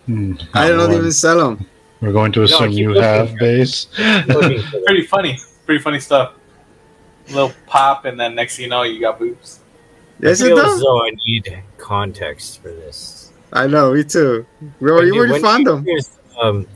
Hmm, 0.07 0.35
I 0.55 0.69
don't 0.69 0.79
one. 0.79 0.93
even 0.99 1.13
sell 1.13 1.39
them. 1.51 1.67
We're 2.01 2.13
going 2.13 2.33
to 2.33 2.43
assume 2.45 2.71
keep 2.71 2.79
you 2.79 2.89
looking. 2.89 3.03
have 3.03 3.37
base. 3.37 3.85
Pretty 3.95 5.07
funny. 5.07 5.39
Pretty 5.67 5.83
funny 5.83 6.01
stuff. 6.01 6.35
A 7.29 7.33
little 7.33 7.53
pop, 7.67 8.07
and 8.07 8.19
then 8.19 8.35
next 8.35 8.57
thing 8.57 8.65
you 8.65 8.71
know, 8.71 8.83
you 8.83 9.01
got 9.01 9.19
boobs. 9.19 9.61
Yes, 10.21 10.43
I 10.43 10.47
it 10.47 10.49
feel 10.49 10.59
as 10.61 10.81
though 10.81 11.05
I 11.05 11.11
need 11.27 11.63
context 11.79 12.61
for 12.63 12.69
this. 12.69 13.20
I 13.53 13.67
know, 13.67 13.93
me 13.93 14.05
too. 14.05 14.47
We 14.81 14.91
already, 14.91 15.07
When 15.11 15.15
you 15.15 15.21
already 15.21 15.33
when 15.33 15.43
found 15.43 15.67
them. 15.67 15.87
Um, 16.41 16.67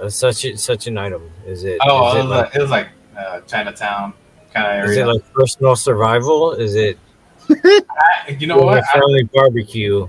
uh, 0.00 0.08
such 0.08 0.44
a, 0.44 0.56
such 0.56 0.86
an 0.86 0.98
item 0.98 1.30
is 1.46 1.64
it? 1.64 1.78
Oh, 1.82 2.08
is 2.10 2.14
it 2.14 2.18
it 2.18 2.22
was, 2.22 2.30
like, 2.30 2.44
like, 2.46 2.56
it 2.56 2.60
was 2.62 2.70
like 2.70 2.88
uh, 3.16 3.40
Chinatown 3.42 4.14
kind 4.52 4.66
of 4.66 4.72
area. 4.72 4.90
is 4.90 4.96
it 4.96 5.06
like 5.06 5.32
personal 5.32 5.76
survival? 5.76 6.52
Is 6.52 6.74
it 6.74 6.98
I- 7.50 8.36
you 8.38 8.46
know 8.46 8.58
what? 8.58 8.78
I- 8.78 8.92
family 8.92 9.24
barbecue? 9.32 10.08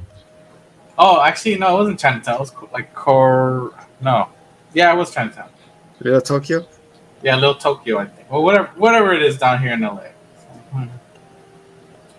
oh, 0.98 1.22
actually, 1.22 1.58
no, 1.58 1.76
it 1.76 1.80
wasn't 1.80 2.00
Chinatown. 2.00 2.36
It 2.36 2.40
was 2.40 2.54
like 2.72 2.94
Core. 2.94 3.72
No, 4.02 4.30
yeah, 4.74 4.94
it 4.94 4.98
was 4.98 5.14
Chinatown. 5.14 5.50
Little 6.00 6.22
Tokyo. 6.22 6.68
Yeah, 7.24 7.36
Little 7.36 7.56
Tokyo, 7.56 8.00
I 8.00 8.06
think. 8.06 8.30
Well, 8.32 8.44
whatever, 8.44 8.70
whatever 8.76 9.14
it 9.14 9.22
is 9.24 9.38
down 9.38 9.60
here 9.62 9.74
in 9.74 9.82
LA. 9.82 10.04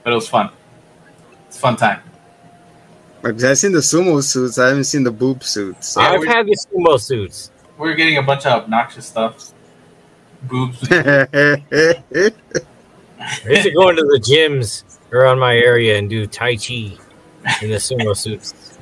But 0.03 0.13
it 0.13 0.17
was 0.17 0.29
fun. 0.29 0.51
It's 1.49 1.57
a 1.57 1.61
fun 1.61 1.77
time. 1.77 2.01
Like, 3.25 3.43
I've 3.43 3.57
seen 3.59 3.73
the 3.73 3.79
sumo 3.79 4.23
suits. 4.23 4.59
I 4.59 4.69
haven't 4.69 4.85
seen 4.85 5.03
the 5.03 5.11
boob 5.11 5.43
suits. 5.43 5.97
Yeah, 5.97 6.11
I've 6.11 6.27
had 6.27 6.47
the 6.47 6.55
sumo 6.57 7.01
suits. 7.01 7.51
We're 7.79 7.95
getting 7.95 8.19
a 8.19 8.23
bunch 8.23 8.45
of 8.45 8.65
obnoxious 8.65 9.07
stuff. 9.07 9.53
Boobs. 10.43 10.79
I 10.93 11.63
used 13.49 13.63
to 13.63 13.71
go 13.75 13.89
into 13.89 14.03
the 14.03 14.21
gyms 14.23 14.85
around 15.11 15.39
my 15.39 15.55
area 15.57 15.97
and 15.99 16.11
do 16.11 16.27
tai 16.27 16.57
chi 16.57 16.93
in 17.63 17.71
the 17.71 17.77
sumo 17.81 18.15
suits. 18.15 18.79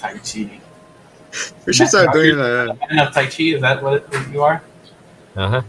Tai 0.00 0.18
Chi. 0.18 0.60
we 1.64 1.72
should 1.72 1.86
start 1.88 2.12
doing 2.12 2.36
that. 2.36 2.76
Man 2.90 3.06
of 3.06 3.14
Tai 3.14 3.26
Chi, 3.26 3.44
is 3.54 3.60
that 3.60 3.80
what 3.82 3.94
it- 3.94 4.32
you 4.32 4.42
are? 4.42 4.60
Uh 5.36 5.48
huh. 5.48 5.62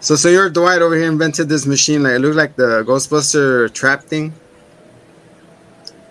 So, 0.00 0.14
so 0.16 0.28
your 0.28 0.48
Dwight 0.50 0.82
over 0.82 0.94
here 0.96 1.06
invented 1.10 1.48
this 1.48 1.66
machine. 1.66 2.02
Like 2.04 2.14
it 2.14 2.18
looked 2.20 2.36
like 2.36 2.56
the 2.56 2.84
Ghostbuster 2.84 3.72
trap 3.72 4.04
thing. 4.04 4.32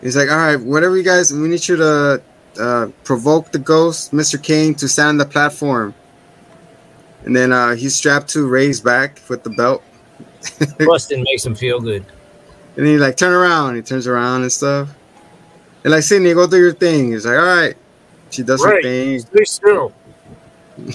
He's 0.02 0.16
like, 0.16 0.30
all 0.30 0.38
right, 0.38 0.56
whatever 0.60 0.98
you 0.98 1.04
guys, 1.04 1.32
we 1.32 1.48
need 1.48 1.68
you 1.68 1.76
to 1.78 2.22
uh, 2.60 2.88
provoke 3.04 3.52
the 3.52 3.60
ghost, 3.60 4.12
Mr. 4.12 4.42
Kane, 4.42 4.74
to 4.76 4.88
stand 4.88 5.10
on 5.10 5.18
the 5.18 5.26
platform. 5.26 5.94
And 7.24 7.36
then 7.36 7.52
uh, 7.52 7.76
he's 7.76 7.96
strapped 7.96 8.30
to 8.30 8.48
Ray's 8.48 8.82
back 8.82 9.22
with 9.30 9.44
the 9.44 9.52
belt. 9.52 9.84
Bustin 10.80 11.22
makes 11.24 11.46
him 11.46 11.54
feel 11.54 11.80
good. 11.80 12.04
And 12.78 12.88
he 12.88 12.98
like 12.98 13.16
turn 13.16 13.34
around. 13.34 13.76
He 13.76 13.82
turns 13.84 14.08
around 14.08 14.42
and 14.42 14.52
stuff. 14.52 14.90
And 15.84 15.92
like 15.92 16.04
Sydney, 16.04 16.34
go 16.34 16.48
do 16.48 16.58
your 16.58 16.74
thing. 16.74 17.12
He's 17.12 17.26
like, 17.26 17.38
all 17.38 17.46
right. 17.46 17.76
She 18.32 18.44
does 18.44 18.64
her 18.64 18.82
thing. 18.82 19.20
Stay 19.20 19.44
still. 19.44 19.94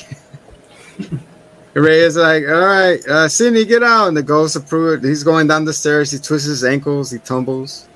Ray 1.74 2.00
is 2.00 2.16
like, 2.16 2.44
all 2.44 2.54
right, 2.54 3.06
uh, 3.06 3.28
Sydney, 3.28 3.66
get 3.66 3.82
out. 3.82 4.08
And 4.08 4.16
the 4.16 4.22
ghost 4.22 4.56
approve 4.56 5.04
it. 5.04 5.06
He's 5.06 5.22
going 5.22 5.46
down 5.46 5.66
the 5.66 5.74
stairs. 5.74 6.10
He 6.10 6.18
twists 6.18 6.48
his 6.48 6.64
ankles. 6.64 7.10
He 7.10 7.18
tumbles. 7.18 7.86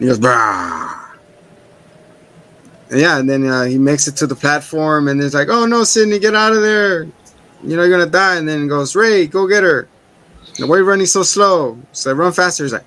He 0.00 0.06
goes, 0.06 0.18
brah. 0.18 0.98
Yeah, 2.90 3.18
and 3.18 3.30
then 3.30 3.46
uh, 3.46 3.64
he 3.64 3.78
makes 3.78 4.08
it 4.08 4.16
to 4.16 4.26
the 4.26 4.34
platform. 4.34 5.06
And 5.06 5.22
it's 5.22 5.34
like, 5.34 5.48
oh 5.48 5.66
no, 5.66 5.84
Sydney, 5.84 6.18
get 6.18 6.34
out 6.34 6.52
of 6.52 6.62
there. 6.62 7.04
You 7.62 7.76
know, 7.76 7.82
you're 7.84 7.90
going 7.96 8.04
to 8.04 8.10
die. 8.10 8.36
And 8.36 8.48
then 8.48 8.62
he 8.62 8.68
goes, 8.68 8.96
Ray, 8.96 9.26
go 9.28 9.46
get 9.46 9.62
her. 9.62 9.86
And 10.58 10.68
why 10.68 10.76
are 10.76 10.78
you 10.80 10.84
running 10.84 11.06
so 11.06 11.22
slow? 11.22 11.78
So 11.92 12.10
I 12.10 12.14
run 12.14 12.32
faster. 12.32 12.64
He's 12.64 12.72
like, 12.72 12.84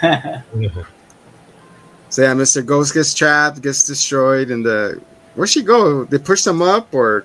so 2.08 2.22
yeah, 2.22 2.34
Mr. 2.34 2.64
Ghost 2.64 2.94
gets 2.94 3.14
trapped, 3.14 3.62
gets 3.62 3.84
destroyed. 3.86 4.50
And 4.50 4.64
the, 4.64 5.00
where'd 5.34 5.50
she 5.50 5.62
go? 5.62 6.04
They 6.04 6.18
pushed 6.18 6.46
him 6.46 6.62
up 6.62 6.92
or 6.92 7.24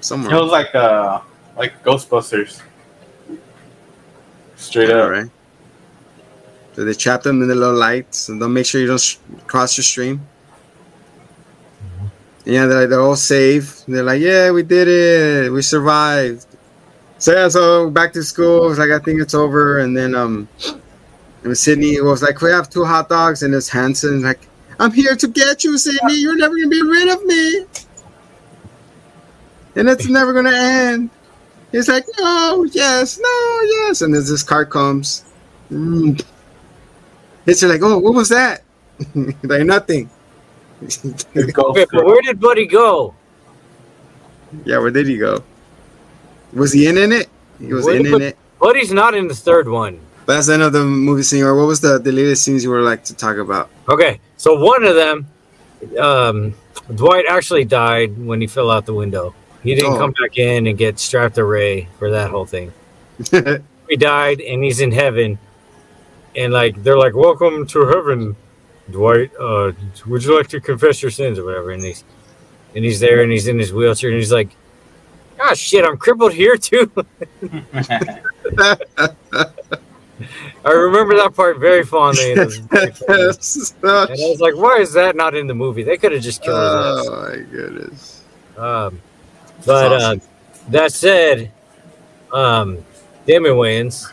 somewhere? 0.00 0.34
It 0.34 0.40
was 0.40 0.52
like 0.52 0.74
uh 0.74 1.20
like 1.56 1.82
Ghostbusters. 1.82 2.62
Straight 4.56 4.90
up. 4.90 5.10
right. 5.10 5.30
So 6.74 6.84
they 6.84 6.94
trap 6.94 7.22
them 7.22 7.42
in 7.42 7.48
the 7.48 7.54
little 7.54 7.76
lights, 7.76 8.28
and 8.28 8.40
they'll 8.40 8.48
make 8.48 8.66
sure 8.66 8.80
you 8.80 8.86
don't 8.86 9.18
cross 9.46 9.76
your 9.76 9.84
stream. 9.84 10.26
Yeah, 12.44 12.66
they're, 12.66 12.80
like, 12.80 12.88
they're 12.90 13.00
all 13.00 13.16
safe. 13.16 13.84
They're 13.86 14.02
like, 14.02 14.20
yeah, 14.20 14.50
we 14.50 14.62
did 14.62 14.88
it. 14.88 15.52
We 15.52 15.62
survived. 15.62 16.46
So 17.20 17.34
yeah, 17.34 17.48
so 17.48 17.90
back 17.90 18.14
to 18.14 18.22
school. 18.22 18.70
It's 18.70 18.78
like 18.78 18.90
I 18.90 18.98
think 18.98 19.20
it's 19.20 19.34
over, 19.34 19.80
and 19.80 19.94
then 19.94 20.14
um, 20.14 20.48
and 21.44 21.56
Sydney 21.56 22.00
was 22.00 22.22
like, 22.22 22.40
we 22.40 22.50
have 22.50 22.70
two 22.70 22.82
hot 22.82 23.10
dogs, 23.10 23.42
and 23.42 23.54
it's 23.54 23.68
Hanson 23.68 24.22
like, 24.22 24.48
I'm 24.78 24.90
here 24.90 25.14
to 25.14 25.28
get 25.28 25.62
you, 25.62 25.76
Sydney. 25.76 26.14
You're 26.14 26.36
never 26.36 26.54
gonna 26.56 26.68
be 26.68 26.82
rid 26.82 27.08
of 27.08 27.22
me, 27.26 27.66
and 29.76 29.86
it's 29.90 30.08
never 30.08 30.32
gonna 30.32 30.56
end. 30.56 31.10
He's 31.72 31.88
like, 31.88 32.06
no, 32.18 32.64
yes, 32.72 33.18
no, 33.18 33.60
yes, 33.64 34.00
and 34.00 34.14
then 34.14 34.22
this 34.24 34.42
car 34.42 34.64
comes. 34.64 35.22
Mm. 35.70 36.24
It's 37.50 37.62
like, 37.62 37.80
oh, 37.82 37.98
what 37.98 38.14
was 38.14 38.28
that? 38.28 38.62
like 39.42 39.62
nothing. 39.64 40.08
Ghost 40.80 41.02
but 41.92 42.04
where 42.04 42.22
did 42.22 42.40
Buddy 42.40 42.66
go? 42.66 43.14
yeah, 44.64 44.78
where 44.78 44.90
did 44.90 45.06
he 45.06 45.16
go? 45.18 45.42
Was 46.52 46.72
he 46.72 46.86
in, 46.86 46.96
in 46.96 47.12
it? 47.12 47.28
He 47.58 47.72
was 47.72 47.84
Where 47.84 47.96
in 47.96 48.06
in 48.06 48.22
it. 48.22 48.38
Buddy's 48.58 48.92
not 48.92 49.14
in 49.14 49.28
the 49.28 49.34
third 49.34 49.68
one. 49.68 50.00
But 50.26 50.34
that's 50.34 50.46
the 50.48 50.54
end 50.54 50.62
of 50.62 50.72
the 50.72 50.84
movie 50.84 51.22
scene. 51.22 51.42
Or 51.44 51.54
what 51.54 51.66
was 51.66 51.80
the 51.80 51.98
deleted 51.98 52.38
scenes 52.38 52.64
you 52.64 52.70
were 52.70 52.80
like 52.82 53.04
to 53.04 53.14
talk 53.14 53.36
about? 53.36 53.68
Okay, 53.88 54.20
so 54.36 54.54
one 54.58 54.84
of 54.84 54.94
them, 54.96 55.26
um, 55.98 56.54
Dwight 56.94 57.24
actually 57.28 57.64
died 57.64 58.16
when 58.18 58.40
he 58.40 58.46
fell 58.46 58.70
out 58.70 58.86
the 58.86 58.94
window. 58.94 59.34
He 59.62 59.74
didn't 59.74 59.94
Oh. 59.94 59.98
come 59.98 60.12
back 60.12 60.38
in 60.38 60.66
and 60.66 60.76
get 60.78 60.98
strapped 60.98 61.34
to 61.36 61.44
Ray 61.44 61.88
for 61.98 62.10
that 62.10 62.30
whole 62.30 62.46
thing. 62.46 62.72
He 63.90 63.96
died 63.96 64.40
and 64.40 64.62
he's 64.62 64.78
in 64.80 64.92
heaven, 64.92 65.36
and 66.36 66.52
like 66.52 66.82
they're 66.82 66.98
like, 66.98 67.14
"Welcome 67.14 67.66
to 67.68 67.86
heaven, 67.86 68.36
Dwight. 68.90 69.30
Uh, 69.38 69.72
would 70.06 70.24
you 70.24 70.36
like 70.36 70.48
to 70.48 70.60
confess 70.60 71.02
your 71.02 71.10
sins 71.10 71.38
or 71.38 71.44
whatever?" 71.44 71.70
And 71.72 71.82
he's 71.82 72.04
and 72.74 72.84
he's 72.84 73.00
there 73.00 73.22
and 73.22 73.30
he's 73.32 73.48
in 73.48 73.58
his 73.58 73.72
wheelchair 73.72 74.10
and 74.10 74.18
he's 74.18 74.32
like, 74.32 74.50
"Ah, 75.40 75.54
shit, 75.54 75.84
I'm 75.84 75.96
crippled 75.96 76.32
here 76.32 76.56
too." 76.56 76.90
I 80.64 80.72
remember 80.72 81.16
that 81.16 81.32
part 81.34 81.58
very 81.58 81.84
fondly. 81.84 82.32
And, 82.32 82.40
it 82.40 82.46
was- 82.46 83.74
and 83.82 83.90
I 83.90 84.06
was 84.28 84.40
like, 84.40 84.54
why 84.54 84.76
is 84.78 84.92
that 84.92 85.16
not 85.16 85.34
in 85.34 85.46
the 85.46 85.54
movie? 85.54 85.82
They 85.82 85.96
could 85.96 86.12
have 86.12 86.20
just 86.22 86.42
killed 86.42 86.58
ass. 86.58 87.06
oh 87.08 87.26
my 87.28 87.36
goodness. 87.50 88.22
Um, 88.58 89.00
but 89.64 89.92
uh, 89.92 90.16
that 90.68 90.92
said, 90.92 91.50
um, 92.32 92.84
Damon 93.26 93.52
Wayans, 93.52 94.12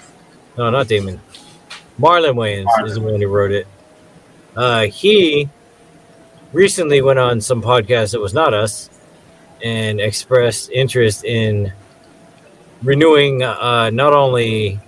no, 0.58 0.70
not 0.70 0.88
Damon, 0.88 1.20
Marlon 2.00 2.36
Wayans 2.36 2.86
is 2.86 2.96
the 2.96 3.02
one 3.02 3.20
who 3.20 3.28
wrote 3.28 3.52
it. 3.52 3.68
Uh, 4.56 4.86
he 4.86 5.50
recently 6.54 7.02
went 7.02 7.20
on 7.20 7.42
some 7.42 7.62
podcast 7.62 8.12
that 8.12 8.20
was 8.20 8.34
not 8.34 8.54
us 8.54 8.90
and 9.64 10.00
expressed 10.00 10.70
interest 10.72 11.26
in 11.26 11.72
renewing 12.84 13.44
uh, 13.44 13.90
not 13.90 14.14
only 14.14 14.80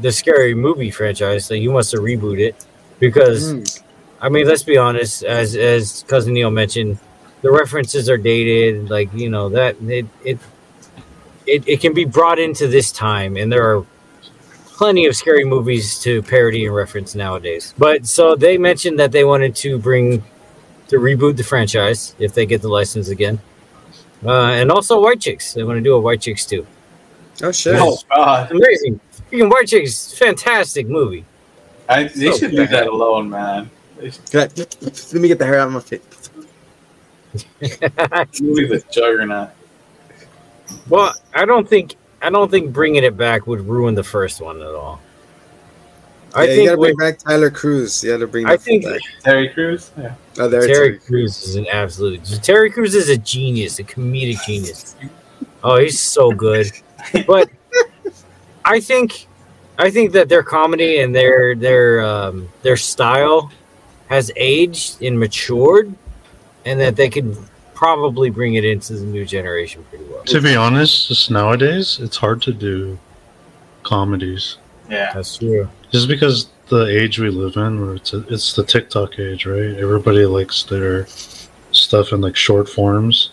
the 0.00 0.12
scary 0.12 0.54
movie 0.54 0.90
franchise, 0.90 1.44
so 1.44 1.54
he 1.54 1.68
wants 1.68 1.90
to 1.90 1.98
reboot 1.98 2.38
it 2.38 2.66
because 2.98 3.54
Mm. 3.54 3.82
I 4.22 4.28
mean, 4.28 4.46
let's 4.46 4.62
be 4.62 4.76
honest. 4.76 5.24
As 5.24 5.56
as 5.56 6.04
cousin 6.06 6.34
Neil 6.34 6.50
mentioned, 6.50 6.98
the 7.40 7.50
references 7.50 8.10
are 8.10 8.18
dated. 8.18 8.90
Like 8.90 9.08
you 9.14 9.30
know 9.30 9.48
that 9.48 9.76
it 9.80 10.06
it 10.24 10.38
it, 11.46 11.66
it 11.66 11.80
can 11.80 11.94
be 11.94 12.04
brought 12.04 12.38
into 12.38 12.68
this 12.68 12.92
time, 12.92 13.38
and 13.38 13.50
there 13.50 13.64
are 13.64 13.86
plenty 14.80 15.04
of 15.04 15.14
scary 15.14 15.44
movies 15.44 16.00
to 16.00 16.22
parody 16.22 16.64
and 16.64 16.74
reference 16.74 17.14
nowadays. 17.14 17.74
But 17.76 18.06
so 18.06 18.34
they 18.34 18.56
mentioned 18.56 18.98
that 18.98 19.12
they 19.12 19.24
wanted 19.24 19.54
to 19.56 19.78
bring 19.78 20.24
to 20.88 20.96
reboot 20.96 21.36
the 21.36 21.44
franchise 21.44 22.14
if 22.18 22.32
they 22.32 22.46
get 22.46 22.62
the 22.62 22.68
license 22.70 23.08
again, 23.10 23.38
uh, 24.24 24.52
and 24.60 24.70
also 24.72 24.98
White 24.98 25.20
Chicks. 25.20 25.52
They 25.52 25.64
want 25.64 25.76
to 25.76 25.82
do 25.82 25.92
a 25.96 26.00
White 26.00 26.22
Chicks 26.22 26.46
too. 26.46 26.66
Oh 27.42 27.52
shit. 27.52 27.76
oh 27.78 27.98
god. 28.08 28.50
Amazing. 28.50 28.98
Freaking 29.30 29.50
White 29.50 29.68
Chicks, 29.68 30.16
fantastic 30.16 30.88
movie. 30.88 31.26
I, 31.86 32.04
they 32.04 32.30
So 32.30 32.38
should 32.38 32.54
leave 32.54 32.70
that 32.70 32.86
alone, 32.86 33.28
man. 33.28 33.70
Should 34.00 34.32
Let 34.32 35.12
me 35.12 35.28
get 35.28 35.38
the 35.38 35.44
hair 35.44 35.58
out 35.58 35.68
of 35.68 35.74
my 35.74 35.80
face. 35.80 36.30
leave 38.40 38.70
the 38.70 38.82
juggernaut. 38.90 39.50
Well, 40.88 41.12
I 41.34 41.44
don't 41.44 41.68
think 41.68 41.96
I 42.22 42.30
don't 42.30 42.50
think 42.50 42.72
bringing 42.72 43.04
it 43.04 43.16
back 43.16 43.46
would 43.46 43.60
ruin 43.66 43.94
the 43.94 44.04
first 44.04 44.40
one 44.40 44.60
at 44.60 44.74
all. 44.74 45.00
I 46.34 46.44
yeah, 46.44 46.50
you 46.50 46.56
think 46.56 46.68
gotta 46.68 46.76
bring 46.80 46.96
with- 46.96 46.98
back 46.98 47.18
Tyler 47.18 47.50
Cruz. 47.50 48.04
You 48.04 48.12
gotta 48.12 48.26
bring. 48.26 48.46
I 48.46 48.56
think 48.56 48.84
back. 48.84 49.00
Terry 49.24 49.48
Crews. 49.48 49.90
Yeah. 49.98 50.14
Oh, 50.38 50.48
there 50.48 50.60
Terry 50.60 50.74
Terry. 50.74 50.98
Crews 50.98 51.42
is 51.42 51.56
an 51.56 51.66
absolute. 51.72 52.24
Terry 52.42 52.70
Crews 52.70 52.94
is 52.94 53.08
a 53.08 53.16
genius, 53.16 53.78
a 53.78 53.84
comedic 53.84 54.44
genius. 54.46 54.94
Oh, 55.64 55.78
he's 55.78 56.00
so 56.00 56.30
good. 56.30 56.70
But 57.26 57.50
I 58.64 58.78
think, 58.78 59.26
I 59.78 59.90
think 59.90 60.12
that 60.12 60.28
their 60.28 60.42
comedy 60.42 61.00
and 61.00 61.14
their 61.14 61.54
their 61.56 62.04
um, 62.04 62.48
their 62.62 62.76
style 62.76 63.50
has 64.08 64.30
aged 64.36 65.02
and 65.02 65.18
matured, 65.18 65.92
and 66.64 66.78
that 66.78 66.94
they 66.94 67.08
could 67.08 67.36
probably 67.74 68.28
bring 68.30 68.54
it 68.54 68.64
into 68.64 68.92
the 68.92 69.06
new 69.06 69.24
generation 69.24 69.82
pretty 69.88 70.04
well. 70.04 70.09
To 70.26 70.40
be 70.40 70.54
honest, 70.56 71.08
just 71.08 71.30
nowadays, 71.30 71.98
it's 72.00 72.16
hard 72.16 72.42
to 72.42 72.52
do 72.52 72.98
comedies. 73.82 74.58
Yeah. 74.88 75.12
That's 75.14 75.38
true. 75.38 75.68
Just 75.90 76.08
because 76.08 76.48
the 76.68 76.86
age 76.86 77.18
we 77.18 77.30
live 77.30 77.56
in, 77.56 77.80
where 77.80 77.94
it's 77.96 78.12
a, 78.12 78.24
it's 78.28 78.54
the 78.54 78.64
TikTok 78.64 79.18
age, 79.18 79.46
right? 79.46 79.76
Everybody 79.76 80.24
likes 80.26 80.62
their 80.64 81.06
stuff 81.72 82.12
in 82.12 82.20
like 82.20 82.36
short 82.36 82.68
forms, 82.68 83.30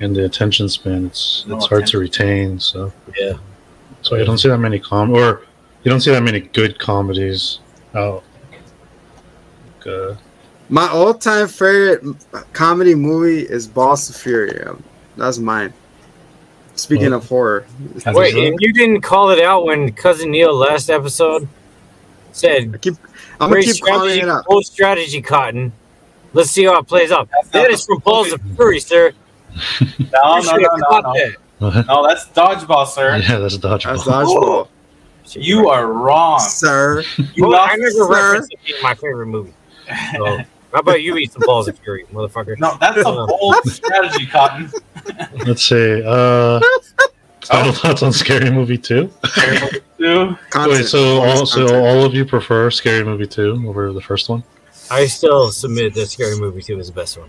and 0.00 0.14
the 0.14 0.24
attention 0.24 0.68
span 0.68 1.06
it's 1.06 1.44
No 1.46 1.56
it's 1.56 1.66
hard 1.66 1.86
to 1.88 1.98
retain. 1.98 2.58
So 2.60 2.92
Yeah. 3.18 3.34
so 4.02 4.16
you 4.16 4.24
don't 4.24 4.38
see 4.38 4.48
that 4.48 4.58
many 4.58 4.78
com 4.78 5.10
or 5.10 5.42
you 5.82 5.90
don't 5.90 6.00
see 6.00 6.10
that 6.12 6.22
many 6.22 6.40
good 6.40 6.78
comedies 6.78 7.60
out. 7.94 8.22
Like, 9.78 9.86
uh, 9.86 10.14
My 10.68 10.88
all-time 10.88 11.46
favorite 11.46 12.02
comedy 12.52 12.94
movie 12.94 13.42
is 13.42 13.68
Balls 13.68 14.10
of 14.10 14.16
Fury. 14.16 14.64
That's 15.16 15.38
mine. 15.38 15.72
Speaking 16.76 17.10
Well, 17.10 17.18
of 17.18 17.28
horror, 17.28 17.66
That's 18.04 18.16
Wait, 18.16 18.34
right. 18.34 18.48
and 18.48 18.58
you 18.60 18.72
didn't 18.72 19.00
call 19.00 19.30
it 19.30 19.42
out 19.42 19.64
when 19.64 19.92
cousin 19.92 20.30
Neil 20.30 20.54
last 20.54 20.90
episode 20.90 21.48
said 22.32 22.70
I 22.74 22.78
keep 22.78 22.94
I'm 23.40 23.48
gonna 23.48 23.52
great 23.52 23.64
keep 23.66 23.82
calling 23.82 24.00
strategy, 24.10 24.20
it 24.20 24.28
out. 24.28 24.44
bold 24.46 24.66
strategy, 24.66 25.22
Cotton. 25.22 25.72
Let's 26.34 26.50
see 26.50 26.64
how 26.64 26.78
it 26.78 26.86
plays 26.86 27.10
out. 27.12 27.28
That's 27.32 27.48
That 27.48 27.70
not 27.70 27.78
the 27.78 27.84
from 27.86 27.98
Balls 28.00 28.32
of. 28.32 28.40
Fury, 28.56 28.80
sir. 28.80 29.12
No, 29.80 30.38
no, 30.40 30.56
no, 30.56 30.56
no, 30.76 31.00
no. 31.00 31.12
that. 31.14 31.86
No, 31.86 32.06
that's 32.06 32.26
dodgeball, 32.26 32.86
sir. 32.86 33.16
yeah, 33.26 33.38
that's 33.38 33.56
dodgeball. 33.56 34.04
That's 34.04 34.04
dodgeball, 34.04 34.68
You 35.34 35.68
are 35.70 35.86
wrong. 35.90 36.38
sir. 36.40 37.02
You 37.34 37.46
Well, 37.48 37.58
I 37.58 37.74
never 37.76 37.90
sir. 37.90 38.08
referenced 38.12 38.52
it 38.52 38.58
being 38.66 38.82
my 38.82 38.94
favorite 38.94 39.26
movie. 39.26 39.54
So, 40.14 40.36
how 40.72 40.80
about 40.80 41.00
you 41.02 41.16
eat 41.16 41.32
some 41.32 41.42
Balls 41.46 41.68
of 41.68 41.78
Fury, 41.78 42.04
motherfucker? 42.12 42.58
No, 42.58 42.76
that's 42.80 42.98
a 42.98 43.02
bold 43.04 43.56
strategy, 43.64 44.26
Cotton. 44.26 44.70
Let's 45.46 45.62
see. 45.62 46.02
Uh, 46.04 46.60
final 47.44 47.72
thoughts 47.72 48.02
on 48.02 48.12
Scary 48.12 48.50
Movie 48.50 48.78
Two. 48.78 49.10
Two. 49.98 50.36
Wait, 50.54 50.84
so 50.86 51.20
all 51.22 51.46
so 51.46 51.84
all 51.84 52.04
of 52.04 52.14
you 52.14 52.24
prefer 52.24 52.70
Scary 52.70 53.04
Movie 53.04 53.26
Two 53.26 53.62
over 53.68 53.92
the 53.92 54.00
first 54.00 54.28
one? 54.28 54.42
I 54.88 55.06
still 55.06 55.50
submit 55.50 55.94
that 55.94 56.06
Scary 56.06 56.38
Movie 56.38 56.62
2 56.62 56.78
is 56.78 56.86
the 56.86 56.92
best 56.92 57.18
one. 57.18 57.28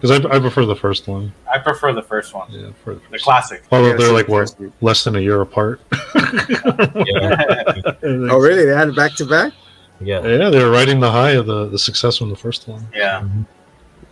Because 0.00 0.12
I, 0.12 0.36
I 0.36 0.38
prefer 0.38 0.64
the 0.66 0.76
first 0.76 1.08
one. 1.08 1.32
I 1.52 1.58
prefer 1.58 1.92
the 1.92 2.00
first 2.02 2.32
one, 2.32 2.48
Yeah, 2.52 2.68
for 2.84 2.94
the 2.94 3.00
the 3.00 3.06
first 3.08 3.24
classic. 3.24 3.64
Although 3.72 3.88
Yeah, 3.90 3.96
they're 3.96 4.12
like 4.12 4.28
what 4.28 4.54
less 4.80 5.02
than 5.02 5.16
a 5.16 5.20
year 5.20 5.40
apart. 5.40 5.80
Oh, 8.02 8.38
really? 8.38 8.64
They 8.66 8.74
had 8.74 8.88
it 8.88 8.96
back 8.96 9.14
to 9.16 9.24
back? 9.26 9.52
Yeah. 10.00 10.24
Yeah, 10.24 10.50
they 10.50 10.62
were 10.62 10.70
riding 10.70 11.00
the 11.00 11.10
high 11.10 11.30
of 11.32 11.46
the, 11.46 11.66
the 11.68 11.78
success 11.78 12.18
from 12.18 12.30
the 12.30 12.36
first 12.36 12.68
one. 12.68 12.86
yeah. 12.94 13.26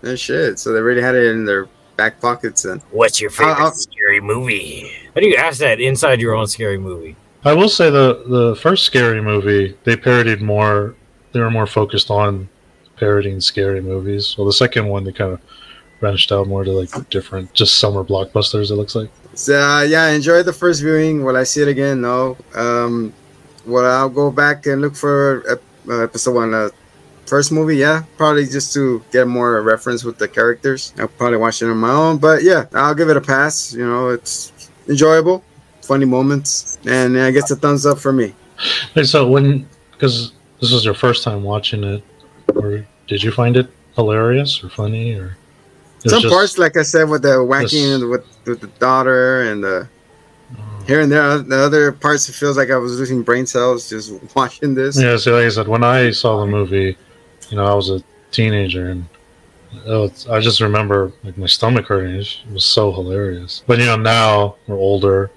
No 0.02 0.16
shit. 0.16 0.58
So 0.58 0.72
they 0.72 0.80
already 0.80 1.00
had 1.00 1.14
it 1.14 1.26
in 1.30 1.44
their 1.44 1.68
back 1.96 2.20
pockets 2.20 2.62
then. 2.62 2.80
What's 2.90 3.20
your 3.20 3.30
favorite 3.30 3.60
Uh, 3.60 3.68
uh, 3.68 3.70
scary 3.72 4.20
movie? 4.20 4.90
How 5.14 5.20
do 5.20 5.26
you 5.28 5.36
ask 5.36 5.58
that 5.60 5.80
inside 5.80 6.20
your 6.20 6.34
own 6.34 6.46
scary 6.46 6.78
movie? 6.78 7.16
I 7.44 7.52
will 7.52 7.68
say 7.68 7.90
the 7.90 8.24
the 8.26 8.56
first 8.56 8.84
scary 8.84 9.20
movie 9.20 9.76
they 9.84 9.96
parodied 9.96 10.40
more. 10.40 10.94
They 11.32 11.40
were 11.40 11.50
more 11.50 11.66
focused 11.66 12.10
on 12.10 12.48
parodying 12.96 13.40
scary 13.40 13.80
movies. 13.80 14.34
Well, 14.38 14.46
the 14.46 14.52
second 14.52 14.88
one 14.88 15.04
they 15.04 15.12
kind 15.12 15.32
of 15.32 15.40
branched 16.00 16.32
out 16.32 16.46
more 16.48 16.64
to 16.64 16.70
like 16.72 16.90
different, 17.10 17.52
just 17.52 17.78
summer 17.78 18.02
blockbusters. 18.04 18.70
It 18.70 18.76
looks 18.76 18.94
like. 18.94 19.10
So 19.34 19.54
uh, 19.60 19.82
yeah, 19.82 20.04
I 20.04 20.10
enjoyed 20.10 20.46
the 20.46 20.52
first 20.52 20.80
viewing. 20.80 21.24
Will 21.24 21.36
I 21.36 21.44
see 21.44 21.62
it 21.62 21.68
again? 21.68 22.00
No. 22.00 22.36
Um, 22.54 23.12
well, 23.66 23.84
I'll 23.84 24.08
go 24.10 24.30
back 24.30 24.66
and 24.66 24.80
look 24.80 24.94
for 24.96 25.42
uh, 25.88 26.02
episode 26.02 26.34
one. 26.34 26.54
Uh, 26.54 26.70
first 27.26 27.52
movie, 27.52 27.76
yeah, 27.76 28.02
probably 28.16 28.46
just 28.46 28.72
to 28.74 29.02
get 29.12 29.26
more 29.26 29.60
reference 29.62 30.04
with 30.04 30.18
the 30.18 30.28
characters. 30.28 30.92
I'll 30.98 31.08
probably 31.08 31.38
watch 31.38 31.62
it 31.62 31.66
on 31.70 31.76
my 31.78 31.90
own, 31.90 32.18
but 32.18 32.42
yeah, 32.42 32.66
I'll 32.74 32.94
give 32.94 33.08
it 33.08 33.16
a 33.16 33.20
pass. 33.20 33.72
You 33.72 33.86
know, 33.86 34.10
it's 34.10 34.52
enjoyable, 34.88 35.42
funny 35.82 36.04
moments, 36.04 36.78
and 36.86 37.18
I 37.18 37.30
guess 37.30 37.50
a 37.50 37.56
thumbs 37.56 37.86
up 37.86 37.98
for 37.98 38.12
me. 38.12 38.34
So 39.04 39.26
when 39.28 39.68
because 39.92 40.32
this 40.60 40.70
was 40.72 40.84
your 40.84 40.94
first 40.94 41.22
time 41.24 41.42
watching 41.42 41.82
it, 41.84 42.02
or 42.54 42.86
did 43.08 43.22
you 43.22 43.30
find 43.32 43.56
it 43.56 43.68
hilarious 43.96 44.62
or 44.62 44.68
funny 44.68 45.14
or? 45.14 45.36
Some 46.06 46.22
parts, 46.24 46.58
like 46.58 46.76
I 46.76 46.82
said, 46.82 47.08
with 47.08 47.22
the 47.22 47.42
whacking 47.42 48.00
This- 48.00 48.04
with 48.04 48.24
with 48.46 48.60
the 48.60 48.66
daughter 48.78 49.42
and 49.42 49.64
the 49.64 49.88
Oh. 50.56 50.84
here 50.86 51.00
and 51.00 51.10
there. 51.10 51.38
The 51.38 51.56
other 51.56 51.90
parts, 51.90 52.28
it 52.28 52.34
feels 52.34 52.58
like 52.58 52.70
I 52.70 52.76
was 52.76 52.98
losing 52.98 53.22
brain 53.22 53.46
cells 53.46 53.88
just 53.88 54.12
watching 54.36 54.74
this. 54.74 55.00
Yeah, 55.00 55.16
so 55.16 55.32
like 55.32 55.46
I 55.46 55.48
said, 55.48 55.66
when 55.66 55.82
I 55.82 56.10
saw 56.10 56.38
the 56.40 56.46
movie, 56.46 56.98
you 57.50 57.56
know, 57.56 57.64
I 57.64 57.74
was 57.74 57.90
a 57.90 58.02
teenager, 58.30 58.90
and 58.90 59.06
oh, 59.86 60.04
it's- 60.04 60.26
I 60.28 60.40
just 60.40 60.60
remember 60.60 61.12
like 61.22 61.36
my 61.38 61.46
stomach 61.46 61.86
hurting. 61.86 62.14
It 62.16 62.36
was- 62.52 62.64
so 62.64 62.92
hilarious. 62.92 63.62
But 63.66 63.78
you 63.78 63.86
know, 63.86 63.96
now 63.96 64.56
we're 64.66 64.76
older, 64.76 65.30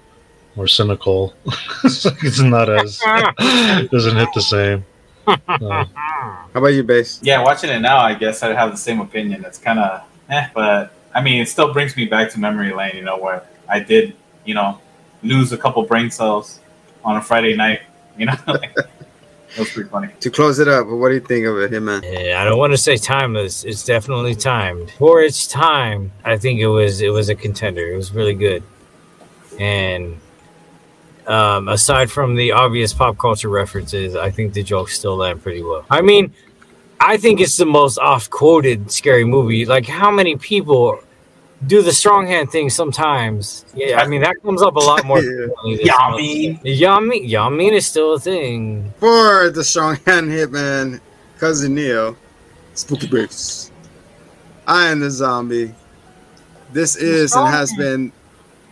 we're 0.56 0.66
cynical. 0.66 1.34
it's, 1.84 2.04
like 2.04 2.22
it's 2.24 2.40
not 2.40 2.68
as 2.68 3.00
it 3.04 3.90
doesn't 3.90 4.16
hit 4.16 4.28
the 4.34 4.42
same. 4.42 4.84
Uh, 5.26 5.84
How 5.84 6.46
about 6.54 6.68
you, 6.68 6.82
base? 6.82 7.20
Yeah, 7.22 7.42
watching 7.42 7.68
it 7.70 7.80
now, 7.80 7.98
I 7.98 8.14
guess 8.14 8.42
I'd 8.42 8.56
have 8.56 8.70
the 8.70 8.78
same 8.78 9.00
opinion. 9.00 9.44
It's 9.44 9.58
kind 9.58 9.78
of, 9.78 10.02
eh, 10.30 10.48
but 10.54 10.92
I 11.14 11.20
mean, 11.22 11.42
it 11.42 11.48
still 11.48 11.72
brings 11.72 11.96
me 11.96 12.06
back 12.06 12.30
to 12.32 12.40
memory 12.40 12.72
lane. 12.72 12.96
You 12.96 13.02
know, 13.02 13.18
where 13.18 13.42
I 13.68 13.80
did, 13.80 14.16
you 14.46 14.54
know, 14.54 14.80
lose 15.22 15.52
a 15.52 15.58
couple 15.58 15.82
brain 15.82 16.10
cells 16.10 16.60
on 17.04 17.16
a 17.16 17.22
Friday 17.22 17.54
night. 17.56 17.82
You 18.16 18.26
know, 18.26 18.34
like, 18.46 18.74
that 19.50 19.60
was 19.60 19.70
pretty 19.70 19.88
funny. 19.88 20.08
To 20.20 20.30
close 20.30 20.58
it 20.58 20.68
up, 20.68 20.86
what 20.86 21.08
do 21.08 21.14
you 21.14 21.20
think 21.20 21.46
of 21.46 21.58
it, 21.58 21.70
Hitman? 21.70 22.02
Yeah, 22.02 22.40
I 22.40 22.44
don't 22.44 22.58
want 22.58 22.72
to 22.72 22.76
say 22.76 22.96
timeless. 22.96 23.64
It's 23.64 23.84
definitely 23.84 24.34
timed. 24.34 24.90
For 24.92 25.22
its 25.22 25.46
time, 25.46 26.12
I 26.24 26.36
think 26.36 26.60
it 26.60 26.68
was 26.68 27.00
it 27.00 27.10
was 27.10 27.28
a 27.28 27.34
contender. 27.34 27.92
It 27.92 27.96
was 27.96 28.12
really 28.12 28.34
good. 28.34 28.62
And 29.58 30.20
um, 31.26 31.68
aside 31.68 32.10
from 32.10 32.34
the 32.34 32.52
obvious 32.52 32.92
pop 32.92 33.18
culture 33.18 33.48
references, 33.48 34.16
I 34.16 34.30
think 34.30 34.54
the 34.54 34.62
jokes 34.62 34.98
still 34.98 35.16
land 35.16 35.42
pretty 35.42 35.62
well. 35.62 35.84
I 35.90 36.00
mean, 36.00 36.32
I 37.00 37.16
think 37.16 37.40
it's 37.40 37.56
the 37.56 37.66
most 37.66 37.98
oft 37.98 38.30
quoted 38.30 38.90
scary 38.90 39.24
movie. 39.24 39.64
Like, 39.64 39.86
how 39.86 40.10
many 40.10 40.36
people 40.36 41.00
do 41.66 41.82
the 41.82 41.92
strong 41.92 42.26
hand 42.26 42.50
thing 42.50 42.70
sometimes? 42.70 43.64
Yeah, 43.74 44.00
I 44.00 44.06
mean, 44.06 44.20
that 44.22 44.36
comes 44.42 44.62
up 44.62 44.76
a 44.76 44.80
lot 44.80 45.04
more. 45.04 45.20
Yeah. 45.22 45.46
frequently 45.46 45.76
than 45.76 45.86
Yeah, 45.86 45.96
I 45.96 46.16
mean, 46.16 46.58
Yamin, 46.60 47.28
Yamin 47.30 47.72
is 47.72 47.86
still 47.86 48.14
a 48.14 48.20
thing. 48.20 48.92
For 48.98 49.50
the 49.50 49.64
strong 49.64 49.96
hand 50.06 50.30
Hitman, 50.30 51.00
cousin 51.38 51.74
Neo, 51.74 52.16
Spooky 52.74 53.06
Base. 53.08 53.70
I 54.66 54.88
am 54.88 55.00
the 55.00 55.10
zombie. 55.10 55.74
This 56.72 56.96
is 56.96 57.34
and 57.34 57.48
has 57.48 57.72
been 57.76 58.12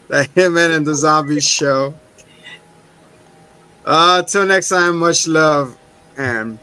the 0.08 0.28
Hitman 0.36 0.76
and 0.76 0.86
the 0.86 0.94
Zombie 0.94 1.40
show. 1.40 1.94
Uh, 3.84 4.22
till 4.22 4.44
next 4.46 4.68
time, 4.68 4.98
much 4.98 5.26
love 5.26 5.76
and 6.18 6.58